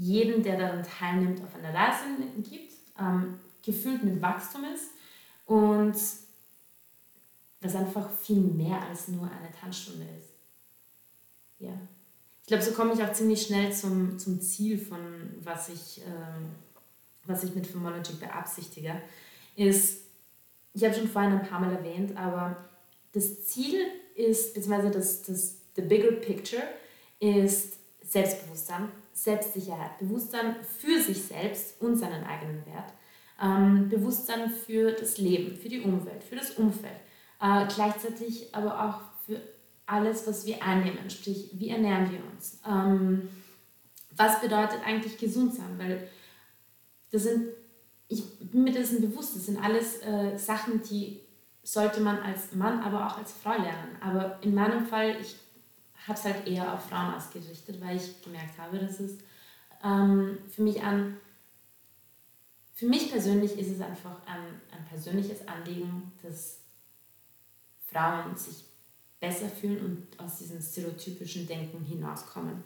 jeden, 0.01 0.43
der 0.43 0.57
daran 0.57 0.83
teilnimmt, 0.83 1.43
auf 1.43 1.55
einer 1.55 1.75
Reise 1.75 2.05
gibt, 2.43 2.73
ähm, 2.99 3.39
gefüllt 3.63 4.03
mit 4.03 4.21
Wachstum 4.23 4.65
ist 4.65 4.91
und 5.45 5.95
was 7.61 7.77
einfach 7.77 8.11
viel 8.11 8.41
mehr 8.41 8.81
als 8.89 9.09
nur 9.09 9.25
eine 9.25 9.51
Tanzstunde 9.53 10.07
ist. 10.19 10.31
Ja. 11.59 11.79
Ich 12.41 12.47
glaube, 12.47 12.63
so 12.63 12.73
komme 12.73 12.95
ich 12.95 13.03
auch 13.03 13.13
ziemlich 13.13 13.43
schnell 13.43 13.71
zum, 13.73 14.19
zum 14.19 14.41
Ziel 14.41 14.79
von 14.79 14.99
was 15.45 15.69
ich, 15.69 16.01
ähm, 16.07 16.47
was 17.27 17.45
ich 17.45 17.55
mit 17.55 17.67
Phomology 17.67 18.15
beabsichtige, 18.15 19.03
ist, 19.55 20.01
ich 20.73 20.83
habe 20.83 20.95
schon 20.95 21.09
vorhin 21.09 21.33
ein 21.33 21.47
paar 21.47 21.61
Mal 21.61 21.73
erwähnt, 21.73 22.17
aber 22.17 22.57
das 23.13 23.45
Ziel 23.45 23.83
ist, 24.15 24.55
beziehungsweise 24.55 24.91
das, 24.91 25.23
das 25.23 25.57
the 25.77 25.83
bigger 25.83 26.13
picture 26.13 26.63
ist 27.19 27.75
Selbstbewusstsein, 28.03 28.89
Selbstsicherheit, 29.23 29.99
Bewusstsein 29.99 30.57
für 30.63 31.01
sich 31.01 31.23
selbst 31.23 31.81
und 31.81 31.97
seinen 31.97 32.25
eigenen 32.25 32.65
Wert, 32.65 32.93
ähm, 33.43 33.89
Bewusstsein 33.89 34.51
für 34.51 34.93
das 34.93 35.19
Leben, 35.19 35.57
für 35.57 35.69
die 35.69 35.81
Umwelt, 35.81 36.25
für 36.25 36.37
das 36.37 36.53
Umfeld, 36.53 36.97
äh, 37.41 37.67
gleichzeitig 37.67 38.55
aber 38.55 38.83
auch 38.83 39.01
für 39.27 39.41
alles, 39.85 40.27
was 40.27 40.47
wir 40.47 40.63
einnehmen, 40.63 41.11
sprich, 41.11 41.51
wie 41.53 41.69
ernähren 41.69 42.11
wir 42.11 42.21
uns, 42.33 42.61
ähm, 42.67 43.29
was 44.17 44.41
bedeutet 44.41 44.81
eigentlich 44.87 45.19
gesund 45.19 45.55
sein, 45.55 45.79
weil 45.79 46.09
das 47.11 47.25
sind, 47.25 47.49
ich 48.09 48.23
bin 48.39 48.65
mir 48.65 48.73
dessen 48.73 49.01
bewusst, 49.01 49.37
das 49.37 49.47
sind 49.47 49.63
alles 49.63 50.01
äh, 50.03 50.39
Sachen, 50.39 50.83
die 50.83 51.21
sollte 51.63 52.01
man 52.01 52.19
als 52.21 52.55
Mann, 52.55 52.81
aber 52.81 53.07
auch 53.07 53.19
als 53.19 53.33
Frau 53.33 53.53
lernen. 53.53 53.97
Aber 54.01 54.39
in 54.43 54.55
meinem 54.55 54.87
Fall, 54.87 55.17
ich 55.21 55.37
habe 56.07 56.19
es 56.19 56.25
halt 56.25 56.47
eher 56.47 56.73
auf 56.73 56.89
Frauen 56.89 57.15
ausgerichtet, 57.15 57.81
weil 57.81 57.97
ich 57.97 58.23
gemerkt 58.23 58.59
habe, 58.59 58.79
dass 58.79 59.01
es 59.01 59.19
ähm, 59.85 60.39
für 60.49 60.63
mich 60.63 60.83
an, 60.83 61.17
für 62.75 62.87
mich 62.87 63.11
persönlich 63.11 63.59
ist 63.59 63.71
es 63.71 63.81
einfach 63.81 64.17
ein, 64.27 64.61
ein 64.77 64.85
persönliches 64.89 65.47
Anliegen, 65.47 66.13
dass 66.23 66.61
Frauen 67.87 68.37
sich 68.37 68.65
besser 69.21 69.49
fühlen 69.49 69.85
und 69.85 70.25
aus 70.25 70.39
diesem 70.39 70.61
stereotypischen 70.61 71.47
Denken 71.47 71.85
hinauskommen. 71.85 72.65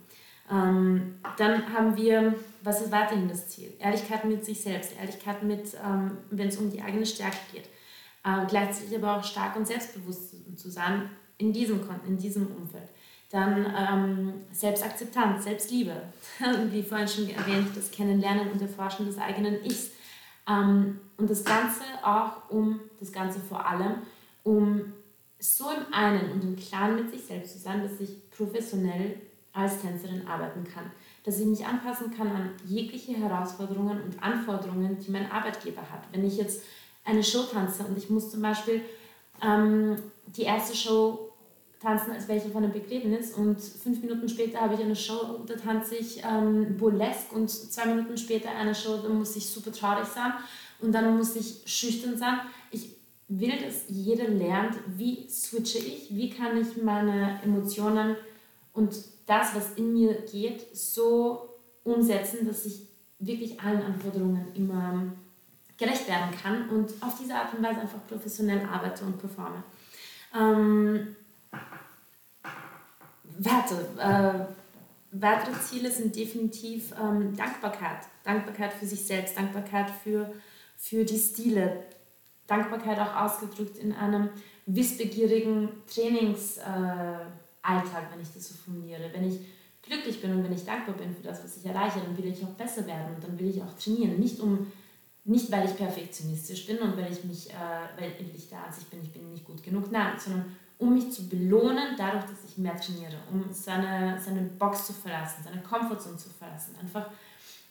Ähm, 0.51 1.16
dann 1.39 1.72
haben 1.72 1.97
wir, 1.97 2.35
was 2.62 2.82
ist 2.82 2.93
weiterhin 2.93 3.28
das 3.28 3.49
Ziel? 3.49 3.72
Ehrlichkeit 3.78 4.24
mit 4.24 4.45
sich 4.45 4.61
selbst, 4.61 4.93
Ehrlichkeit 4.97 5.43
mit, 5.43 5.74
ähm, 5.85 6.18
wenn 6.30 6.49
es 6.49 6.59
um 6.59 6.70
die 6.70 6.82
eigene 6.82 7.07
Stärke 7.07 7.39
geht. 7.53 7.64
Äh, 8.24 8.47
gleichzeitig 8.47 8.97
aber 8.97 9.16
auch 9.16 9.24
stark 9.24 9.57
und 9.57 9.66
selbstbewusst 9.66 10.35
zu 10.57 10.70
sein 10.70 11.11
in 11.39 11.53
diesem, 11.53 11.80
in 12.07 12.18
diesem 12.18 12.47
Umfeld. 12.47 12.89
Dann 13.35 13.66
ähm, 13.76 14.32
Selbstakzeptanz, 14.53 15.43
Selbstliebe, 15.43 16.05
wie 16.70 16.85
vorhin 16.85 17.09
schon 17.09 17.28
erwähnt, 17.30 17.76
das 17.76 17.91
Kennenlernen 17.91 18.49
und 18.53 18.62
Erforschen 18.62 19.07
des 19.07 19.18
eigenen 19.18 19.64
Ichs. 19.64 19.91
Ähm, 20.49 21.01
und 21.16 21.28
das 21.28 21.45
Ganze 21.45 21.82
auch 22.05 22.49
um, 22.49 22.78
das 23.01 23.11
Ganze 23.11 23.41
vor 23.41 23.66
allem, 23.68 24.03
um 24.45 24.93
so 25.41 25.64
im 25.70 25.93
einen 25.93 26.30
und 26.30 26.45
im 26.45 26.55
Klaren 26.55 26.95
mit 26.95 27.11
sich 27.11 27.24
selbst 27.24 27.55
zu 27.55 27.59
sein, 27.59 27.82
dass 27.82 27.99
ich 27.99 28.30
professionell 28.30 29.16
als 29.53 29.80
Tänzerin 29.80 30.28
arbeiten 30.28 30.62
kann. 30.72 30.93
Dass 31.24 31.41
ich 31.41 31.47
mich 31.47 31.66
anpassen 31.66 32.16
kann 32.16 32.28
an 32.28 32.51
jegliche 32.64 33.14
Herausforderungen 33.14 34.01
und 34.01 34.22
Anforderungen, 34.22 34.97
die 35.01 35.11
mein 35.11 35.28
Arbeitgeber 35.28 35.82
hat. 35.82 36.05
Wenn 36.12 36.24
ich 36.24 36.37
jetzt 36.37 36.62
eine 37.05 37.24
Show 37.24 37.43
tanze 37.43 37.82
und 37.82 37.99
ich 37.99 38.09
muss 38.11 38.30
zum 38.30 38.43
Beispiel 38.43 38.82
ähm, 39.43 39.97
die 40.26 40.43
erste 40.43 40.76
Show 40.76 41.24
tanzen 41.85 42.12
als 42.12 42.26
welche 42.28 42.49
von 42.49 42.64
einem 42.64 42.72
Begräbnis 42.72 43.32
und 43.32 43.61
fünf 43.61 44.01
Minuten 44.01 44.28
später 44.28 44.61
habe 44.61 44.74
ich 44.74 44.80
eine 44.80 44.97
Show, 44.97 45.45
da 45.47 45.55
tanze 45.55 45.97
ich 45.97 46.22
ähm, 46.24 46.76
burlesque 46.78 47.35
und 47.35 47.51
zwei 47.51 47.87
Minuten 47.87 48.16
später 48.16 48.49
eine 48.51 48.74
Show, 48.74 48.97
da 49.03 49.09
muss 49.11 49.37
ich 49.37 49.47
super 49.47 49.70
traurig 49.70 50.07
sein 50.07 50.32
und 50.80 50.93
dann 50.93 51.16
muss 51.16 51.37
ich 51.37 51.62
schüchtern 51.66 52.16
sein. 52.16 52.41
Ich 52.70 52.97
will, 53.28 53.53
dass 53.62 53.85
jeder 53.89 54.28
lernt, 54.28 54.76
wie 54.97 55.28
switche 55.28 55.78
ich, 55.78 56.09
wie 56.11 56.30
kann 56.30 56.57
ich 56.61 56.82
meine 56.82 57.39
Emotionen 57.45 58.16
und 58.72 58.97
das, 59.26 59.55
was 59.55 59.74
in 59.76 59.93
mir 59.93 60.14
geht, 60.32 60.74
so 60.74 61.51
umsetzen, 61.85 62.47
dass 62.47 62.64
ich 62.64 62.89
wirklich 63.18 63.61
allen 63.61 63.82
Anforderungen 63.82 64.47
immer 64.55 65.05
gerecht 65.76 66.09
werden 66.09 66.30
kann 66.43 66.68
und 66.70 66.93
auf 67.01 67.18
diese 67.20 67.35
Art 67.35 67.53
und 67.55 67.62
Weise 67.62 67.80
einfach 67.80 68.07
professionell 68.09 68.64
arbeite 68.66 69.05
und 69.05 69.18
performe. 69.18 69.62
Ähm, 70.35 71.16
Werte. 73.39 73.87
Äh, 73.99 74.47
weitere 75.12 75.61
Ziele 75.61 75.91
sind 75.91 76.14
definitiv 76.14 76.93
ähm, 77.01 77.37
Dankbarkeit. 77.37 78.09
Dankbarkeit 78.24 78.72
für 78.72 78.87
sich 78.87 79.05
selbst, 79.05 79.37
Dankbarkeit 79.37 79.91
für, 79.91 80.32
für 80.76 81.05
die 81.05 81.18
Stile, 81.18 81.85
Dankbarkeit 82.47 82.99
auch 82.99 83.16
ausgedrückt 83.16 83.78
in 83.78 83.93
einem 83.93 84.28
wissbegierigen 84.66 85.68
Trainingsalltag, 85.93 87.03
äh, 87.62 88.12
wenn 88.12 88.20
ich 88.20 88.32
das 88.32 88.49
so 88.49 88.55
formuliere. 88.55 89.11
Wenn 89.12 89.28
ich 89.28 89.41
glücklich 89.82 90.20
bin 90.20 90.32
und 90.32 90.45
wenn 90.45 90.53
ich 90.53 90.64
dankbar 90.64 90.97
bin 90.97 91.14
für 91.14 91.22
das, 91.22 91.45
was 91.45 91.57
ich 91.57 91.66
erreiche, 91.66 92.01
dann 92.01 92.16
will 92.16 92.26
ich 92.26 92.43
auch 92.45 92.55
besser 92.55 92.87
werden 92.87 93.14
und 93.14 93.22
dann 93.22 93.39
will 93.39 93.51
ich 93.51 93.62
auch 93.62 93.72
trainieren. 93.78 94.18
Nicht, 94.18 94.41
um, 94.41 94.70
nicht 95.24 95.51
weil 95.51 95.66
ich 95.66 95.76
perfektionistisch 95.76 96.66
bin 96.66 96.78
und 96.78 96.97
weil 96.97 97.12
ich 97.12 97.24
mich, 97.24 97.51
äh, 97.51 97.99
weil 97.99 98.12
ich 98.35 98.49
der 98.49 98.64
Ansicht 98.64 98.91
bin, 98.91 99.03
ich 99.03 99.12
bin 99.12 99.30
nicht 99.32 99.45
gut 99.45 99.62
genug, 99.62 99.91
nein, 99.91 100.14
sondern 100.18 100.57
um 100.85 100.95
mich 100.95 101.11
zu 101.11 101.28
belohnen, 101.28 101.95
dadurch, 101.97 102.24
dass 102.24 102.45
ich 102.47 102.59
mehr 102.59 102.76
trainiere, 102.76 103.16
um 103.32 103.45
seine, 103.53 104.20
seine 104.20 104.43
Box 104.43 104.87
zu 104.87 104.93
verlassen, 104.93 105.43
seine 105.43 105.62
Komfortzone 105.62 106.16
zu 106.16 106.28
verlassen. 106.28 106.76
Einfach, 106.80 107.11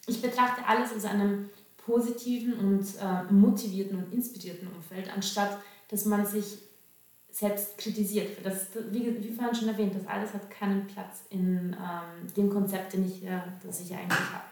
ich 0.07 0.21
betrachte 0.21 0.65
alles 0.65 0.93
aus 0.95 1.05
einem 1.05 1.49
positiven 1.77 2.53
und 2.53 2.85
äh, 2.99 3.31
motivierten 3.31 3.97
und 3.97 4.13
inspirierten 4.13 4.67
Umfeld, 4.67 5.13
anstatt 5.13 5.59
dass 5.89 6.05
man 6.05 6.25
sich 6.25 6.57
selbst 7.31 7.77
kritisiert. 7.77 8.43
Das, 8.43 8.67
wie, 8.91 9.23
wie 9.23 9.33
vorhin 9.33 9.55
schon 9.55 9.67
erwähnt, 9.67 9.93
das 9.95 10.07
alles 10.07 10.33
hat 10.33 10.49
keinen 10.49 10.87
Platz 10.87 11.23
in 11.29 11.75
ähm, 11.79 12.33
dem 12.35 12.49
Konzept, 12.49 12.93
den 12.93 13.05
ich, 13.05 13.23
äh, 13.23 13.41
das 13.63 13.81
ich 13.81 13.93
eigentlich 13.93 14.19
habe. 14.19 14.45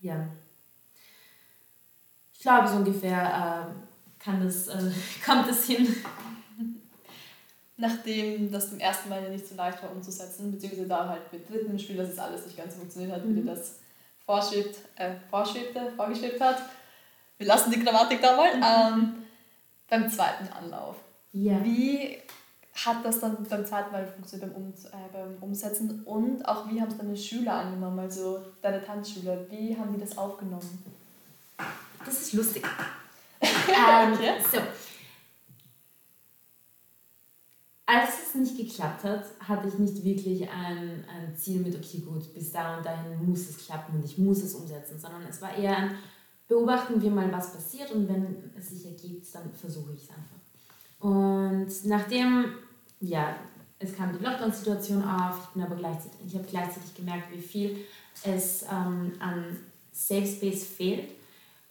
Ja. 0.00 0.28
Ich 2.32 2.40
glaube, 2.40 2.68
so 2.68 2.76
ungefähr 2.76 3.72
äh, 3.72 4.22
kann 4.22 4.42
das, 4.42 4.68
äh, 4.68 4.92
kommt 5.24 5.48
es 5.48 5.64
hin 5.64 5.88
nachdem 7.76 8.50
das 8.50 8.70
zum 8.70 8.80
ersten 8.80 9.08
Mal 9.08 9.22
ja 9.22 9.28
nicht 9.28 9.46
so 9.46 9.54
leicht 9.54 9.82
war 9.82 9.92
umzusetzen, 9.92 10.50
beziehungsweise 10.50 10.88
da 10.88 11.08
halt 11.08 11.32
mit 11.32 11.48
dritten 11.48 11.78
Spiel, 11.78 11.96
dass 11.96 12.08
es 12.08 12.18
alles 12.18 12.44
nicht 12.46 12.56
ganz 12.56 12.74
funktioniert 12.74 13.12
hat, 13.12 13.24
mhm. 13.24 13.36
wie 13.36 13.46
das 13.46 13.76
vorschwebt, 14.24 14.76
äh, 14.96 15.12
vorschwebte, 15.30 15.92
vorgeschwebt 15.94 16.40
hat. 16.40 16.62
Wir 17.38 17.46
lassen 17.46 17.70
die 17.70 17.82
Grammatik 17.84 18.20
da 18.20 18.36
mal. 18.36 18.56
Mhm. 18.56 18.62
Ähm, 18.62 19.26
beim 19.88 20.10
zweiten 20.10 20.48
Anlauf. 20.52 20.96
Ja. 21.32 21.62
Wie 21.62 22.18
hat 22.84 23.04
das 23.04 23.20
dann 23.20 23.44
beim 23.48 23.64
zweiten 23.64 23.92
Mal 23.92 24.06
funktioniert 24.06 24.52
beim, 24.52 24.62
um, 24.62 24.70
äh, 24.70 25.12
beim 25.12 25.36
Umsetzen 25.40 26.02
und 26.04 26.46
auch 26.46 26.68
wie 26.68 26.80
haben 26.80 26.90
es 26.90 26.98
deine 26.98 27.16
Schüler 27.16 27.54
angenommen, 27.54 27.98
also 27.98 28.42
deine 28.60 28.84
Tanzschüler, 28.84 29.50
wie 29.50 29.76
haben 29.76 29.94
die 29.94 30.00
das 30.00 30.16
aufgenommen? 30.18 30.84
Das 32.04 32.22
ist 32.22 32.32
lustig. 32.34 32.64
ähm, 33.40 34.18
ja. 34.22 34.34
So, 34.52 34.58
als 37.86 38.10
es 38.26 38.34
nicht 38.34 38.56
geklappt 38.56 39.04
hat, 39.04 39.24
hatte 39.40 39.68
ich 39.68 39.78
nicht 39.78 40.04
wirklich 40.04 40.42
ein, 40.50 41.04
ein 41.08 41.36
Ziel 41.36 41.60
mit, 41.60 41.76
okay, 41.76 41.98
gut, 41.98 42.34
bis 42.34 42.50
da 42.50 42.76
und 42.76 42.84
dahin 42.84 43.24
muss 43.24 43.48
es 43.48 43.64
klappen 43.64 43.96
und 43.96 44.04
ich 44.04 44.18
muss 44.18 44.42
es 44.42 44.54
umsetzen, 44.54 44.98
sondern 44.98 45.22
es 45.22 45.40
war 45.40 45.56
eher 45.56 45.76
ein, 45.76 45.90
beobachten 46.48 47.00
wir 47.00 47.10
mal, 47.10 47.30
was 47.32 47.52
passiert 47.52 47.92
und 47.92 48.08
wenn 48.08 48.50
es 48.58 48.70
sich 48.70 48.86
ergibt, 48.86 49.32
dann 49.32 49.52
versuche 49.52 49.92
ich 49.92 50.02
es 50.02 50.10
einfach. 50.10 50.36
Und 50.98 51.68
nachdem, 51.84 52.46
ja, 53.00 53.36
es 53.78 53.94
kam 53.94 54.16
die 54.16 54.24
Lockdown-Situation 54.24 55.04
auf, 55.04 55.50
ich 55.54 56.26
ich 56.26 56.34
habe 56.34 56.46
gleichzeitig 56.48 56.94
gemerkt, 56.94 57.30
wie 57.32 57.42
viel 57.42 57.84
es 58.24 58.62
ähm, 58.62 59.12
an 59.20 59.56
Safe 59.92 60.26
Space 60.26 60.64
fehlt 60.64 61.10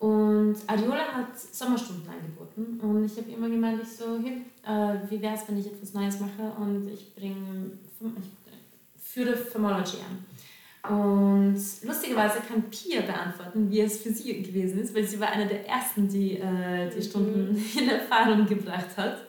und 0.06 0.56
Ariola 0.68 1.14
hat 1.16 1.40
Sommerstunden 1.40 2.08
angeboten 2.08 2.80
und 2.80 3.06
ich 3.06 3.18
habe 3.18 3.32
immer 3.32 3.50
gemeint, 3.50 3.82
ich 3.82 3.90
so, 3.90 4.20
hey, 4.24 4.44
äh, 4.64 5.00
wie 5.10 5.20
wäre 5.20 5.34
es, 5.34 5.48
wenn 5.48 5.58
ich 5.58 5.66
etwas 5.66 5.96
Neues 5.96 6.20
mache 6.20 6.44
und 6.60 6.88
ich 6.94 7.16
bringe, 7.16 7.72
ich 8.00 9.02
führe 9.02 9.36
Phomology 9.36 9.98
an. 9.98 10.96
Und 10.96 11.56
lustigerweise 11.82 12.42
kann 12.48 12.70
Pia 12.70 13.02
beantworten, 13.02 13.72
wie 13.72 13.82
es 13.82 14.04
für 14.04 14.12
sie 14.12 14.44
gewesen 14.44 14.80
ist, 14.80 14.94
weil 14.94 15.06
sie 15.06 15.20
war 15.20 15.30
eine 15.30 15.48
der 15.48 15.68
ersten, 15.68 16.08
die 16.08 16.38
äh, 16.38 16.88
die 16.96 17.02
Stunden 17.02 17.54
mhm. 17.54 17.66
in 17.80 17.90
Erfahrung 17.90 18.46
gebracht 18.46 18.96
hat. 18.98 19.26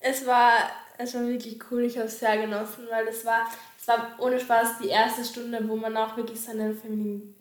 Es 0.00 0.26
war, 0.26 0.54
es 0.96 1.14
war 1.14 1.24
wirklich 1.28 1.60
cool, 1.70 1.82
ich 1.82 1.96
habe 1.96 2.08
es 2.08 2.18
sehr 2.18 2.38
genossen, 2.38 2.86
weil 2.90 3.06
es 3.06 3.24
war, 3.24 3.46
es 3.80 3.86
war 3.86 4.16
ohne 4.18 4.40
Spaß 4.40 4.78
die 4.82 4.88
erste 4.88 5.24
Stunde, 5.24 5.62
wo 5.68 5.76
man 5.76 5.96
auch 5.96 6.16
wirklich 6.16 6.40
seine 6.40 6.74
Feminin 6.74 7.36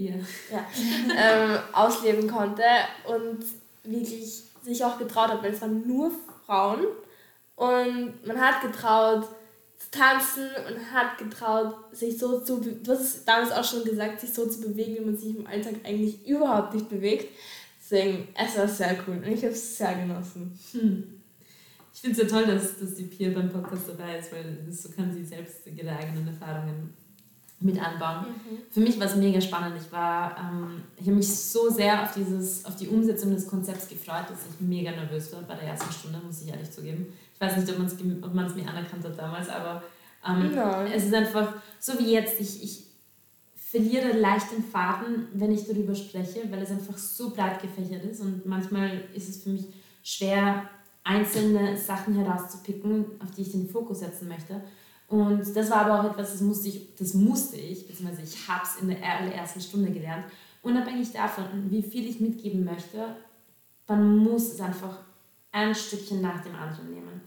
ja. 0.00 0.14
ja 0.50 0.66
ähm, 1.16 1.58
ausleben 1.72 2.28
konnte 2.30 2.62
und 3.06 3.44
wirklich 3.84 4.44
sich 4.62 4.84
auch 4.84 4.98
getraut 4.98 5.30
hat, 5.30 5.42
weil 5.42 5.52
es 5.52 5.60
waren 5.60 5.86
nur 5.86 6.10
Frauen 6.46 6.86
und 7.56 8.26
man 8.26 8.40
hat 8.40 8.62
getraut, 8.62 9.28
zu 9.80 9.90
tanzen 9.90 10.48
und 10.68 10.92
hat 10.92 11.16
getraut, 11.16 11.74
sich 11.92 12.18
so 12.18 12.40
zu, 12.40 12.60
du 12.60 12.92
hast 12.92 13.26
damals 13.26 13.50
auch 13.50 13.64
schon 13.64 13.84
gesagt, 13.84 14.20
sich 14.20 14.32
so 14.32 14.46
zu 14.46 14.60
bewegen, 14.60 14.96
wie 14.96 15.04
man 15.04 15.16
sich 15.16 15.36
im 15.36 15.46
Alltag 15.46 15.76
eigentlich 15.84 16.26
überhaupt 16.26 16.74
nicht 16.74 16.90
bewegt. 16.90 17.28
Deswegen, 17.80 18.28
es 18.34 18.58
war 18.58 18.68
sehr 18.68 18.96
cool 19.06 19.16
und 19.16 19.26
ich 19.26 19.42
habe 19.42 19.52
es 19.52 19.78
sehr 19.78 19.94
genossen. 19.94 20.58
Hm. 20.72 21.20
Ich 21.92 22.00
finde 22.00 22.22
es 22.22 22.30
ja 22.30 22.38
toll, 22.38 22.46
dass, 22.46 22.78
dass 22.78 22.94
die 22.94 23.04
Pia 23.04 23.30
beim 23.30 23.50
Podcast 23.50 23.88
dabei 23.88 24.18
ist, 24.18 24.32
weil 24.32 24.64
so 24.70 24.90
kann 24.90 25.12
sie 25.12 25.24
selbst 25.24 25.66
ihre 25.66 25.90
eigenen 25.90 26.28
Erfahrungen 26.28 26.94
mit 27.60 27.78
anbauen. 27.82 28.26
Mhm. 28.26 28.58
Für 28.70 28.80
mich 28.80 28.98
war 28.98 29.06
es 29.06 29.16
mega 29.16 29.40
spannend. 29.40 29.76
Ich 29.80 29.92
war, 29.92 30.36
ähm, 30.38 30.82
ich 30.96 31.06
habe 31.06 31.16
mich 31.16 31.28
so 31.28 31.68
sehr 31.70 32.02
auf, 32.02 32.14
dieses, 32.14 32.64
auf 32.64 32.76
die 32.76 32.88
Umsetzung 32.88 33.34
des 33.34 33.46
Konzepts 33.46 33.88
gefreut, 33.88 34.24
dass 34.28 34.38
ich 34.48 34.66
mega 34.66 34.90
nervös 34.90 35.32
war 35.32 35.42
bei 35.42 35.54
der 35.54 35.64
ersten 35.64 35.92
Stunde, 35.92 36.20
muss 36.24 36.42
ich 36.42 36.48
ehrlich 36.48 36.70
zugeben. 36.70 37.12
Ich 37.34 37.40
weiß 37.40 37.56
nicht, 37.56 37.70
ob 37.70 38.34
man 38.34 38.46
es 38.46 38.54
mir 38.54 38.68
anerkannt 38.68 39.04
hat 39.04 39.18
damals, 39.18 39.48
aber 39.48 39.82
ähm, 40.26 40.50
es 40.92 41.04
ist 41.04 41.14
einfach 41.14 41.54
so 41.78 41.98
wie 41.98 42.12
jetzt. 42.12 42.40
Ich, 42.40 42.62
ich 42.62 42.84
verliere 43.54 44.18
leicht 44.18 44.50
den 44.52 44.64
Faden, 44.64 45.28
wenn 45.34 45.52
ich 45.52 45.66
darüber 45.66 45.94
spreche, 45.94 46.40
weil 46.50 46.62
es 46.62 46.70
einfach 46.70 46.98
so 46.98 47.30
breit 47.30 47.62
gefächert 47.62 48.04
ist 48.04 48.20
und 48.20 48.44
manchmal 48.44 49.04
ist 49.14 49.28
es 49.28 49.42
für 49.42 49.50
mich 49.50 49.66
schwer, 50.02 50.68
einzelne 51.04 51.76
Sachen 51.76 52.14
herauszupicken, 52.14 53.04
auf 53.20 53.30
die 53.30 53.42
ich 53.42 53.52
den 53.52 53.68
Fokus 53.68 54.00
setzen 54.00 54.28
möchte. 54.28 54.60
Und 55.10 55.56
das 55.56 55.70
war 55.70 55.86
aber 55.86 56.00
auch 56.00 56.12
etwas, 56.12 56.30
das 56.30 56.40
musste 56.40 56.68
ich, 56.68 56.94
das 56.94 57.14
musste 57.14 57.56
ich, 57.56 57.84
beziehungsweise 57.88 58.22
ich 58.22 58.48
habe 58.48 58.62
es 58.62 58.80
in 58.80 58.88
der 58.88 58.98
allerersten 59.02 59.60
Stunde 59.60 59.90
gelernt. 59.90 60.24
Unabhängig 60.62 61.10
davon, 61.10 61.44
wie 61.68 61.82
viel 61.82 62.08
ich 62.08 62.20
mitgeben 62.20 62.64
möchte, 62.64 63.16
man 63.88 64.18
muss 64.18 64.52
es 64.52 64.60
einfach 64.60 65.00
ein 65.50 65.74
Stückchen 65.74 66.20
nach 66.22 66.44
dem 66.44 66.54
anderen 66.54 66.92
nehmen. 66.94 67.20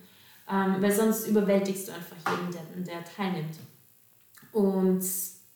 Ähm, 0.49 0.81
weil 0.81 0.93
sonst 0.93 1.27
überwältigst 1.27 1.89
du 1.89 1.91
einfach 1.91 2.15
jeden, 2.31 2.53
der, 2.53 2.95
der 2.95 3.03
teilnimmt. 3.03 3.57
Und 4.53 5.03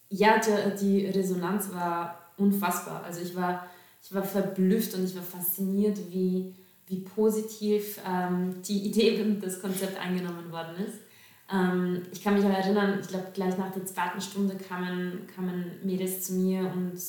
ja, 0.09 0.37
die, 0.37 0.75
die 0.81 1.05
Resonanz 1.05 1.71
war 1.71 2.33
unfassbar. 2.35 3.03
Also 3.05 3.21
ich 3.21 3.33
war, 3.37 3.67
ich 4.03 4.13
war 4.13 4.23
verblüfft 4.23 4.93
und 4.95 5.05
ich 5.05 5.15
war 5.15 5.23
fasziniert, 5.23 5.97
wie, 6.11 6.53
wie 6.87 6.99
positiv 6.99 8.01
ähm, 8.05 8.61
die 8.67 8.85
Idee 8.89 9.21
und 9.21 9.41
das 9.41 9.61
Konzept 9.61 9.97
angenommen 9.97 10.51
worden 10.51 10.75
ist. 10.85 11.06
Ähm, 11.51 12.03
ich 12.11 12.23
kann 12.23 12.35
mich 12.35 12.45
auch 12.45 12.49
erinnern, 12.49 12.99
ich 13.01 13.07
glaube, 13.07 13.27
gleich 13.33 13.57
nach 13.57 13.71
der 13.71 13.85
zweiten 13.85 14.19
Stunde 14.19 14.55
kamen, 14.55 15.27
kamen 15.33 15.79
Mädels 15.83 16.25
zu 16.25 16.33
mir 16.33 16.59
und 16.61 16.99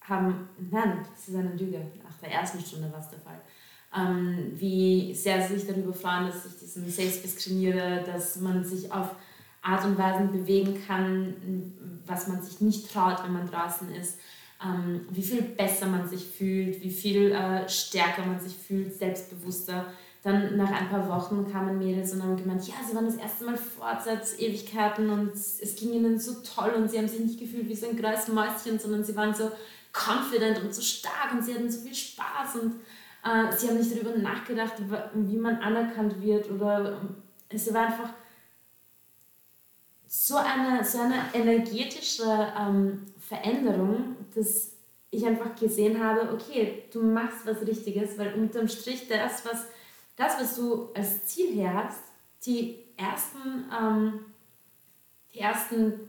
haben, 0.00 0.48
nein, 0.70 1.06
das 1.14 1.28
ist 1.28 1.36
eine 1.36 1.54
Lüge, 1.54 1.80
nach 2.02 2.18
der 2.18 2.32
ersten 2.32 2.60
Stunde 2.60 2.92
war 2.92 3.00
es 3.00 3.08
der 3.08 3.20
Fall, 3.20 3.40
ähm, 3.96 4.52
wie 4.56 5.14
sehr 5.14 5.46
sie 5.46 5.58
sich 5.58 5.68
darüber 5.68 5.92
freuen, 5.92 6.26
dass 6.26 6.44
ich 6.44 6.58
diesen 6.58 6.90
Safe 6.90 7.10
Space 7.10 7.36
trainiere, 7.36 8.02
dass 8.04 8.36
man 8.40 8.64
sich 8.64 8.92
auf 8.92 9.14
Art 9.62 9.84
und 9.84 9.96
Weisen 9.96 10.30
bewegen 10.30 10.76
kann, 10.86 11.72
was 12.06 12.28
man 12.28 12.42
sich 12.42 12.60
nicht 12.60 12.92
traut, 12.92 13.24
wenn 13.24 13.32
man 13.32 13.48
draußen 13.48 13.94
ist, 13.94 14.18
ähm, 14.62 15.06
wie 15.10 15.22
viel 15.22 15.42
besser 15.42 15.86
man 15.86 16.08
sich 16.08 16.24
fühlt, 16.24 16.82
wie 16.82 16.90
viel 16.90 17.32
äh, 17.32 17.68
stärker 17.68 18.26
man 18.26 18.40
sich 18.40 18.54
fühlt, 18.54 18.94
selbstbewusster. 18.94 19.86
Dann 20.24 20.56
nach 20.56 20.70
ein 20.70 20.88
paar 20.88 21.06
Wochen 21.06 21.46
kamen 21.52 21.78
Mädels 21.78 22.14
und 22.14 22.22
haben 22.22 22.34
gemeint, 22.34 22.66
ja, 22.66 22.76
sie 22.88 22.96
waren 22.96 23.04
das 23.04 23.16
erste 23.16 23.44
Mal 23.44 23.58
fortsatz, 23.58 24.38
Ewigkeiten 24.38 25.10
und 25.10 25.34
es 25.34 25.76
ging 25.76 25.92
ihnen 25.92 26.18
so 26.18 26.36
toll 26.40 26.70
und 26.70 26.90
sie 26.90 26.96
haben 26.96 27.08
sich 27.08 27.20
nicht 27.20 27.38
gefühlt 27.38 27.68
wie 27.68 27.76
so 27.76 27.90
ein 27.90 27.96
graues 27.96 28.28
Mäuschen, 28.28 28.78
sondern 28.78 29.04
sie 29.04 29.14
waren 29.14 29.34
so 29.34 29.52
confident 29.92 30.64
und 30.64 30.74
so 30.74 30.80
stark 30.80 31.34
und 31.34 31.44
sie 31.44 31.54
hatten 31.54 31.70
so 31.70 31.82
viel 31.82 31.94
Spaß 31.94 32.56
und 32.56 32.76
äh, 33.22 33.54
sie 33.54 33.68
haben 33.68 33.76
nicht 33.76 33.94
darüber 33.94 34.16
nachgedacht, 34.16 34.72
wie 35.12 35.36
man 35.36 35.56
anerkannt 35.56 36.22
wird 36.22 36.50
oder 36.50 36.92
ähm, 37.02 37.16
es 37.50 37.72
war 37.74 37.88
einfach 37.88 38.08
so 40.06 40.36
eine, 40.36 40.82
so 40.84 41.00
eine 41.00 41.16
energetische 41.34 42.50
ähm, 42.58 43.02
Veränderung, 43.18 44.16
dass 44.34 44.72
ich 45.10 45.26
einfach 45.26 45.54
gesehen 45.54 46.02
habe, 46.02 46.32
okay, 46.32 46.84
du 46.90 47.02
machst 47.02 47.44
was 47.44 47.60
Richtiges, 47.66 48.16
weil 48.16 48.32
unterm 48.32 48.68
Strich 48.68 49.06
das, 49.06 49.44
was 49.44 49.66
das, 50.16 50.40
was 50.40 50.56
du 50.56 50.92
als 50.94 51.26
Ziel 51.26 51.54
her 51.54 51.84
hast, 51.84 52.02
die 52.46 52.84
ersten, 52.96 53.64
ähm, 53.76 54.20
die 55.32 55.40
ersten 55.40 56.08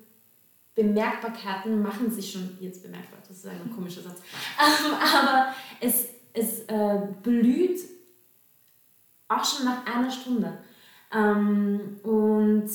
Bemerkbarkeiten 0.75 1.81
machen 1.81 2.11
sich 2.11 2.31
schon 2.31 2.57
jetzt 2.59 2.83
bemerkbar. 2.83 3.19
Das 3.27 3.37
ist 3.37 3.47
ein 3.47 3.73
komischer 3.73 4.01
Satz. 4.01 4.21
Ähm, 4.59 4.93
aber 5.15 5.53
es, 5.79 6.09
es 6.33 6.61
äh, 6.61 7.07
blüht 7.23 7.79
auch 9.27 9.43
schon 9.43 9.65
nach 9.65 9.85
einer 9.85 10.11
Stunde. 10.11 10.59
Ähm, 11.11 11.99
und 12.03 12.69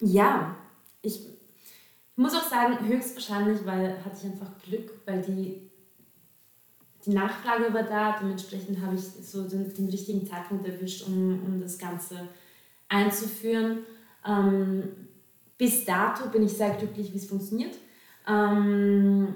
ja, 0.00 0.56
ich 1.02 1.20
muss 2.16 2.34
auch 2.34 2.48
sagen, 2.48 2.86
höchstwahrscheinlich, 2.86 3.64
weil 3.66 4.02
hatte 4.04 4.16
ich 4.18 4.24
einfach 4.24 4.50
Glück, 4.62 4.90
weil 5.06 5.22
die 5.22 5.63
die 7.06 7.10
Nachfrage 7.10 7.72
war 7.74 7.82
da, 7.82 8.18
dementsprechend 8.20 8.80
habe 8.80 8.94
ich 8.96 9.02
so 9.02 9.46
den, 9.46 9.72
den 9.74 9.88
richtigen 9.88 10.26
Zeitpunkt 10.26 10.66
erwischt, 10.66 11.06
um, 11.06 11.42
um 11.44 11.60
das 11.60 11.78
Ganze 11.78 12.28
einzuführen. 12.88 13.80
Ähm, 14.26 14.84
bis 15.58 15.84
dato 15.84 16.28
bin 16.30 16.44
ich 16.44 16.52
sehr 16.52 16.70
glücklich, 16.70 17.12
wie 17.12 17.18
es 17.18 17.26
funktioniert. 17.26 17.74
Ähm, 18.26 19.34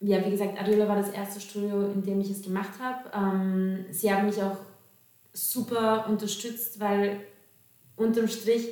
ja, 0.00 0.24
wie 0.24 0.30
gesagt, 0.30 0.58
Ariola 0.58 0.88
war 0.88 0.96
das 0.96 1.10
erste 1.10 1.40
Studio, 1.40 1.90
in 1.92 2.02
dem 2.02 2.20
ich 2.20 2.30
es 2.30 2.42
gemacht 2.42 2.78
habe. 2.80 3.10
Ähm, 3.14 3.84
sie 3.90 4.12
haben 4.12 4.26
mich 4.26 4.42
auch 4.42 4.56
super 5.32 6.06
unterstützt, 6.08 6.80
weil 6.80 7.20
unterm 7.96 8.28
Strich 8.28 8.68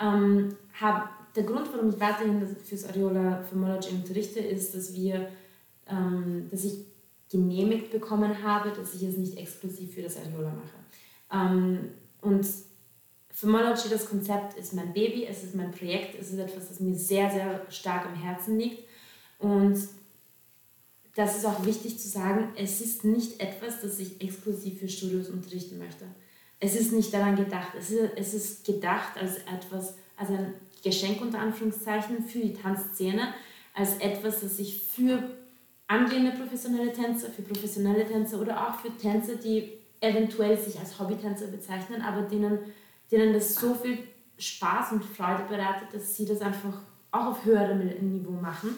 ähm, 0.00 0.56
hab, 0.80 1.34
der 1.34 1.44
Grund, 1.44 1.68
warum 1.72 1.90
ich 1.90 2.00
weiterhin 2.00 2.56
fürs 2.56 2.86
Ariola 2.86 3.42
Philology 3.42 3.90
unterrichte, 3.90 4.40
ist, 4.40 4.74
dass 4.74 4.94
wir, 4.94 5.28
ähm, 5.86 6.48
dass 6.50 6.64
ich 6.64 6.91
genehmigt 7.32 7.90
bekommen 7.90 8.42
habe, 8.42 8.70
dass 8.70 8.94
ich 8.94 9.02
es 9.02 9.16
nicht 9.16 9.38
exklusiv 9.38 9.94
für 9.94 10.02
das 10.02 10.18
Areola 10.18 10.52
mache. 10.52 10.76
Ähm, 11.32 11.88
und 12.20 12.46
Phomology, 13.32 13.88
das 13.88 14.08
Konzept, 14.08 14.58
ist 14.58 14.74
mein 14.74 14.92
Baby, 14.92 15.24
es 15.24 15.42
ist 15.42 15.54
mein 15.54 15.70
Projekt, 15.70 16.20
es 16.20 16.30
ist 16.30 16.38
etwas, 16.38 16.68
das 16.68 16.80
mir 16.80 16.94
sehr, 16.94 17.30
sehr 17.30 17.66
stark 17.70 18.06
am 18.06 18.14
Herzen 18.14 18.58
liegt. 18.58 18.84
Und 19.38 19.78
das 21.16 21.38
ist 21.38 21.46
auch 21.46 21.64
wichtig 21.64 21.98
zu 21.98 22.08
sagen, 22.08 22.52
es 22.54 22.80
ist 22.82 23.04
nicht 23.04 23.40
etwas, 23.40 23.80
das 23.80 23.98
ich 23.98 24.20
exklusiv 24.20 24.78
für 24.78 24.88
Studios 24.88 25.30
unterrichten 25.30 25.78
möchte. 25.78 26.04
Es 26.60 26.76
ist 26.76 26.92
nicht 26.92 27.12
daran 27.12 27.36
gedacht. 27.36 27.72
Es 27.76 27.90
ist, 27.90 28.12
es 28.14 28.34
ist 28.34 28.64
gedacht 28.64 29.16
als 29.18 29.38
etwas, 29.38 29.94
als 30.16 30.28
ein 30.28 30.54
Geschenk 30.84 31.20
unter 31.22 31.38
Anführungszeichen 31.38 32.24
für 32.24 32.40
die 32.40 32.54
Tanzszene, 32.54 33.34
als 33.74 33.96
etwas, 33.98 34.40
das 34.40 34.58
ich 34.58 34.82
für 34.82 35.30
angehende 35.86 36.32
professionelle 36.32 36.92
Tänzer, 36.92 37.28
für 37.28 37.42
professionelle 37.42 38.06
Tänzer 38.06 38.40
oder 38.40 38.68
auch 38.68 38.80
für 38.80 38.96
Tänzer, 38.96 39.36
die 39.36 39.72
eventuell 40.00 40.58
sich 40.58 40.78
als 40.78 40.98
Hobbytänzer 40.98 41.46
bezeichnen, 41.46 42.02
aber 42.02 42.22
denen, 42.22 42.58
denen 43.10 43.32
das 43.32 43.54
so 43.54 43.74
viel 43.74 43.98
Spaß 44.38 44.92
und 44.92 45.04
Freude 45.04 45.44
bereitet, 45.48 45.88
dass 45.92 46.16
sie 46.16 46.24
das 46.24 46.40
einfach 46.40 46.80
auch 47.12 47.26
auf 47.26 47.44
höherem 47.44 47.78
Niveau 48.10 48.32
machen. 48.32 48.76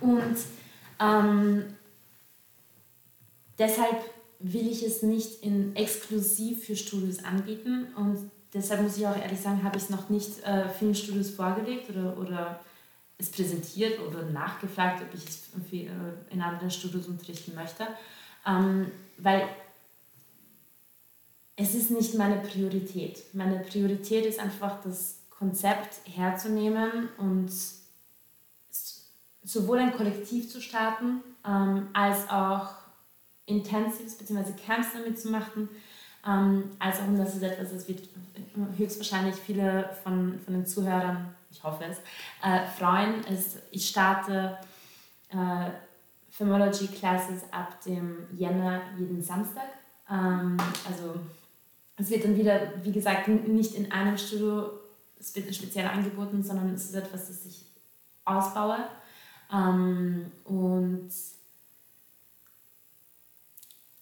Und 0.00 0.36
ähm, 1.00 1.64
deshalb 3.58 4.00
will 4.38 4.68
ich 4.68 4.82
es 4.82 5.02
nicht 5.02 5.42
in 5.42 5.76
exklusiv 5.76 6.64
für 6.64 6.76
Studios 6.76 7.22
anbieten 7.22 7.88
und 7.94 8.30
deshalb 8.54 8.82
muss 8.82 8.96
ich 8.96 9.06
auch 9.06 9.16
ehrlich 9.16 9.40
sagen, 9.40 9.62
habe 9.62 9.76
ich 9.76 9.84
es 9.84 9.90
noch 9.90 10.08
nicht 10.08 10.42
äh, 10.44 10.68
vielen 10.68 10.94
Studios 10.94 11.30
vorgelegt 11.30 11.90
oder, 11.90 12.16
oder 12.18 12.60
es 13.20 13.30
präsentiert 13.30 14.00
oder 14.00 14.22
nachgefragt, 14.24 15.02
ob 15.02 15.14
ich 15.14 15.24
es 15.24 15.50
äh, 15.72 15.88
in 16.30 16.40
anderen 16.40 16.70
Studios 16.70 17.06
unterrichten 17.06 17.54
möchte, 17.54 17.86
ähm, 18.46 18.90
weil 19.18 19.46
es 21.56 21.74
ist 21.74 21.90
nicht 21.90 22.14
meine 22.14 22.36
Priorität. 22.36 23.22
Meine 23.34 23.58
Priorität 23.60 24.24
ist 24.24 24.40
einfach, 24.40 24.82
das 24.82 25.18
Konzept 25.28 26.00
herzunehmen 26.04 27.08
und 27.18 27.50
sowohl 29.42 29.78
ein 29.78 29.92
Kollektiv 29.92 30.50
zu 30.50 30.60
starten, 30.60 31.22
ähm, 31.46 31.88
als 31.92 32.28
auch 32.30 32.74
Intensives 33.46 34.16
bzw. 34.16 34.52
Camps 34.64 34.88
damit 34.94 35.20
zu 35.20 35.30
machen, 35.30 35.68
ähm, 36.26 36.70
als 36.78 37.00
auch, 37.00 37.08
und 37.08 37.18
das 37.18 37.34
ist 37.34 37.42
etwas, 37.42 37.72
das 37.72 37.88
wird 37.88 38.08
höchstwahrscheinlich 38.76 39.36
viele 39.36 39.90
von, 40.02 40.38
von 40.44 40.54
den 40.54 40.66
Zuhörern 40.66 41.34
ich 41.50 41.62
hoffe 41.62 41.84
es, 41.84 41.98
äh, 42.42 42.66
freuen. 42.78 43.24
Es, 43.26 43.56
ich 43.70 43.88
starte 43.88 44.56
äh, 45.30 45.70
Femology 46.30 46.86
Classes 46.88 47.42
ab 47.50 47.82
dem 47.84 48.26
Jänner 48.36 48.82
jeden 48.98 49.22
Samstag. 49.22 49.68
Ähm, 50.08 50.56
also 50.88 51.16
es 51.96 52.10
wird 52.10 52.24
dann 52.24 52.36
wieder, 52.36 52.72
wie 52.82 52.92
gesagt, 52.92 53.28
nicht 53.28 53.74
in 53.74 53.90
einem 53.92 54.16
Studio, 54.16 54.70
es 55.18 55.34
wird 55.34 55.54
speziell 55.54 55.86
angeboten, 55.86 56.42
sondern 56.42 56.72
es 56.74 56.84
ist 56.84 56.94
etwas, 56.94 57.28
das 57.28 57.44
ich 57.44 57.66
ausbaue. 58.24 58.78
Ähm, 59.52 60.30
und 60.44 61.10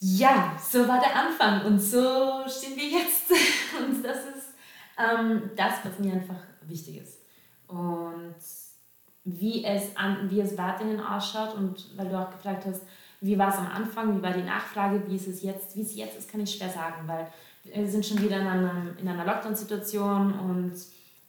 ja, 0.01 0.57
so 0.59 0.87
war 0.87 1.01
der 1.01 1.17
Anfang 1.17 1.67
und 1.67 1.79
so 1.81 2.45
stehen 2.47 2.77
wir 2.77 2.89
jetzt. 2.89 3.31
Und 3.79 4.05
das 4.05 4.19
ist 4.19 4.55
ähm, 4.97 5.51
das, 5.57 5.75
was 5.85 5.99
mir 5.99 6.13
einfach 6.13 6.43
wichtig 6.63 7.03
ist. 7.03 7.19
Und 7.67 8.35
wie 9.25 9.65
es, 9.65 9.97
an, 9.97 10.31
wie 10.31 10.41
es 10.41 10.57
weiterhin 10.57 11.01
ausschaut 11.01 11.55
und 11.55 11.97
weil 11.97 12.09
du 12.09 12.19
auch 12.19 12.31
gefragt 12.31 12.65
hast, 12.67 12.83
wie 13.21 13.39
war 13.39 13.49
es 13.51 13.57
am 13.57 13.67
Anfang, 13.67 14.17
wie 14.17 14.23
war 14.23 14.33
die 14.33 14.43
Nachfrage, 14.43 15.03
wie 15.07 15.17
ist 15.17 15.29
es 15.29 15.43
jetzt, 15.43 15.77
wie 15.77 15.83
es 15.83 15.95
jetzt 15.95 16.19
ist, 16.19 16.31
kann 16.31 16.41
ich 16.41 16.55
schwer 16.55 16.71
sagen, 16.71 17.07
weil 17.07 17.31
wir 17.65 17.89
sind 17.89 18.07
schon 18.07 18.23
wieder 18.23 18.41
in, 18.41 18.47
einem, 18.47 18.97
in 18.99 19.09
einer 19.09 19.27
Lockdown-Situation 19.27 20.33
und 20.33 20.75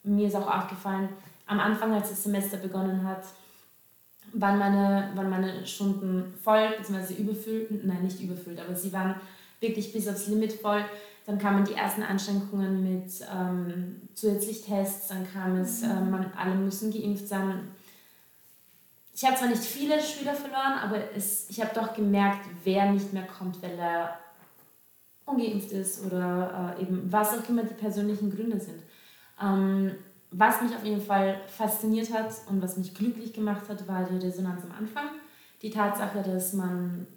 mir 0.03 0.28
ist 0.28 0.36
auch 0.36 0.47
aufgefallen, 0.47 1.09
am 1.45 1.59
Anfang, 1.59 1.93
als 1.93 2.09
das 2.09 2.24
Semester 2.24 2.57
begonnen 2.57 3.03
hat, 3.05 3.24
waren 4.34 4.59
meine, 4.59 5.11
waren 5.15 5.30
meine 5.30 5.65
Stunden 5.65 6.34
voll, 6.43 6.69
beziehungsweise 6.77 7.13
überfüllt, 7.13 7.86
nein, 7.86 8.03
nicht 8.03 8.21
überfüllt, 8.21 8.59
aber 8.59 8.75
sie 8.75 8.93
waren 8.93 9.15
wirklich 9.59 9.91
bis 9.93 10.07
aufs 10.07 10.27
Limit 10.27 10.53
voll. 10.53 10.84
Dann 11.25 11.38
kamen 11.38 11.65
die 11.65 11.73
ersten 11.73 12.01
Einschränkungen 12.01 12.84
mit 12.84 13.11
ähm, 13.32 14.01
zusätzlich 14.15 14.63
Tests, 14.63 15.09
dann 15.09 15.32
kam 15.32 15.57
es, 15.57 15.84
äh, 15.84 15.88
man, 15.88 16.32
alle 16.36 16.55
müssen 16.55 16.91
geimpft 16.91 17.27
sein. 17.27 17.67
Ich 19.13 19.25
habe 19.25 19.36
zwar 19.36 19.49
nicht 19.49 19.61
viele 19.61 20.01
Schüler 20.01 20.34
verloren, 20.34 20.80
aber 20.82 20.97
es, 21.15 21.49
ich 21.49 21.61
habe 21.61 21.71
doch 21.75 21.93
gemerkt, 21.93 22.45
wer 22.63 22.91
nicht 22.91 23.13
mehr 23.13 23.27
kommt, 23.27 23.61
weil 23.61 23.77
er 23.77 24.17
ungeimpft 25.25 25.71
ist 25.71 26.05
oder 26.05 26.75
äh, 26.77 26.82
eben 26.82 27.11
was 27.11 27.38
auch 27.38 27.47
immer 27.47 27.63
die 27.63 27.73
persönlichen 27.73 28.36
Gründe 28.36 28.59
sind. 28.59 28.82
Ähm, 29.41 29.91
was 30.32 30.61
mich 30.61 30.75
auf 30.75 30.84
jeden 30.84 31.01
Fall 31.01 31.41
fasziniert 31.47 32.13
hat 32.13 32.32
und 32.47 32.61
was 32.61 32.77
mich 32.77 32.93
glücklich 32.93 33.34
gemacht 33.34 33.67
hat, 33.67 33.88
war 33.88 34.03
die 34.03 34.17
Resonanz 34.17 34.63
am 34.63 34.71
Anfang. 34.77 35.09
Die 35.61 35.71
Tatsache, 35.71 36.21
dass 36.21 36.53
man, 36.53 37.07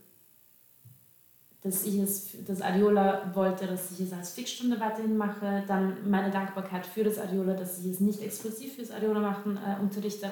dass 1.63 1.85
ich 1.85 1.99
es, 1.99 2.45
dass 2.47 2.63
Ariola 2.63 3.31
wollte, 3.35 3.67
dass 3.67 3.91
ich 3.93 4.01
es 4.01 4.13
als 4.13 4.33
Fixstunde 4.33 4.81
weiterhin 4.81 5.17
mache. 5.17 5.63
Dann 5.69 6.11
meine 6.11 6.31
Dankbarkeit 6.31 6.87
für 6.87 7.05
das 7.05 7.19
Ariola, 7.19 7.55
dass 7.55 7.79
ich 7.79 7.87
es 7.87 8.01
nicht 8.01 8.23
exklusiv 8.23 8.77
fürs 8.77 8.91
Ariola 8.91 9.21
machen 9.21 9.59
äh, 9.59 9.81
unterrichte. 9.81 10.27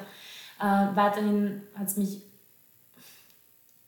Äh, 0.58 0.86
weiterhin 0.94 1.62
hat 1.74 1.88
es 1.88 1.96
mich 1.96 2.22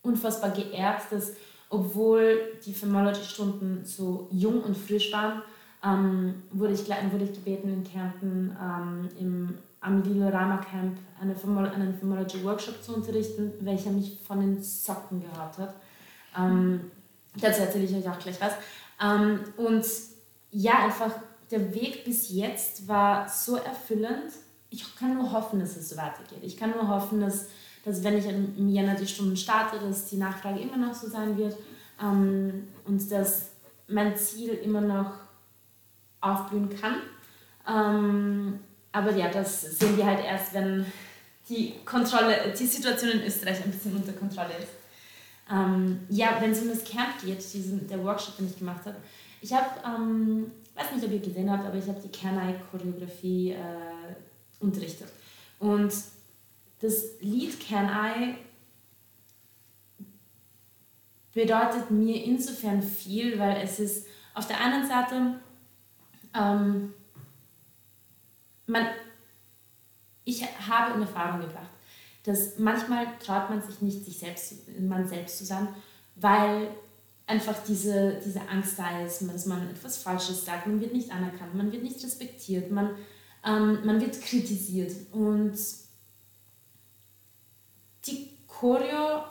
unfassbar 0.03 0.51
geehrt, 0.51 1.03
dass 1.11 1.33
obwohl 1.71 2.59
die 2.67 2.75
Femology-Stunden 2.75 3.87
so 3.87 4.29
jung 4.31 4.63
und 4.63 4.77
frisch 4.77 5.11
waren, 5.11 5.43
ähm, 5.85 6.43
wurde, 6.53 6.75
ich, 6.75 6.89
wurde 6.89 7.25
ich 7.25 7.33
gebeten, 7.33 7.69
in 7.69 7.85
Kärnten 7.85 8.57
ähm, 8.61 9.09
im, 9.19 9.59
am 9.81 10.03
Lilorama 10.03 10.59
Camp 10.59 10.97
eine 11.21 11.35
einen 11.35 11.99
Phomology 11.99 12.45
Workshop 12.45 12.83
zu 12.83 12.95
unterrichten, 12.95 13.53
welcher 13.61 13.91
mich 13.91 14.21
von 14.27 14.41
den 14.41 14.63
Socken 14.63 15.21
gehabt 15.21 15.59
hat. 15.59 15.75
Ähm, 16.39 16.91
dazu 17.41 17.63
erzähle 17.63 17.85
ich 17.85 17.95
euch 17.95 18.09
auch 18.09 18.19
gleich 18.19 18.41
was. 18.41 18.53
Ähm, 19.03 19.41
und 19.57 19.85
ja, 20.53 20.85
einfach 20.85 21.11
der 21.51 21.75
Weg 21.75 22.05
bis 22.05 22.31
jetzt 22.31 22.87
war 22.87 23.29
so 23.29 23.57
erfüllend. 23.57 24.33
Ich 24.71 24.97
kann 24.97 25.15
nur 25.15 25.33
hoffen, 25.33 25.59
dass 25.59 25.77
es 25.77 25.91
so 25.91 25.97
weitergeht. 25.97 26.39
Ich 26.43 26.57
kann 26.57 26.71
nur 26.71 26.89
hoffen, 26.89 27.21
dass, 27.21 27.49
dass 27.85 28.05
wenn 28.05 28.17
ich 28.17 28.27
im 28.27 28.69
Jänner 28.69 28.95
die 28.95 29.07
Stunden 29.07 29.37
starte, 29.37 29.79
dass 29.79 30.09
die 30.09 30.17
Nachfrage 30.17 30.61
immer 30.61 30.77
noch 30.77 30.95
so 30.95 31.09
sein 31.09 31.37
wird 31.37 31.57
ähm, 32.01 32.69
und 32.87 33.11
dass 33.11 33.51
mein 33.89 34.17
Ziel 34.17 34.51
immer 34.51 34.81
noch 34.81 35.13
aufblühen 36.23 36.71
kann. 36.81 37.03
Ähm, 37.69 38.61
aber 38.93 39.15
ja, 39.15 39.29
das 39.29 39.79
sehen 39.79 39.97
wir 39.97 40.07
halt 40.07 40.25
erst, 40.25 40.55
wenn 40.55 40.87
die 41.49 41.75
Kontrolle, 41.85 42.53
die 42.59 42.67
Situation 42.67 43.11
in 43.11 43.25
Österreich 43.25 43.63
ein 43.63 43.71
bisschen 43.71 43.97
unter 43.97 44.13
Kontrolle 44.13 44.55
ist. 44.59 44.73
Ähm, 45.51 46.01
ja, 46.09 46.37
wenn 46.41 46.53
es 46.53 46.63
um 46.63 46.69
das 46.69 46.85
Camp 46.85 47.21
geht, 47.23 47.39
diesen, 47.39 47.87
der 47.89 48.03
Workshop, 48.03 48.37
den 48.37 48.47
ich 48.47 48.59
gemacht 48.59 48.87
habe, 48.87 48.97
ich 49.41 49.53
habe, 49.53 49.69
ähm, 49.85 50.51
weiß 50.75 50.93
nicht, 50.93 51.05
ob 51.05 51.13
ihr 51.13 51.19
gesehen 51.19 51.51
habt, 51.51 51.67
aber 51.67 51.77
ich 51.77 51.89
habe 51.89 52.01
die 52.01 52.09
Can-I-Choreografie 52.09 53.53
äh, 53.53 54.15
unterrichtet. 54.61 55.09
Und 55.59 55.93
das 56.81 57.05
Lied 57.21 57.59
Can 57.61 57.89
I 57.89 58.35
bedeutet 61.33 61.91
mir 61.91 62.25
insofern 62.25 62.83
viel, 62.83 63.39
weil 63.39 63.63
es 63.63 63.81
ist 63.81 64.07
auf 64.35 64.47
der 64.47 64.61
einen 64.61 64.87
Seite 64.87 65.41
ähm, 66.35 66.95
man, 68.67 68.87
ich 70.25 70.43
habe 70.69 70.95
in 70.95 71.03
Erfahrung 71.03 71.41
gebracht, 71.41 71.71
dass 72.25 72.59
manchmal 72.59 73.07
traut 73.19 73.51
man 73.51 73.63
sich 73.63 73.81
nicht, 73.81 74.05
sich 74.05 74.19
selbst, 74.19 74.55
man 74.81 75.09
selbst 75.09 75.39
zu 75.39 75.45
sein, 75.45 75.69
weil 76.17 76.69
einfach 77.27 77.57
diese, 77.67 78.21
diese 78.25 78.41
Angst 78.49 78.79
da 78.79 79.01
ist, 79.01 79.23
dass 79.23 79.47
man 79.47 79.69
etwas 79.71 79.99
Falsches 79.99 80.45
sagt, 80.45 80.67
man 80.67 80.81
wird 80.81 80.93
nicht 80.93 81.11
anerkannt, 81.11 81.55
man 81.55 81.73
wird 81.73 81.83
nicht 81.83 82.03
respektiert, 82.03 82.71
man, 82.71 82.91
ähm, 83.45 83.85
man 83.85 84.01
wird 84.01 84.21
kritisiert. 84.21 84.93
Und 85.13 85.57
die 88.07 88.29
Choreo 88.47 89.25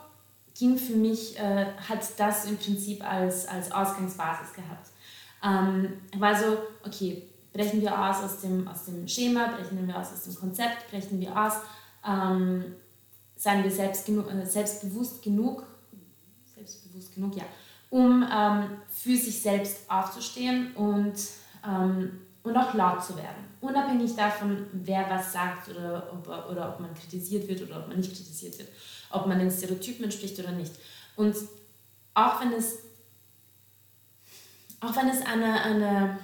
ging 0.54 0.76
für 0.76 0.96
mich, 0.96 1.38
äh, 1.38 1.66
hat 1.88 2.18
das 2.18 2.46
im 2.46 2.56
Prinzip 2.56 3.02
als, 3.08 3.46
als 3.46 3.70
Ausgangsbasis 3.72 4.52
gehabt. 4.52 4.91
Ähm, 5.44 5.94
war 6.18 6.34
so, 6.36 6.58
okay, 6.86 7.28
brechen 7.52 7.80
wir 7.80 7.98
aus 7.98 8.22
aus 8.22 8.40
dem, 8.40 8.66
aus 8.66 8.84
dem 8.84 9.06
Schema, 9.06 9.48
brechen 9.48 9.86
wir 9.86 9.98
aus 9.98 10.12
aus 10.12 10.24
dem 10.24 10.34
Konzept, 10.34 10.90
brechen 10.90 11.20
wir 11.20 11.36
aus, 11.36 11.54
ähm, 12.06 12.74
seien 13.36 13.62
wir 13.62 13.70
selbst 13.70 14.06
genu 14.06 14.22
äh, 14.22 14.46
selbstbewusst 14.46 15.22
genug, 15.22 15.64
selbstbewusst 16.54 17.14
genug, 17.14 17.36
ja, 17.36 17.44
um 17.90 18.26
ähm, 18.32 18.78
für 18.88 19.16
sich 19.16 19.42
selbst 19.42 19.90
aufzustehen 19.90 20.74
und, 20.74 21.14
ähm, 21.66 22.20
und 22.42 22.56
auch 22.56 22.72
laut 22.74 23.04
zu 23.04 23.16
werden. 23.16 23.44
Unabhängig 23.60 24.16
davon, 24.16 24.66
wer 24.72 25.08
was 25.10 25.32
sagt 25.32 25.68
oder 25.68 26.10
ob, 26.12 26.26
oder 26.50 26.70
ob 26.70 26.80
man 26.80 26.94
kritisiert 26.94 27.46
wird 27.48 27.62
oder 27.62 27.80
ob 27.80 27.88
man 27.88 27.98
nicht 27.98 28.14
kritisiert 28.14 28.58
wird, 28.58 28.68
ob 29.10 29.26
man 29.26 29.38
den 29.38 29.50
Stereotypen 29.50 30.04
entspricht 30.04 30.38
oder 30.38 30.52
nicht. 30.52 30.72
Und 31.16 31.36
auch 32.14 32.40
wenn 32.40 32.52
es 32.52 32.78
auch 34.82 34.96
wenn 34.96 35.08
es 35.08 35.24
eine, 35.24 35.62
eine 35.62 36.18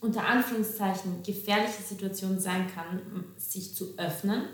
unter 0.00 0.26
Anführungszeichen 0.26 1.22
gefährliche 1.22 1.82
Situation 1.82 2.38
sein 2.38 2.66
kann, 2.72 3.00
sich 3.36 3.74
zu 3.74 3.96
öffnen, 3.98 4.44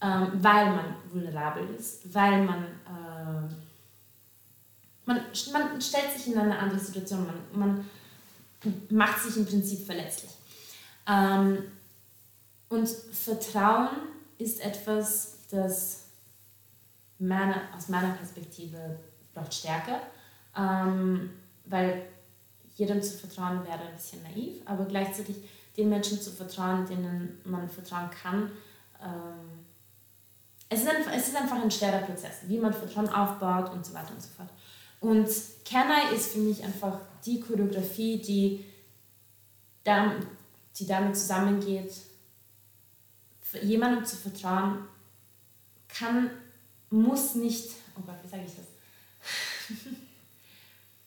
ähm, 0.00 0.32
weil 0.34 0.66
man 0.66 0.94
vulnerabel 1.10 1.68
ist, 1.78 2.12
weil 2.12 2.44
man, 2.44 2.64
äh, 2.64 3.52
man, 5.06 5.20
man 5.52 5.80
stellt 5.80 6.12
sich 6.16 6.32
in 6.32 6.38
eine 6.38 6.58
andere 6.58 6.80
Situation, 6.80 7.26
man, 7.26 7.58
man 7.58 7.90
macht 8.90 9.22
sich 9.22 9.36
im 9.36 9.46
Prinzip 9.46 9.86
verletzlich. 9.86 10.30
Ähm, 11.06 11.58
und 12.68 12.88
Vertrauen 12.88 13.90
ist 14.38 14.60
etwas, 14.60 15.38
das 15.50 16.06
meine, 17.18 17.54
aus 17.76 17.88
meiner 17.88 18.14
Perspektive 18.14 18.98
braucht 19.32 19.54
Stärke, 19.54 20.00
ähm, 20.56 21.30
weil 21.66 22.02
jedem 22.76 23.02
zu 23.02 23.16
vertrauen 23.18 23.64
wäre 23.64 23.80
ein 23.80 23.94
bisschen 23.94 24.22
naiv, 24.22 24.60
aber 24.64 24.84
gleichzeitig 24.84 25.36
den 25.76 25.88
Menschen 25.88 26.20
zu 26.20 26.30
vertrauen, 26.30 26.86
denen 26.86 27.40
man 27.44 27.68
vertrauen 27.68 28.10
kann. 28.10 28.50
Ähm, 29.02 29.64
es, 30.68 30.82
ist 30.82 30.88
einfach, 30.88 31.12
es 31.14 31.28
ist 31.28 31.36
einfach 31.36 31.62
ein 31.62 31.70
schwerer 31.70 31.98
Prozess, 31.98 32.40
wie 32.46 32.58
man 32.58 32.72
Vertrauen 32.72 33.08
aufbaut 33.08 33.72
und 33.72 33.84
so 33.84 33.94
weiter 33.94 34.12
und 34.12 34.22
so 34.22 34.28
fort. 34.28 34.50
Und 35.00 35.28
Kenai 35.64 36.14
ist 36.14 36.32
für 36.32 36.38
mich 36.38 36.62
einfach 36.62 37.00
die 37.24 37.40
Choreografie, 37.40 38.18
die, 38.18 38.64
die 40.78 40.86
damit 40.86 41.16
zusammengeht, 41.16 41.92
jemandem 43.62 44.04
zu 44.04 44.16
vertrauen, 44.16 44.84
kann, 45.88 46.30
muss 46.90 47.34
nicht, 47.34 47.70
oh 47.96 48.02
Gott, 48.06 48.16
wie 48.22 48.28
sage 48.28 48.44
ich 48.46 48.52
das? 48.54 48.66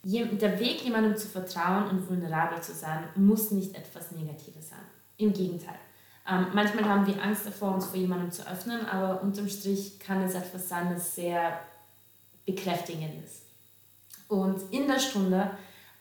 der 0.06 0.60
Weg, 0.60 0.84
jemandem 0.84 1.18
zu 1.18 1.28
vertrauen 1.28 1.89
und 1.89 2.08
vulnerabel 2.08 2.62
zu 2.62 2.74
sein, 2.74 3.06
muss 3.16 3.49
nicht 3.49 3.76
etwas 3.76 4.12
Negatives 4.12 4.70
sein. 4.70 4.86
Im 5.18 5.34
Gegenteil. 5.34 5.80
Ähm, 6.30 6.47
manchmal 6.53 6.86
haben 6.86 7.08
wir 7.08 7.22
Angst 7.22 7.45
davor, 7.45 7.74
uns 7.74 7.88
vor 7.88 7.97
jemandem 7.97 8.32
zu 8.32 8.47
öffnen, 8.47 8.86
aber 8.86 9.22
unterm 9.22 9.49
Strich 9.49 9.99
kann 9.99 10.22
es 10.24 10.36
etwas 10.36 10.70
sein, 10.70 10.91
das 10.93 11.16
sehr 11.16 11.60
bekräftigend 12.45 13.24
ist. 13.24 13.43
Und 14.28 14.62
in 14.72 14.88
der 14.88 14.99
Stunde, 14.99 15.51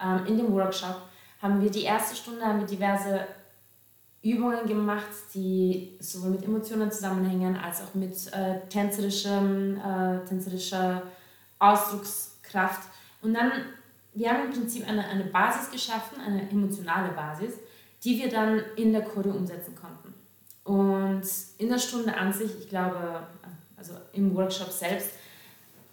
ähm, 0.00 0.26
in 0.26 0.36
dem 0.36 0.52
Workshop, 0.52 0.96
haben 1.40 1.62
wir 1.62 1.70
die 1.70 1.82
erste 1.84 2.16
Stunde 2.16 2.44
haben 2.44 2.60
wir 2.60 2.66
diverse 2.66 3.26
Übungen 4.22 4.66
gemacht, 4.66 5.08
die 5.34 5.96
sowohl 6.00 6.30
mit 6.30 6.44
Emotionen 6.44 6.90
zusammenhängen 6.90 7.56
als 7.56 7.82
auch 7.82 7.94
mit 7.94 8.14
äh, 8.32 8.60
tänzerischem, 8.68 9.78
äh, 9.78 10.24
tänzerischer 10.26 11.02
Ausdruckskraft. 11.58 12.88
Und 13.20 13.34
dann 13.34 13.52
wir 14.14 14.30
haben 14.30 14.44
im 14.44 14.50
Prinzip 14.50 14.88
eine, 14.88 15.06
eine 15.06 15.24
Basis 15.24 15.70
geschaffen, 15.70 16.20
eine 16.20 16.48
emotionale 16.48 17.12
Basis, 17.12 17.54
die 18.02 18.18
wir 18.18 18.30
dann 18.30 18.60
in 18.76 18.92
der 18.92 19.02
Choreo 19.02 19.32
umsetzen 19.32 19.74
konnten. 19.74 20.14
Und 20.64 21.22
in 21.58 21.68
der 21.68 21.78
Stunde 21.78 22.16
an 22.16 22.32
sich, 22.32 22.50
ich 22.58 22.68
glaube, 22.68 23.26
also 23.76 23.94
im 24.12 24.34
Workshop 24.34 24.70
selbst, 24.70 25.10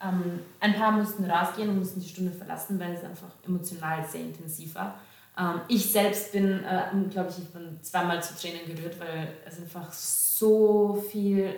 ähm, 0.03 0.39
ein 0.59 0.73
paar 0.73 0.91
mussten 0.91 1.29
rausgehen 1.29 1.69
und 1.69 1.79
mussten 1.79 1.99
die 1.99 2.07
Stunde 2.07 2.31
verlassen, 2.31 2.79
weil 2.79 2.93
es 2.93 3.03
einfach 3.03 3.29
emotional 3.45 4.05
sehr 4.07 4.21
intensiv 4.21 4.75
war. 4.75 4.99
Ähm, 5.37 5.61
ich 5.67 5.91
selbst 5.91 6.31
bin, 6.31 6.63
äh, 6.63 6.89
glaube 7.09 7.29
ich, 7.29 7.39
ich 7.39 7.49
bin 7.49 7.79
zweimal 7.81 8.21
zu 8.21 8.35
Tränen 8.35 8.65
gerührt, 8.65 8.99
weil 8.99 9.33
es 9.45 9.59
einfach 9.59 9.91
so 9.91 11.03
viel 11.09 11.55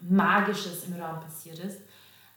Magisches 0.00 0.84
im 0.84 1.00
Raum 1.00 1.20
passiert 1.20 1.58
ist. 1.60 1.80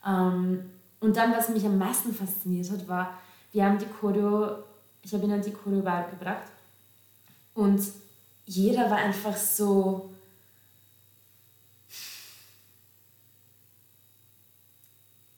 Ähm, 0.05 0.69
und 0.99 1.15
dann, 1.15 1.31
was 1.31 1.49
mich 1.49 1.65
am 1.65 1.77
meisten 1.77 2.13
fasziniert 2.13 2.71
hat, 2.71 2.87
war, 2.87 3.17
wir 3.51 3.65
haben 3.65 3.77
die 3.77 3.85
Choreo, 3.85 4.63
ich 5.01 5.13
habe 5.13 5.23
ihnen 5.23 5.41
die 5.41 5.51
Choreo 5.51 5.81
beigebracht 5.81 6.51
und 7.53 7.81
jeder 8.45 8.89
war 8.89 8.97
einfach 8.97 9.35
so 9.35 10.09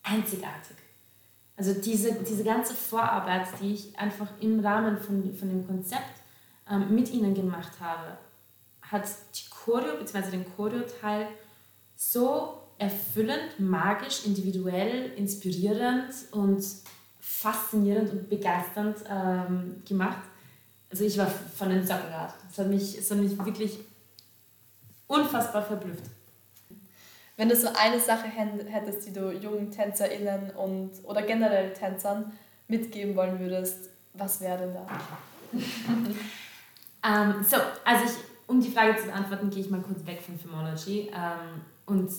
einzigartig. 0.04 0.78
Also 1.56 1.74
diese, 1.74 2.14
diese 2.24 2.44
ganze 2.44 2.74
Vorarbeit, 2.74 3.48
die 3.62 3.74
ich 3.74 4.00
einfach 4.00 4.28
im 4.40 4.60
Rahmen 4.62 4.98
von, 4.98 5.36
von 5.36 5.50
dem 5.50 5.68
Konzept 5.68 6.22
ähm, 6.70 6.94
mit 6.94 7.12
ihnen 7.12 7.34
gemacht 7.34 7.74
habe, 7.80 8.18
hat 8.82 9.08
die 9.36 9.50
Choreo 9.50 9.98
bzw. 9.98 10.32
den 10.32 10.46
Choreo-Teil 10.56 11.28
so 11.96 12.58
erfüllend, 12.78 13.60
magisch, 13.60 14.26
individuell, 14.26 15.12
inspirierend 15.18 16.14
und 16.32 16.64
faszinierend 17.40 18.12
und 18.12 18.30
begeisternd 18.30 18.98
ähm, 19.10 19.82
gemacht. 19.88 20.24
Also 20.92 21.06
ich 21.06 21.18
war 21.18 21.28
von 21.28 21.70
den 21.70 21.86
Socken 21.86 22.10
Es 22.50 22.58
hat 22.58 22.68
mich, 22.68 22.98
es 22.98 23.10
hat 23.10 23.18
mich 23.18 23.38
wirklich 23.46 23.80
unfassbar 25.08 25.64
verblüfft. 25.64 26.04
Wenn 27.38 27.48
du 27.48 27.56
so 27.56 27.70
eine 27.70 28.00
Sache 28.00 28.28
hättest, 28.28 29.08
die 29.08 29.14
du 29.14 29.32
jungen 29.32 29.72
TänzerInnen 29.72 30.52
und 30.52 30.92
oder 31.04 31.22
generell 31.22 31.72
Tänzern 31.72 32.34
mitgeben 32.68 33.16
wollen 33.16 33.40
würdest, 33.40 33.90
was 34.14 34.42
wäre 34.42 34.58
denn 34.58 34.74
da? 34.74 34.88
um, 35.88 36.06
ähm, 37.06 37.46
so, 37.50 37.56
also 37.86 38.04
ich, 38.04 38.12
um 38.48 38.60
die 38.60 38.70
Frage 38.70 38.98
zu 38.98 39.06
beantworten, 39.06 39.50
gehe 39.50 39.64
ich 39.64 39.70
mal 39.70 39.82
kurz 39.82 40.06
weg 40.06 40.22
von 40.22 40.38
Filmology. 40.38 41.10
Um, 41.10 41.16
ähm, 41.16 41.62
und 41.86 42.12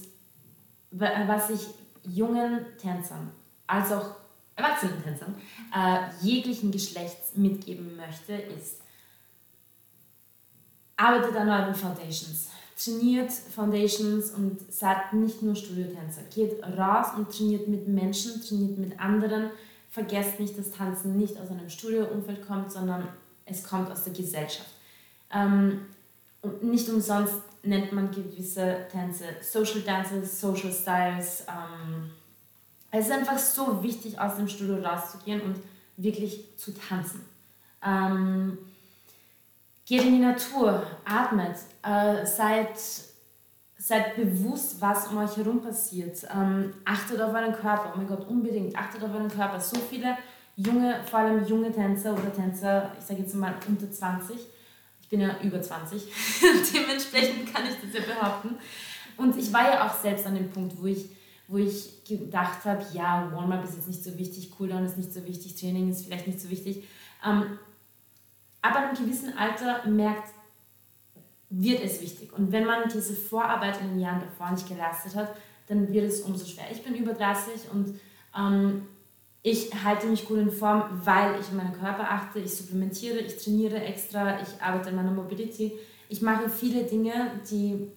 was 0.93 1.51
ich 1.51 1.69
jungen 2.05 2.65
Tänzern, 2.79 3.31
als 3.67 3.93
auch 3.93 4.20
erwachsenen 4.63 5.03
Tänzern, 5.03 5.35
äh, 5.75 6.25
jeglichen 6.25 6.71
Geschlechts 6.71 7.37
mitgeben 7.37 7.97
möchte, 7.97 8.33
ist, 8.33 8.83
arbeitet 10.97 11.37
an 11.37 11.49
euren 11.49 11.75
Foundations 11.75 12.49
trainiert 12.83 13.31
Foundations 13.31 14.31
und 14.31 14.61
seid 14.73 15.13
nicht 15.13 15.43
nur 15.43 15.55
Studiotänzer. 15.55 16.23
Geht 16.35 16.63
raus 16.63 17.09
und 17.17 17.31
trainiert 17.31 17.69
mit 17.69 17.87
Menschen, 17.89 18.41
trainiert 18.43 18.79
mit 18.79 18.99
anderen. 18.99 19.51
Vergesst 19.91 20.41
nicht, 20.41 20.59
dass 20.59 20.71
Tanzen 20.71 21.19
nicht 21.19 21.39
aus 21.39 21.51
einem 21.51 21.69
Studioumfeld 21.69 22.47
kommt, 22.47 22.73
sondern 22.73 23.09
es 23.45 23.65
kommt 23.65 23.91
aus 23.91 24.05
der 24.05 24.13
Gesellschaft. 24.13 24.71
Ähm, 25.33 25.87
und 26.43 26.63
nicht 26.63 26.89
umsonst 26.89 27.35
nennt 27.63 27.93
man 27.93 28.11
gewisse 28.11 28.87
Tänze 28.91 29.25
Social 29.43 29.83
Dances, 29.83 30.41
Social 30.41 30.73
Styles. 30.73 31.45
Ähm, 31.49 32.11
es 32.91 33.07
ist 33.07 33.13
einfach 33.13 33.39
so 33.39 33.83
wichtig, 33.83 34.19
aus 34.19 34.37
dem 34.37 34.49
Studio 34.49 34.77
rauszugehen 34.77 35.41
und 35.41 35.57
wirklich 35.97 36.57
zu 36.57 36.73
tanzen. 36.73 37.25
Ähm, 37.85 38.59
Geht 39.91 40.05
in 40.05 40.13
die 40.13 40.25
Natur, 40.25 40.87
atmet, 41.05 41.57
äh, 41.83 42.25
seid, 42.25 42.79
seid 43.77 44.15
bewusst, 44.15 44.81
was 44.81 45.09
um 45.09 45.19
euch 45.19 45.37
herum 45.37 45.61
passiert. 45.61 46.25
Ähm, 46.33 46.73
achtet 46.85 47.21
auf 47.21 47.35
euren 47.35 47.53
Körper, 47.53 47.93
oh 47.93 47.97
mein 47.99 48.07
Gott, 48.07 48.25
unbedingt, 48.29 48.77
achtet 48.79 49.03
auf 49.03 49.13
euren 49.13 49.29
Körper. 49.29 49.59
So 49.59 49.81
viele 49.81 50.17
junge, 50.55 51.03
vor 51.11 51.19
allem 51.19 51.45
junge 51.45 51.73
Tänzer 51.73 52.13
oder 52.13 52.33
Tänzer, 52.33 52.93
ich 53.01 53.05
sage 53.05 53.23
jetzt 53.23 53.35
mal 53.35 53.53
unter 53.67 53.91
20, 53.91 54.37
ich 55.03 55.09
bin 55.09 55.23
ja 55.23 55.35
über 55.43 55.61
20, 55.61 56.05
dementsprechend 56.73 57.53
kann 57.53 57.65
ich 57.65 57.75
das 57.83 57.93
ja 57.93 58.15
behaupten. 58.15 58.59
Und 59.17 59.37
ich 59.37 59.53
war 59.53 59.73
ja 59.73 59.89
auch 59.89 60.01
selbst 60.01 60.25
an 60.25 60.37
dem 60.37 60.51
Punkt, 60.51 60.81
wo 60.81 60.87
ich, 60.87 61.07
wo 61.51 61.59
ich 61.59 62.05
gedacht 62.05 62.65
habe, 62.65 62.87
ja, 62.93 63.29
Warm-up 63.35 63.65
ist 63.65 63.75
jetzt 63.75 63.89
nicht 63.89 64.05
so 64.05 64.17
wichtig, 64.17 64.53
Cooldown 64.53 64.85
ist 64.85 64.97
nicht 64.97 65.13
so 65.13 65.27
wichtig, 65.27 65.57
Training 65.57 65.91
ist 65.91 66.05
vielleicht 66.05 66.29
nicht 66.29 66.41
so 66.41 66.49
wichtig. 66.49 66.85
Ähm, 67.27 67.59
ab 68.63 68.77
einem 68.77 68.95
gewissen 68.95 69.37
Alter 69.37 69.85
merkt, 69.89 70.29
wird 71.49 71.83
es 71.83 72.01
wichtig. 72.01 72.33
Und 72.33 72.53
wenn 72.53 72.65
man 72.65 72.89
diese 72.89 73.15
Vorarbeit 73.15 73.81
in 73.81 73.89
den 73.89 73.99
Jahren 74.01 74.21
davor 74.21 74.53
nicht 74.53 74.69
geleistet 74.69 75.17
hat, 75.17 75.35
dann 75.67 75.93
wird 75.93 76.05
es 76.05 76.21
umso 76.21 76.47
schwer. 76.47 76.67
Ich 76.71 76.85
bin 76.85 76.95
über 76.95 77.15
30 77.15 77.73
und 77.73 77.99
ähm, 78.39 78.87
ich 79.43 79.73
halte 79.83 80.07
mich 80.07 80.27
gut 80.27 80.39
in 80.39 80.53
Form, 80.53 80.85
weil 81.05 81.33
ich 81.41 81.47
auf 81.47 81.53
meinen 81.53 81.73
Körper 81.73 82.09
achte, 82.09 82.39
ich 82.39 82.55
supplementiere, 82.55 83.19
ich 83.19 83.43
trainiere 83.43 83.83
extra, 83.83 84.41
ich 84.41 84.63
arbeite 84.63 84.91
an 84.91 84.97
meiner 84.97 85.11
Mobility. 85.11 85.73
Ich 86.09 86.23
mache 86.23 86.49
viele 86.49 86.85
Dinge, 86.85 87.41
die 87.51 87.91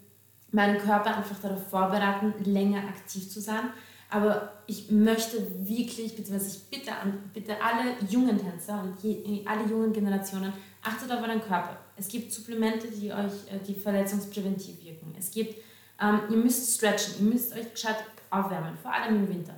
meinen 0.53 0.77
Körper 0.77 1.17
einfach 1.17 1.39
darauf 1.41 1.67
vorbereiten, 1.67 2.33
länger 2.45 2.79
aktiv 2.79 3.29
zu 3.29 3.41
sein. 3.41 3.71
Aber 4.09 4.51
ich 4.67 4.91
möchte 4.91 5.37
wirklich, 5.67 6.15
beziehungsweise 6.15 6.57
ich 6.57 6.63
bitte, 6.69 6.91
bitte 7.33 7.55
alle 7.61 7.95
jungen 8.07 8.37
Tänzer 8.39 8.83
und 8.83 9.01
je, 9.01 9.43
alle 9.45 9.67
jungen 9.67 9.91
Generationen, 9.91 10.53
achtet 10.83 11.11
auf 11.11 11.21
euren 11.21 11.41
Körper. 11.41 11.77
Es 11.95 12.07
gibt 12.07 12.31
Supplemente, 12.31 12.87
die 12.87 13.11
euch 13.11 13.51
äh, 13.51 13.59
die 13.67 13.73
verletzungspräventiv 13.73 14.83
wirken. 14.83 15.15
Es 15.17 15.31
gibt, 15.31 15.55
ähm, 15.99 16.19
ihr 16.29 16.37
müsst 16.37 16.75
stretchen, 16.75 17.25
ihr 17.25 17.33
müsst 17.33 17.55
euch 17.55 17.71
gescheit 17.73 17.97
aufwärmen, 18.29 18.77
vor 18.77 18.93
allem 18.93 19.15
im 19.15 19.29
Winter. 19.29 19.55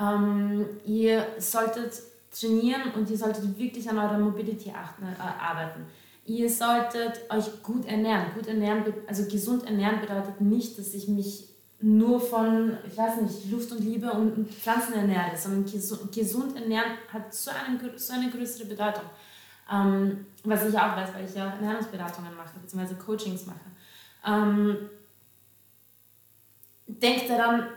Ähm, 0.00 0.66
ihr 0.86 1.26
solltet 1.38 1.92
trainieren 2.30 2.92
und 2.94 3.10
ihr 3.10 3.18
solltet 3.18 3.58
wirklich 3.58 3.88
an 3.90 3.98
eurer 3.98 4.18
Mobility 4.18 4.70
achten, 4.70 5.04
äh, 5.04 5.20
arbeiten. 5.20 5.84
Ihr 6.28 6.50
solltet 6.50 7.22
euch 7.30 7.62
gut 7.62 7.86
ernähren. 7.86 8.26
Gut 8.34 8.46
ernähren, 8.46 8.84
also 9.06 9.24
gesund 9.24 9.64
ernähren 9.64 10.00
bedeutet 10.00 10.42
nicht, 10.42 10.78
dass 10.78 10.92
ich 10.92 11.08
mich 11.08 11.48
nur 11.80 12.20
von, 12.20 12.76
ich 12.86 12.98
weiß 12.98 13.22
nicht, 13.22 13.50
Luft 13.50 13.72
und 13.72 13.80
Liebe 13.80 14.12
und 14.12 14.46
Pflanzen 14.52 14.92
ernähre, 14.92 15.36
sondern 15.36 15.64
gesund 16.12 16.54
ernähren 16.54 16.92
hat 17.10 17.32
so 17.32 17.50
eine, 17.50 17.98
so 17.98 18.12
eine 18.12 18.30
größere 18.30 18.66
Bedeutung. 18.66 19.04
Ähm, 19.72 20.26
was 20.44 20.66
ich 20.66 20.76
auch 20.76 20.96
weiß, 20.96 21.14
weil 21.14 21.24
ich 21.24 21.34
ja 21.34 21.46
Ernährungsberatungen 21.46 22.36
mache, 22.36 22.58
beziehungsweise 22.60 22.96
Coachings 22.96 23.46
mache. 23.46 23.60
Ähm, 24.26 24.76
denkt 26.86 27.30
daran, 27.30 27.68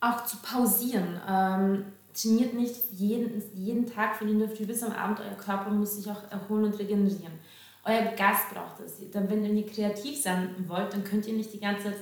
auch 0.00 0.24
zu 0.24 0.38
pausieren. 0.38 1.20
Ähm, 1.28 1.84
trainiert 2.12 2.54
nicht 2.54 2.74
jeden, 2.90 3.40
jeden 3.54 3.86
Tag 3.86 4.16
von 4.16 4.28
in 4.28 4.40
der 4.40 4.48
Früh 4.48 4.64
bis 4.64 4.82
am 4.82 4.92
Abend. 4.92 5.20
Euer 5.20 5.36
Körper 5.36 5.70
muss 5.70 5.94
sich 5.96 6.10
auch 6.10 6.28
erholen 6.32 6.64
und 6.64 6.78
regenerieren. 6.78 7.38
Euer 7.84 8.12
Geist 8.16 8.50
braucht 8.52 8.80
es. 8.80 9.00
Wenn 9.12 9.56
ihr 9.56 9.66
kreativ 9.66 10.20
sein 10.20 10.54
wollt, 10.68 10.92
dann 10.92 11.04
könnt 11.04 11.26
ihr 11.26 11.34
nicht 11.34 11.52
die 11.52 11.60
ganze 11.60 11.84
Zeit 11.84 11.96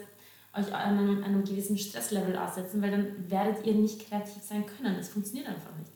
euch 0.56 0.74
einem, 0.74 1.22
einem 1.22 1.44
gewissen 1.44 1.78
Stresslevel 1.78 2.36
aussetzen, 2.36 2.82
weil 2.82 2.90
dann 2.90 3.30
werdet 3.30 3.64
ihr 3.64 3.74
nicht 3.74 4.08
kreativ 4.08 4.42
sein 4.42 4.64
können. 4.66 4.96
Es 4.96 5.10
funktioniert 5.10 5.48
einfach 5.48 5.70
nicht. 5.78 5.92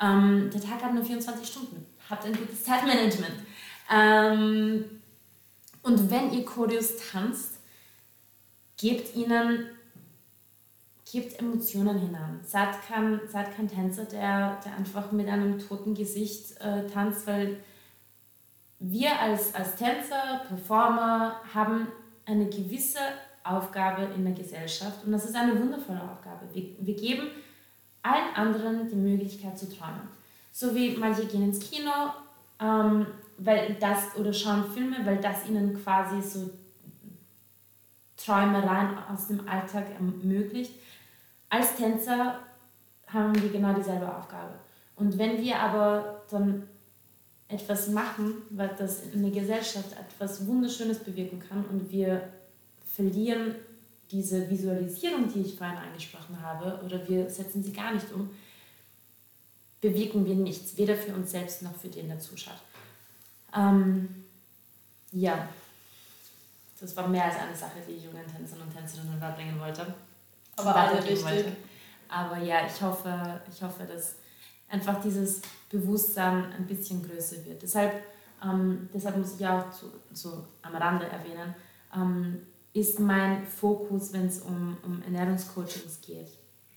Ähm, 0.00 0.50
der 0.52 0.60
Tag 0.60 0.82
hat 0.82 0.94
nur 0.94 1.04
24 1.04 1.46
Stunden. 1.46 1.84
Habt 2.08 2.24
ein 2.24 2.32
gutes 2.32 2.64
Zeitmanagement. 2.64 3.34
Ähm, 3.92 4.84
und 5.82 6.10
wenn 6.10 6.32
ihr 6.32 6.44
Choreos 6.44 6.96
tanzt, 7.10 7.58
gebt 8.76 9.14
ihnen 9.14 9.66
gebt 11.10 11.38
Emotionen 11.40 11.98
hinein. 11.98 12.40
Seid 12.44 12.82
kein, 12.86 13.20
seid 13.28 13.54
kein 13.56 13.68
Tänzer, 13.68 14.04
der, 14.04 14.60
der 14.64 14.76
einfach 14.76 15.10
mit 15.12 15.28
einem 15.28 15.58
toten 15.58 15.94
Gesicht 15.94 16.60
äh, 16.60 16.86
tanzt, 16.86 17.26
weil 17.26 17.56
wir 18.80 19.18
als, 19.20 19.54
als 19.54 19.76
Tänzer, 19.76 20.42
Performer 20.46 21.40
haben 21.54 21.88
eine 22.24 22.46
gewisse 22.46 22.98
Aufgabe 23.44 24.08
in 24.14 24.24
der 24.24 24.34
Gesellschaft 24.34 25.04
und 25.04 25.12
das 25.12 25.24
ist 25.24 25.34
eine 25.34 25.58
wundervolle 25.58 26.02
Aufgabe. 26.02 26.46
Wir, 26.52 26.76
wir 26.78 26.94
geben 26.94 27.28
allen 28.02 28.34
anderen 28.34 28.88
die 28.88 28.96
Möglichkeit 28.96 29.58
zu 29.58 29.68
träumen. 29.68 30.08
So 30.52 30.74
wie 30.74 30.96
manche 30.96 31.26
gehen 31.26 31.44
ins 31.44 31.60
Kino 31.60 31.90
ähm, 32.60 33.06
weil 33.38 33.76
das, 33.80 34.16
oder 34.16 34.32
schauen 34.32 34.70
Filme, 34.72 35.04
weil 35.04 35.18
das 35.18 35.48
ihnen 35.48 35.80
quasi 35.82 36.20
so 36.20 36.50
Träumereien 38.16 38.98
aus 39.10 39.28
dem 39.28 39.48
Alltag 39.48 39.86
ermöglicht. 39.94 40.72
Als 41.48 41.76
Tänzer 41.76 42.40
haben 43.06 43.40
wir 43.40 43.48
genau 43.48 43.72
dieselbe 43.72 44.12
Aufgabe. 44.12 44.54
Und 44.96 45.16
wenn 45.18 45.40
wir 45.40 45.56
aber 45.56 46.22
dann 46.30 46.68
etwas 47.48 47.88
machen, 47.88 48.34
weil 48.50 48.70
das 48.78 49.04
in 49.12 49.22
der 49.22 49.30
Gesellschaft 49.30 49.92
etwas 49.92 50.46
Wunderschönes 50.46 50.98
bewirken 50.98 51.40
kann 51.40 51.64
und 51.66 51.90
wir 51.90 52.28
verlieren 52.94 53.54
diese 54.10 54.48
Visualisierung, 54.48 55.32
die 55.32 55.40
ich 55.40 55.56
vorhin 55.56 55.78
angesprochen 55.78 56.40
habe, 56.40 56.82
oder 56.84 57.06
wir 57.08 57.28
setzen 57.28 57.62
sie 57.62 57.72
gar 57.72 57.92
nicht 57.92 58.10
um, 58.12 58.30
bewirken 59.80 60.26
wir 60.26 60.34
nichts, 60.34 60.76
weder 60.76 60.96
für 60.96 61.14
uns 61.14 61.30
selbst 61.30 61.62
noch 61.62 61.74
für 61.76 61.88
den, 61.88 62.08
der 62.08 62.18
zuschaut. 62.18 62.60
Ähm, 63.54 64.24
ja, 65.12 65.48
das 66.80 66.96
war 66.96 67.08
mehr 67.08 67.24
als 67.24 67.36
eine 67.36 67.54
Sache, 67.54 67.78
die 67.86 67.92
ich 67.92 68.04
jungen 68.04 68.26
Tänzerinnen 68.26 68.68
und 68.68 68.74
Tänzerinnen 68.74 69.18
beibringen 69.18 69.58
wollte. 69.58 69.94
Aber 70.56 70.74
alle 70.74 71.02
richtig. 71.02 71.24
Wollte. 71.24 71.56
Aber 72.08 72.38
ja, 72.38 72.66
ich 72.66 72.80
hoffe, 72.80 73.40
ich 73.50 73.62
hoffe, 73.62 73.84
dass 73.84 74.16
einfach 74.68 75.00
dieses 75.00 75.40
Bewusstsein 75.70 76.52
ein 76.52 76.66
bisschen 76.66 77.02
größer 77.02 77.44
wird. 77.44 77.62
Deshalb 77.62 78.02
ähm, 78.42 78.88
deshalb 78.92 79.16
muss 79.16 79.38
ich 79.38 79.46
auch 79.46 79.70
zu, 79.70 79.86
so 80.12 80.44
am 80.62 80.74
Rande 80.74 81.06
erwähnen, 81.06 81.54
ähm, 81.94 82.42
ist 82.72 83.00
mein 83.00 83.46
Fokus, 83.46 84.12
wenn 84.12 84.26
es 84.26 84.40
um, 84.40 84.76
um 84.84 85.02
Ernährungscoachings 85.02 86.00
geht, 86.00 86.28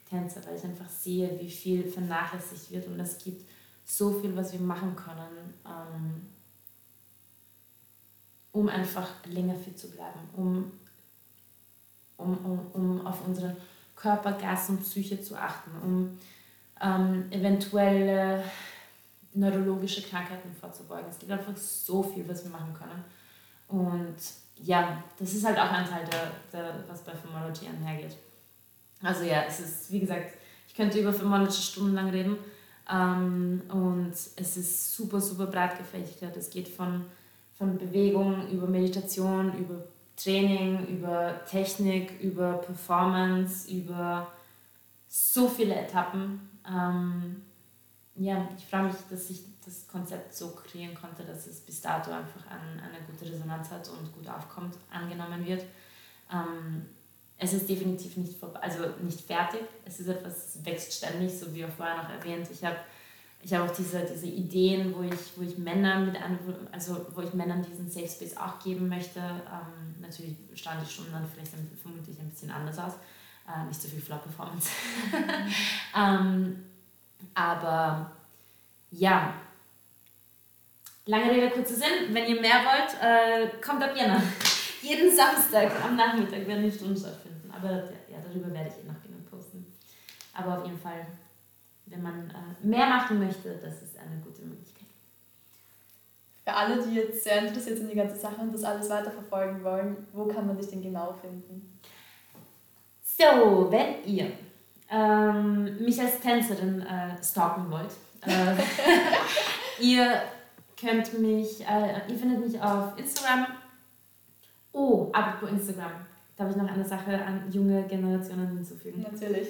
Tänzer, 0.10 0.42
weil 0.46 0.56
ich 0.56 0.64
einfach 0.64 0.90
sehe, 0.90 1.40
wie 1.40 1.50
viel 1.50 1.84
vernachlässigt 1.84 2.72
wird 2.72 2.88
und 2.88 3.00
es 3.00 3.18
gibt 3.18 3.48
so 3.84 4.12
viel, 4.20 4.36
was 4.36 4.54
wir 4.54 4.60
machen 4.60 4.96
können, 4.96 5.54
ähm, 5.66 6.30
um 8.52 8.68
einfach 8.68 9.26
länger 9.26 9.56
fit 9.56 9.78
zu 9.78 9.92
bleiben, 9.92 10.20
um, 10.36 10.72
um, 12.18 12.38
um, 12.38 12.60
um 12.74 13.08
auf 13.08 13.26
unseren 13.28 13.56
Körper, 13.96 14.34
Geist 14.34 14.70
und 14.70 14.82
Psyche 14.82 15.22
zu 15.22 15.36
achten, 15.36 15.72
um 15.84 16.18
ähm, 16.82 17.26
eventuelle 17.32 18.44
neurologische 19.34 20.02
Krankheiten 20.02 20.54
vorzubeugen. 20.60 21.10
Es 21.10 21.20
gibt 21.20 21.32
einfach 21.32 21.56
so 21.56 22.04
viel, 22.04 22.28
was 22.28 22.44
wir 22.44 22.52
machen 22.52 22.74
können. 22.74 23.04
Und 23.68 24.16
ja, 24.58 25.04
das 25.18 25.34
ist 25.34 25.46
halt 25.46 25.58
auch 25.58 25.72
ein 25.72 25.86
Teil, 25.86 26.06
der, 26.12 26.32
der, 26.52 26.84
was 26.88 27.02
bei 27.02 27.14
Femology 27.14 27.68
einhergeht. 27.68 28.18
Also 29.02 29.24
ja, 29.24 29.44
es 29.48 29.60
ist, 29.60 29.92
wie 29.92 30.00
gesagt, 30.00 30.34
ich 30.68 30.76
könnte 30.76 31.00
über 31.00 31.14
Femology 31.14 31.62
stundenlang 31.62 32.10
reden. 32.10 32.38
Ähm, 32.92 33.62
und 33.70 34.12
es 34.12 34.58
ist 34.58 34.96
super, 34.96 35.22
super 35.22 35.48
breit 35.48 35.78
gefächert. 35.78 36.36
Es 36.36 36.50
geht 36.50 36.68
von, 36.68 37.06
von 37.58 37.78
Bewegung 37.78 38.50
über 38.50 38.68
Meditation, 38.68 39.58
über 39.58 39.84
Training, 40.18 40.86
über 40.88 41.42
Technik, 41.50 42.20
über 42.20 42.54
Performance, 42.54 43.72
über 43.72 44.28
so 45.08 45.48
viele 45.48 45.76
Etappen. 45.76 46.51
Ähm, 46.68 47.42
ja, 48.16 48.48
ich 48.58 48.66
freue 48.66 48.84
mich, 48.84 48.96
dass 49.10 49.30
ich 49.30 49.44
das 49.66 49.88
Konzept 49.88 50.34
so 50.34 50.52
kreieren 50.52 50.96
konnte, 50.96 51.24
dass 51.24 51.48
es 51.48 51.62
bis 51.62 51.82
dato 51.82 52.12
einfach 52.12 52.46
an, 52.48 52.80
eine 52.80 53.04
gute 53.06 53.32
Resonanz 53.32 53.70
hat 53.72 53.88
und 53.90 54.14
gut 54.14 54.28
aufkommt, 54.28 54.76
angenommen 54.90 55.46
wird. 55.46 55.64
Ähm, 56.32 56.86
es 57.38 57.54
ist 57.54 57.68
definitiv 57.68 58.18
nicht, 58.18 58.36
also 58.62 58.84
nicht 59.02 59.22
fertig. 59.22 59.62
Es 59.86 60.00
ist 60.00 60.08
etwas, 60.08 60.56
es 60.56 60.66
wächst 60.66 60.94
ständig, 60.94 61.38
so 61.38 61.54
wie 61.54 61.66
auch 61.66 61.70
vorher 61.70 61.98
noch 61.98 62.10
erwähnt. 62.10 62.48
Ich 62.52 62.64
habe 62.64 62.78
ich 63.44 63.54
hab 63.54 63.68
auch 63.68 63.76
diese, 63.76 64.06
diese 64.06 64.28
Ideen, 64.28 64.94
wo 64.96 65.02
ich, 65.02 65.36
wo 65.36 65.42
ich 65.42 65.58
Männern 65.58 66.06
mit 66.06 66.22
an, 66.22 66.38
also 66.72 67.06
wo 67.16 67.22
ich 67.22 67.34
Männern 67.34 67.66
diesen 67.66 67.90
Safe 67.90 68.08
Space 68.08 68.38
auch 68.38 68.60
geben 68.64 68.88
möchte. 68.88 69.20
Ähm, 69.20 70.00
natürlich 70.00 70.36
stand 70.54 70.86
die 70.86 70.92
Stunden 70.92 71.12
dann 71.12 71.28
vielleicht 71.28 71.52
vermutlich 71.82 72.20
ein 72.20 72.30
bisschen 72.30 72.52
anders 72.52 72.78
aus. 72.78 72.94
Äh, 73.52 73.66
nicht 73.66 73.82
so 73.82 73.88
viel 73.88 74.02
Flop 74.02 74.24
Performance. 74.24 74.70
ähm, 75.98 76.64
aber 77.34 78.12
ja, 78.92 79.34
lange 81.06 81.32
Rede, 81.32 81.50
kurzer 81.50 81.76
Sinn. 81.76 82.10
Wenn 82.12 82.28
ihr 82.28 82.40
mehr 82.40 82.62
wollt, 82.64 83.02
äh, 83.02 83.58
kommt 83.62 83.84
ab 83.84 83.96
Jänner. 83.96 84.22
Jeden 84.82 85.16
Samstag 85.16 85.72
am 85.84 85.96
Nachmittag 85.96 86.48
werden 86.48 86.64
die 86.64 86.72
Stunden 86.72 86.98
stattfinden. 86.98 87.52
Aber 87.52 87.72
ja, 88.10 88.18
darüber 88.24 88.52
werde 88.54 88.70
ich 88.70 88.84
eh 88.84 88.88
noch 88.88 89.02
genug 89.04 89.30
posten. 89.30 89.66
Aber 90.34 90.58
auf 90.58 90.66
jeden 90.66 90.80
Fall, 90.80 91.06
wenn 91.88 92.02
man 92.02 92.30
äh, 92.30 92.66
mehr 92.66 92.88
machen 92.88 93.20
möchte, 93.20 93.56
das 93.58 93.82
ist 93.82 93.98
eine 93.98 94.22
gute 94.22 94.44
Möglichkeit. 94.44 94.88
Für 96.44 96.54
alle, 96.54 96.82
die 96.82 96.96
jetzt 96.96 97.24
sehr 97.24 97.40
interessiert 97.40 97.78
sind 97.78 97.86
in 97.86 97.92
die 97.92 98.02
ganze 98.02 98.16
Sache 98.16 98.42
und 98.42 98.54
das 98.54 98.64
alles 98.64 98.90
weiterverfolgen 98.90 99.64
wollen, 99.64 100.08
wo 100.14 100.26
kann 100.26 100.48
man 100.48 100.58
dich 100.58 100.70
denn 100.70 100.82
genau 100.82 101.14
finden? 101.14 101.71
So, 103.22 103.68
wenn 103.70 104.04
ihr 104.06 104.32
ähm, 104.90 105.86
mich 105.86 106.02
als 106.02 106.20
Tänzerin 106.20 106.82
äh, 106.82 107.24
stalken 107.24 107.70
wollt, 107.70 107.92
äh, 108.26 108.56
ihr 109.80 110.24
könnt 110.80 111.20
mich, 111.20 111.62
äh, 111.62 112.02
ihr 112.10 112.18
findet 112.18 112.44
mich 112.44 112.60
auf 112.60 112.98
Instagram. 112.98 113.46
Oh, 114.72 115.10
apropos 115.14 115.52
Instagram. 115.52 115.92
Darf 116.36 116.50
ich 116.50 116.56
noch 116.56 116.68
eine 116.68 116.84
Sache 116.84 117.24
an 117.24 117.44
junge 117.52 117.84
Generationen 117.84 118.48
hinzufügen? 118.48 119.04
Natürlich. 119.04 119.50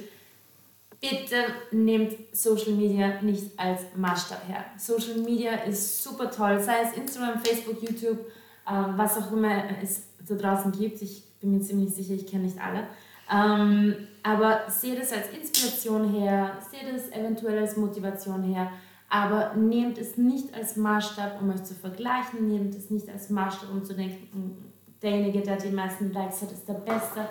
Bitte 1.00 1.38
nehmt 1.72 2.36
Social 2.36 2.74
Media 2.74 3.22
nicht 3.22 3.58
als 3.58 3.84
Maßstab 3.96 4.50
her. 4.50 4.66
Social 4.78 5.16
Media 5.20 5.54
ist 5.64 6.04
super 6.04 6.30
toll, 6.30 6.60
sei 6.60 6.82
es 6.84 6.98
Instagram, 6.98 7.40
Facebook, 7.40 7.82
YouTube, 7.82 8.20
ähm, 8.70 8.94
was 8.98 9.18
auch 9.18 9.32
immer 9.32 9.64
es 9.82 10.04
da 10.28 10.36
draußen 10.36 10.74
gibt. 10.74 11.02
Ich 11.02 11.24
bin 11.40 11.54
mir 11.54 11.62
ziemlich 11.62 11.96
sicher, 11.96 12.16
ich 12.16 12.28
kenne 12.28 12.44
nicht 12.44 12.62
alle. 12.62 12.88
Ähm, 13.32 13.96
aber 14.24 14.64
seht 14.68 15.00
es 15.00 15.14
als 15.14 15.30
Inspiration 15.30 16.14
her, 16.14 16.58
seht 16.70 16.94
es 16.94 17.10
eventuell 17.12 17.60
als 17.60 17.78
Motivation 17.78 18.44
her, 18.44 18.72
aber 19.10 19.56
nehmt 19.56 19.98
es 19.98 20.18
nicht 20.18 20.54
als 20.54 20.76
Maßstab, 20.76 21.42
um 21.42 21.50
euch 21.50 21.64
zu 21.64 21.74
vergleichen, 21.74 22.48
nehmt 22.48 22.76
es 22.76 22.90
nicht 22.90 23.10
als 23.10 23.30
Maßstab, 23.30 23.70
um 23.72 23.84
zu 23.84 23.96
denken, 23.96 24.28
hm, 24.34 24.58
derjenige, 25.02 25.42
der 25.42 25.58
die 25.58 25.70
meisten 25.70 26.12
Likes 26.12 26.42
hat, 26.42 26.52
ist 26.52 26.68
der 26.68 26.76
Beste. 26.76 27.28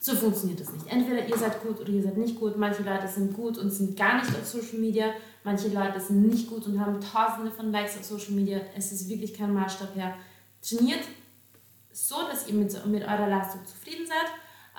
So 0.00 0.14
funktioniert 0.14 0.60
das 0.60 0.72
nicht. 0.72 0.86
Entweder 0.90 1.26
ihr 1.26 1.36
seid 1.36 1.60
gut 1.62 1.80
oder 1.80 1.90
ihr 1.90 2.02
seid 2.02 2.16
nicht 2.16 2.38
gut. 2.38 2.56
Manche 2.56 2.82
Leute 2.82 3.08
sind 3.08 3.34
gut 3.34 3.58
und 3.58 3.70
sind 3.70 3.96
gar 3.96 4.14
nicht 4.16 4.28
auf 4.28 4.44
Social 4.44 4.78
Media. 4.78 5.06
Manche 5.42 5.68
Leute 5.68 6.00
sind 6.00 6.22
nicht 6.28 6.48
gut 6.48 6.66
und 6.66 6.80
haben 6.80 7.00
tausende 7.00 7.50
von 7.50 7.72
Likes 7.72 7.96
auf 7.98 8.04
Social 8.04 8.32
Media. 8.32 8.60
Es 8.76 8.92
ist 8.92 9.08
wirklich 9.08 9.34
kein 9.34 9.52
Maßstab 9.52 9.96
her. 9.96 10.14
Trainiert 10.62 11.00
so, 11.92 12.14
dass 12.30 12.46
ihr 12.46 12.54
mit, 12.54 12.86
mit 12.86 13.02
eurer 13.02 13.28
Leistung 13.28 13.64
zufrieden 13.66 14.06
seid 14.06 14.30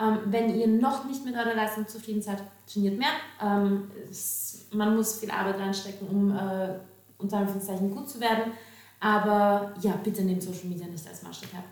ähm, 0.02 0.20
wenn 0.26 0.54
ihr 0.56 0.68
noch 0.68 1.06
nicht 1.06 1.24
mit 1.26 1.36
eurer 1.36 1.56
Leistung 1.56 1.88
zufrieden 1.88 2.22
seid, 2.22 2.44
trainiert 2.72 2.98
mehr. 2.98 3.10
Ähm, 3.42 3.90
es, 4.10 4.68
man 4.72 4.96
muss 4.96 5.20
viel 5.20 5.32
Arbeit 5.32 5.60
reinstecken, 5.60 6.08
um 6.08 6.32
äh, 6.32 6.80
unter 7.18 7.38
Anführungszeichen 7.38 7.92
gut 7.92 8.08
zu 8.10 8.20
werden. 8.20 8.54
Aber 9.00 9.74
ja, 9.82 9.94
bitte 10.04 10.24
nehmt 10.24 10.44
Social 10.44 10.66
Media 10.66 10.88
nicht 10.88 11.08
als 11.08 11.24
Maßstab 11.24 11.54
her. 11.54 11.64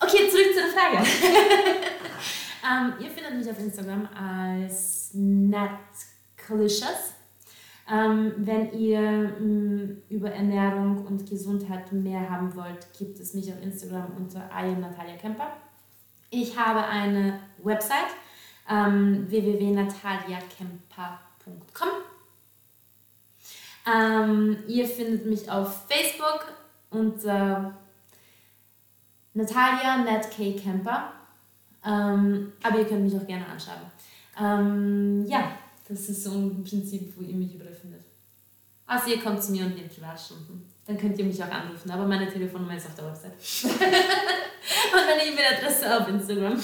Okay, 0.00 0.28
zurück 0.30 0.54
zu 0.54 0.60
der 0.60 0.70
Frage. 0.72 0.98
ähm, 2.64 2.94
ihr 3.00 3.10
findet 3.10 3.34
mich 3.36 3.50
auf 3.50 3.58
Instagram 3.58 4.08
als 4.14 5.10
natcalicious. 5.14 7.14
Ähm, 7.90 8.34
wenn 8.36 8.70
ihr 8.72 9.00
mh, 9.00 9.40
mm, 9.40 10.02
über 10.10 10.30
Ernährung 10.30 11.06
und 11.06 11.26
Gesundheit 11.28 11.90
mehr 11.92 12.28
haben 12.28 12.54
wollt, 12.54 12.86
gibt 12.98 13.18
es 13.18 13.32
mich 13.32 13.50
auf 13.50 13.62
Instagram 13.62 14.12
unter 14.16 14.50
I 14.50 14.74
am 14.74 14.80
Natalia 14.80 15.16
Kemper. 15.16 15.56
Ich 16.30 16.58
habe 16.58 16.84
eine 16.84 17.40
Website 17.62 18.10
ähm, 18.68 19.30
www.nataliakemper.com. 19.30 21.88
Ähm, 23.86 24.58
ihr 24.66 24.86
findet 24.86 25.24
mich 25.24 25.50
auf 25.50 25.86
Facebook 25.88 26.52
unter 26.90 27.78
Natalia 29.32 30.04
Nat 30.04 30.30
K. 30.30 30.52
Kemper. 30.52 31.14
Ähm, 31.84 32.52
aber 32.62 32.80
ihr 32.80 32.86
könnt 32.86 33.04
mich 33.04 33.16
auch 33.16 33.26
gerne 33.26 33.46
anschauen. 33.46 33.80
Ähm, 34.38 35.24
ja, 35.26 35.52
das 35.88 36.08
ist 36.08 36.24
so 36.24 36.32
ein 36.32 36.62
Prinzip, 36.62 37.14
wo 37.16 37.22
ihr 37.22 37.34
mich 37.34 37.54
überall 37.54 37.72
findet. 37.72 38.02
Also 38.86 39.10
ihr 39.10 39.22
kommt 39.22 39.42
zu 39.42 39.52
mir 39.52 39.64
und 39.64 39.74
nehmt 39.74 39.94
Privatstunden. 39.94 40.66
Dann 40.88 40.98
könnt 40.98 41.16
ihr 41.18 41.24
mich 41.26 41.44
auch 41.44 41.50
anrufen, 41.50 41.90
aber 41.90 42.06
meine 42.06 42.26
Telefonnummer 42.26 42.74
ist 42.74 42.86
auf 42.86 42.94
der 42.94 43.04
Website. 43.04 43.32
und 43.62 43.78
meine 45.06 45.22
E-Mail-Adresse 45.22 46.00
auf 46.00 46.08
Instagram. 46.08 46.58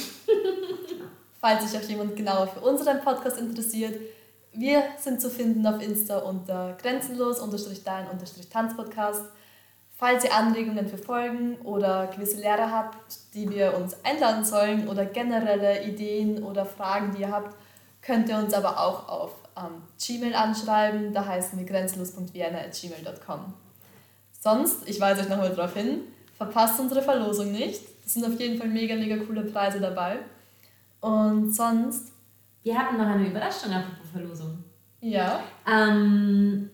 Falls 1.43 1.71
sich 1.71 1.79
auch 1.79 1.85
jemand 1.87 2.17
genauer 2.17 2.47
für 2.47 2.61
unseren 2.61 3.03
Podcast 3.03 3.39
interessiert, 3.39 4.01
wir 4.55 4.83
sind 4.99 5.21
zu 5.21 5.29
finden 5.29 5.67
auf 5.67 5.83
Insta 5.83 6.21
unter 6.21 6.75
grenzenlos-dein-tanzpodcast. 6.81 9.25
Falls 9.99 10.25
ihr 10.25 10.33
Anregungen 10.33 10.89
für 10.89 10.97
Folgen 10.97 11.57
oder 11.57 12.07
gewisse 12.07 12.41
Lehrer 12.41 12.73
habt, 12.73 13.35
die 13.35 13.51
wir 13.51 13.77
uns 13.77 14.03
einladen 14.07 14.47
sollen 14.47 14.89
oder 14.89 15.05
generelle 15.05 15.85
Ideen 15.85 16.43
oder 16.43 16.65
Fragen, 16.65 17.15
die 17.15 17.21
ihr 17.21 17.31
habt, 17.31 17.55
könnt 18.01 18.31
ihr 18.31 18.39
uns 18.39 18.55
aber 18.55 18.81
auch 18.81 19.07
auf 19.07 19.33
ähm, 19.55 19.83
Gmail 20.03 20.35
anschreiben. 20.35 21.13
Da 21.13 21.27
heißen 21.27 21.59
wir 21.59 21.67
grenzenlos.vienna.gmail.com. 21.67 23.64
Sonst, 24.45 24.87
ich 24.87 25.01
weise 25.01 25.23
euch 25.23 25.31
nochmal 25.31 25.55
darauf 25.55 25.73
hin, 25.73 26.01
verpasst 26.37 26.79
unsere 26.79 27.01
Verlosung 27.01 27.51
nicht. 27.51 27.81
Es 28.05 28.13
sind 28.13 28.27
auf 28.27 28.39
jeden 28.39 28.59
Fall 28.59 28.69
mega, 28.69 28.95
mega 28.95 29.17
coole 29.17 29.43
Preise 29.45 29.81
dabei. 29.81 30.19
Und 31.01 31.51
sonst. 31.51 32.13
Wir 32.63 32.79
hatten 32.79 32.99
noch 32.99 33.07
eine 33.07 33.27
Überraschung 33.27 33.73
apropos 33.73 34.11
Verlosung. 34.13 34.63
Ja. 35.01 35.43
Ähm, 35.67 36.69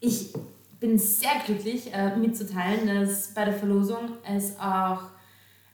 ich 0.00 0.32
bin 0.80 0.98
sehr 0.98 1.32
glücklich 1.44 1.92
äh, 1.92 2.16
mitzuteilen, 2.16 2.86
dass 2.86 3.34
bei 3.34 3.44
der 3.44 3.54
Verlosung 3.54 4.12
es 4.26 4.58
auch 4.58 5.02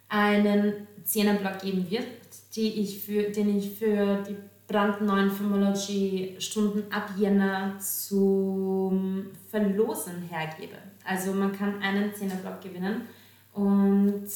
einen 0.09 0.88
Zehnerblock 1.05 1.61
geben 1.61 1.88
wird, 1.88 2.07
die 2.57 2.80
ich 2.80 3.05
für, 3.05 3.30
den 3.30 3.57
ich 3.57 3.78
für 3.78 4.24
die 4.24 4.36
brandneuen 4.71 5.31
Philology-Stunden 5.31 6.93
ab 6.93 7.11
Jänner 7.16 7.77
zum 7.79 9.27
Verlosen 9.51 10.23
hergebe. 10.23 10.77
Also 11.05 11.33
man 11.33 11.53
kann 11.53 11.83
einen 11.83 12.14
Zehnerblock 12.14 12.61
gewinnen 12.61 13.03
und 13.53 14.29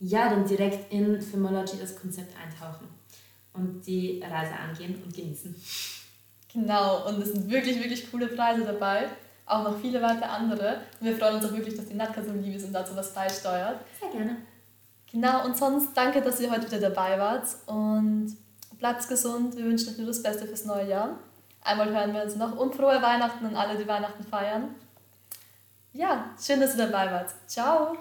ja, 0.00 0.28
dann 0.28 0.46
direkt 0.46 0.92
in 0.92 1.20
Philology 1.22 1.78
das 1.80 1.98
Konzept 1.98 2.34
eintauchen 2.36 2.86
und 3.54 3.86
die 3.86 4.22
Reise 4.22 4.52
angehen 4.54 5.00
und 5.02 5.14
genießen. 5.14 5.54
Genau, 6.52 7.08
und 7.08 7.22
es 7.22 7.32
sind 7.32 7.50
wirklich, 7.50 7.82
wirklich 7.82 8.10
coole 8.10 8.26
Preise 8.26 8.64
dabei. 8.64 9.08
auch 9.46 9.64
noch 9.64 9.78
viele 9.78 10.00
weitere 10.02 10.24
andere. 10.24 10.80
Und 11.00 11.06
wir 11.06 11.16
freuen 11.16 11.36
uns 11.36 11.44
auch 11.44 11.52
wirklich, 11.52 11.76
dass 11.76 11.86
die 11.86 11.94
Natka 11.94 12.22
so 12.22 12.32
lieb 12.32 12.56
ist 12.56 12.64
und 12.64 12.72
dazu 12.72 12.94
was 12.96 13.12
beisteuert. 13.14 13.80
Sehr 14.00 14.10
gerne. 14.10 14.36
Genau, 15.10 15.44
und 15.44 15.56
sonst 15.56 15.94
danke, 15.94 16.22
dass 16.22 16.40
ihr 16.40 16.50
heute 16.50 16.66
wieder 16.66 16.90
dabei 16.90 17.18
wart 17.18 17.46
und 17.66 18.34
bleibt 18.82 19.08
gesund. 19.08 19.56
Wir 19.56 19.64
wünschen 19.64 19.90
euch 19.90 19.98
nur 19.98 20.08
das 20.08 20.22
Beste 20.22 20.44
fürs 20.44 20.64
neue 20.64 20.88
Jahr. 20.88 21.10
Einmal 21.62 21.94
hören 21.94 22.12
wir 22.12 22.24
uns 22.24 22.34
noch 22.34 22.56
und 22.56 22.74
frohe 22.74 23.00
Weihnachten 23.00 23.46
an 23.46 23.54
alle, 23.54 23.78
die 23.78 23.86
Weihnachten 23.86 24.24
feiern. 24.24 24.74
Ja, 25.92 26.34
schön, 26.44 26.60
dass 26.60 26.76
ihr 26.76 26.88
dabei 26.88 27.12
wart. 27.12 27.30
Ciao! 27.46 27.96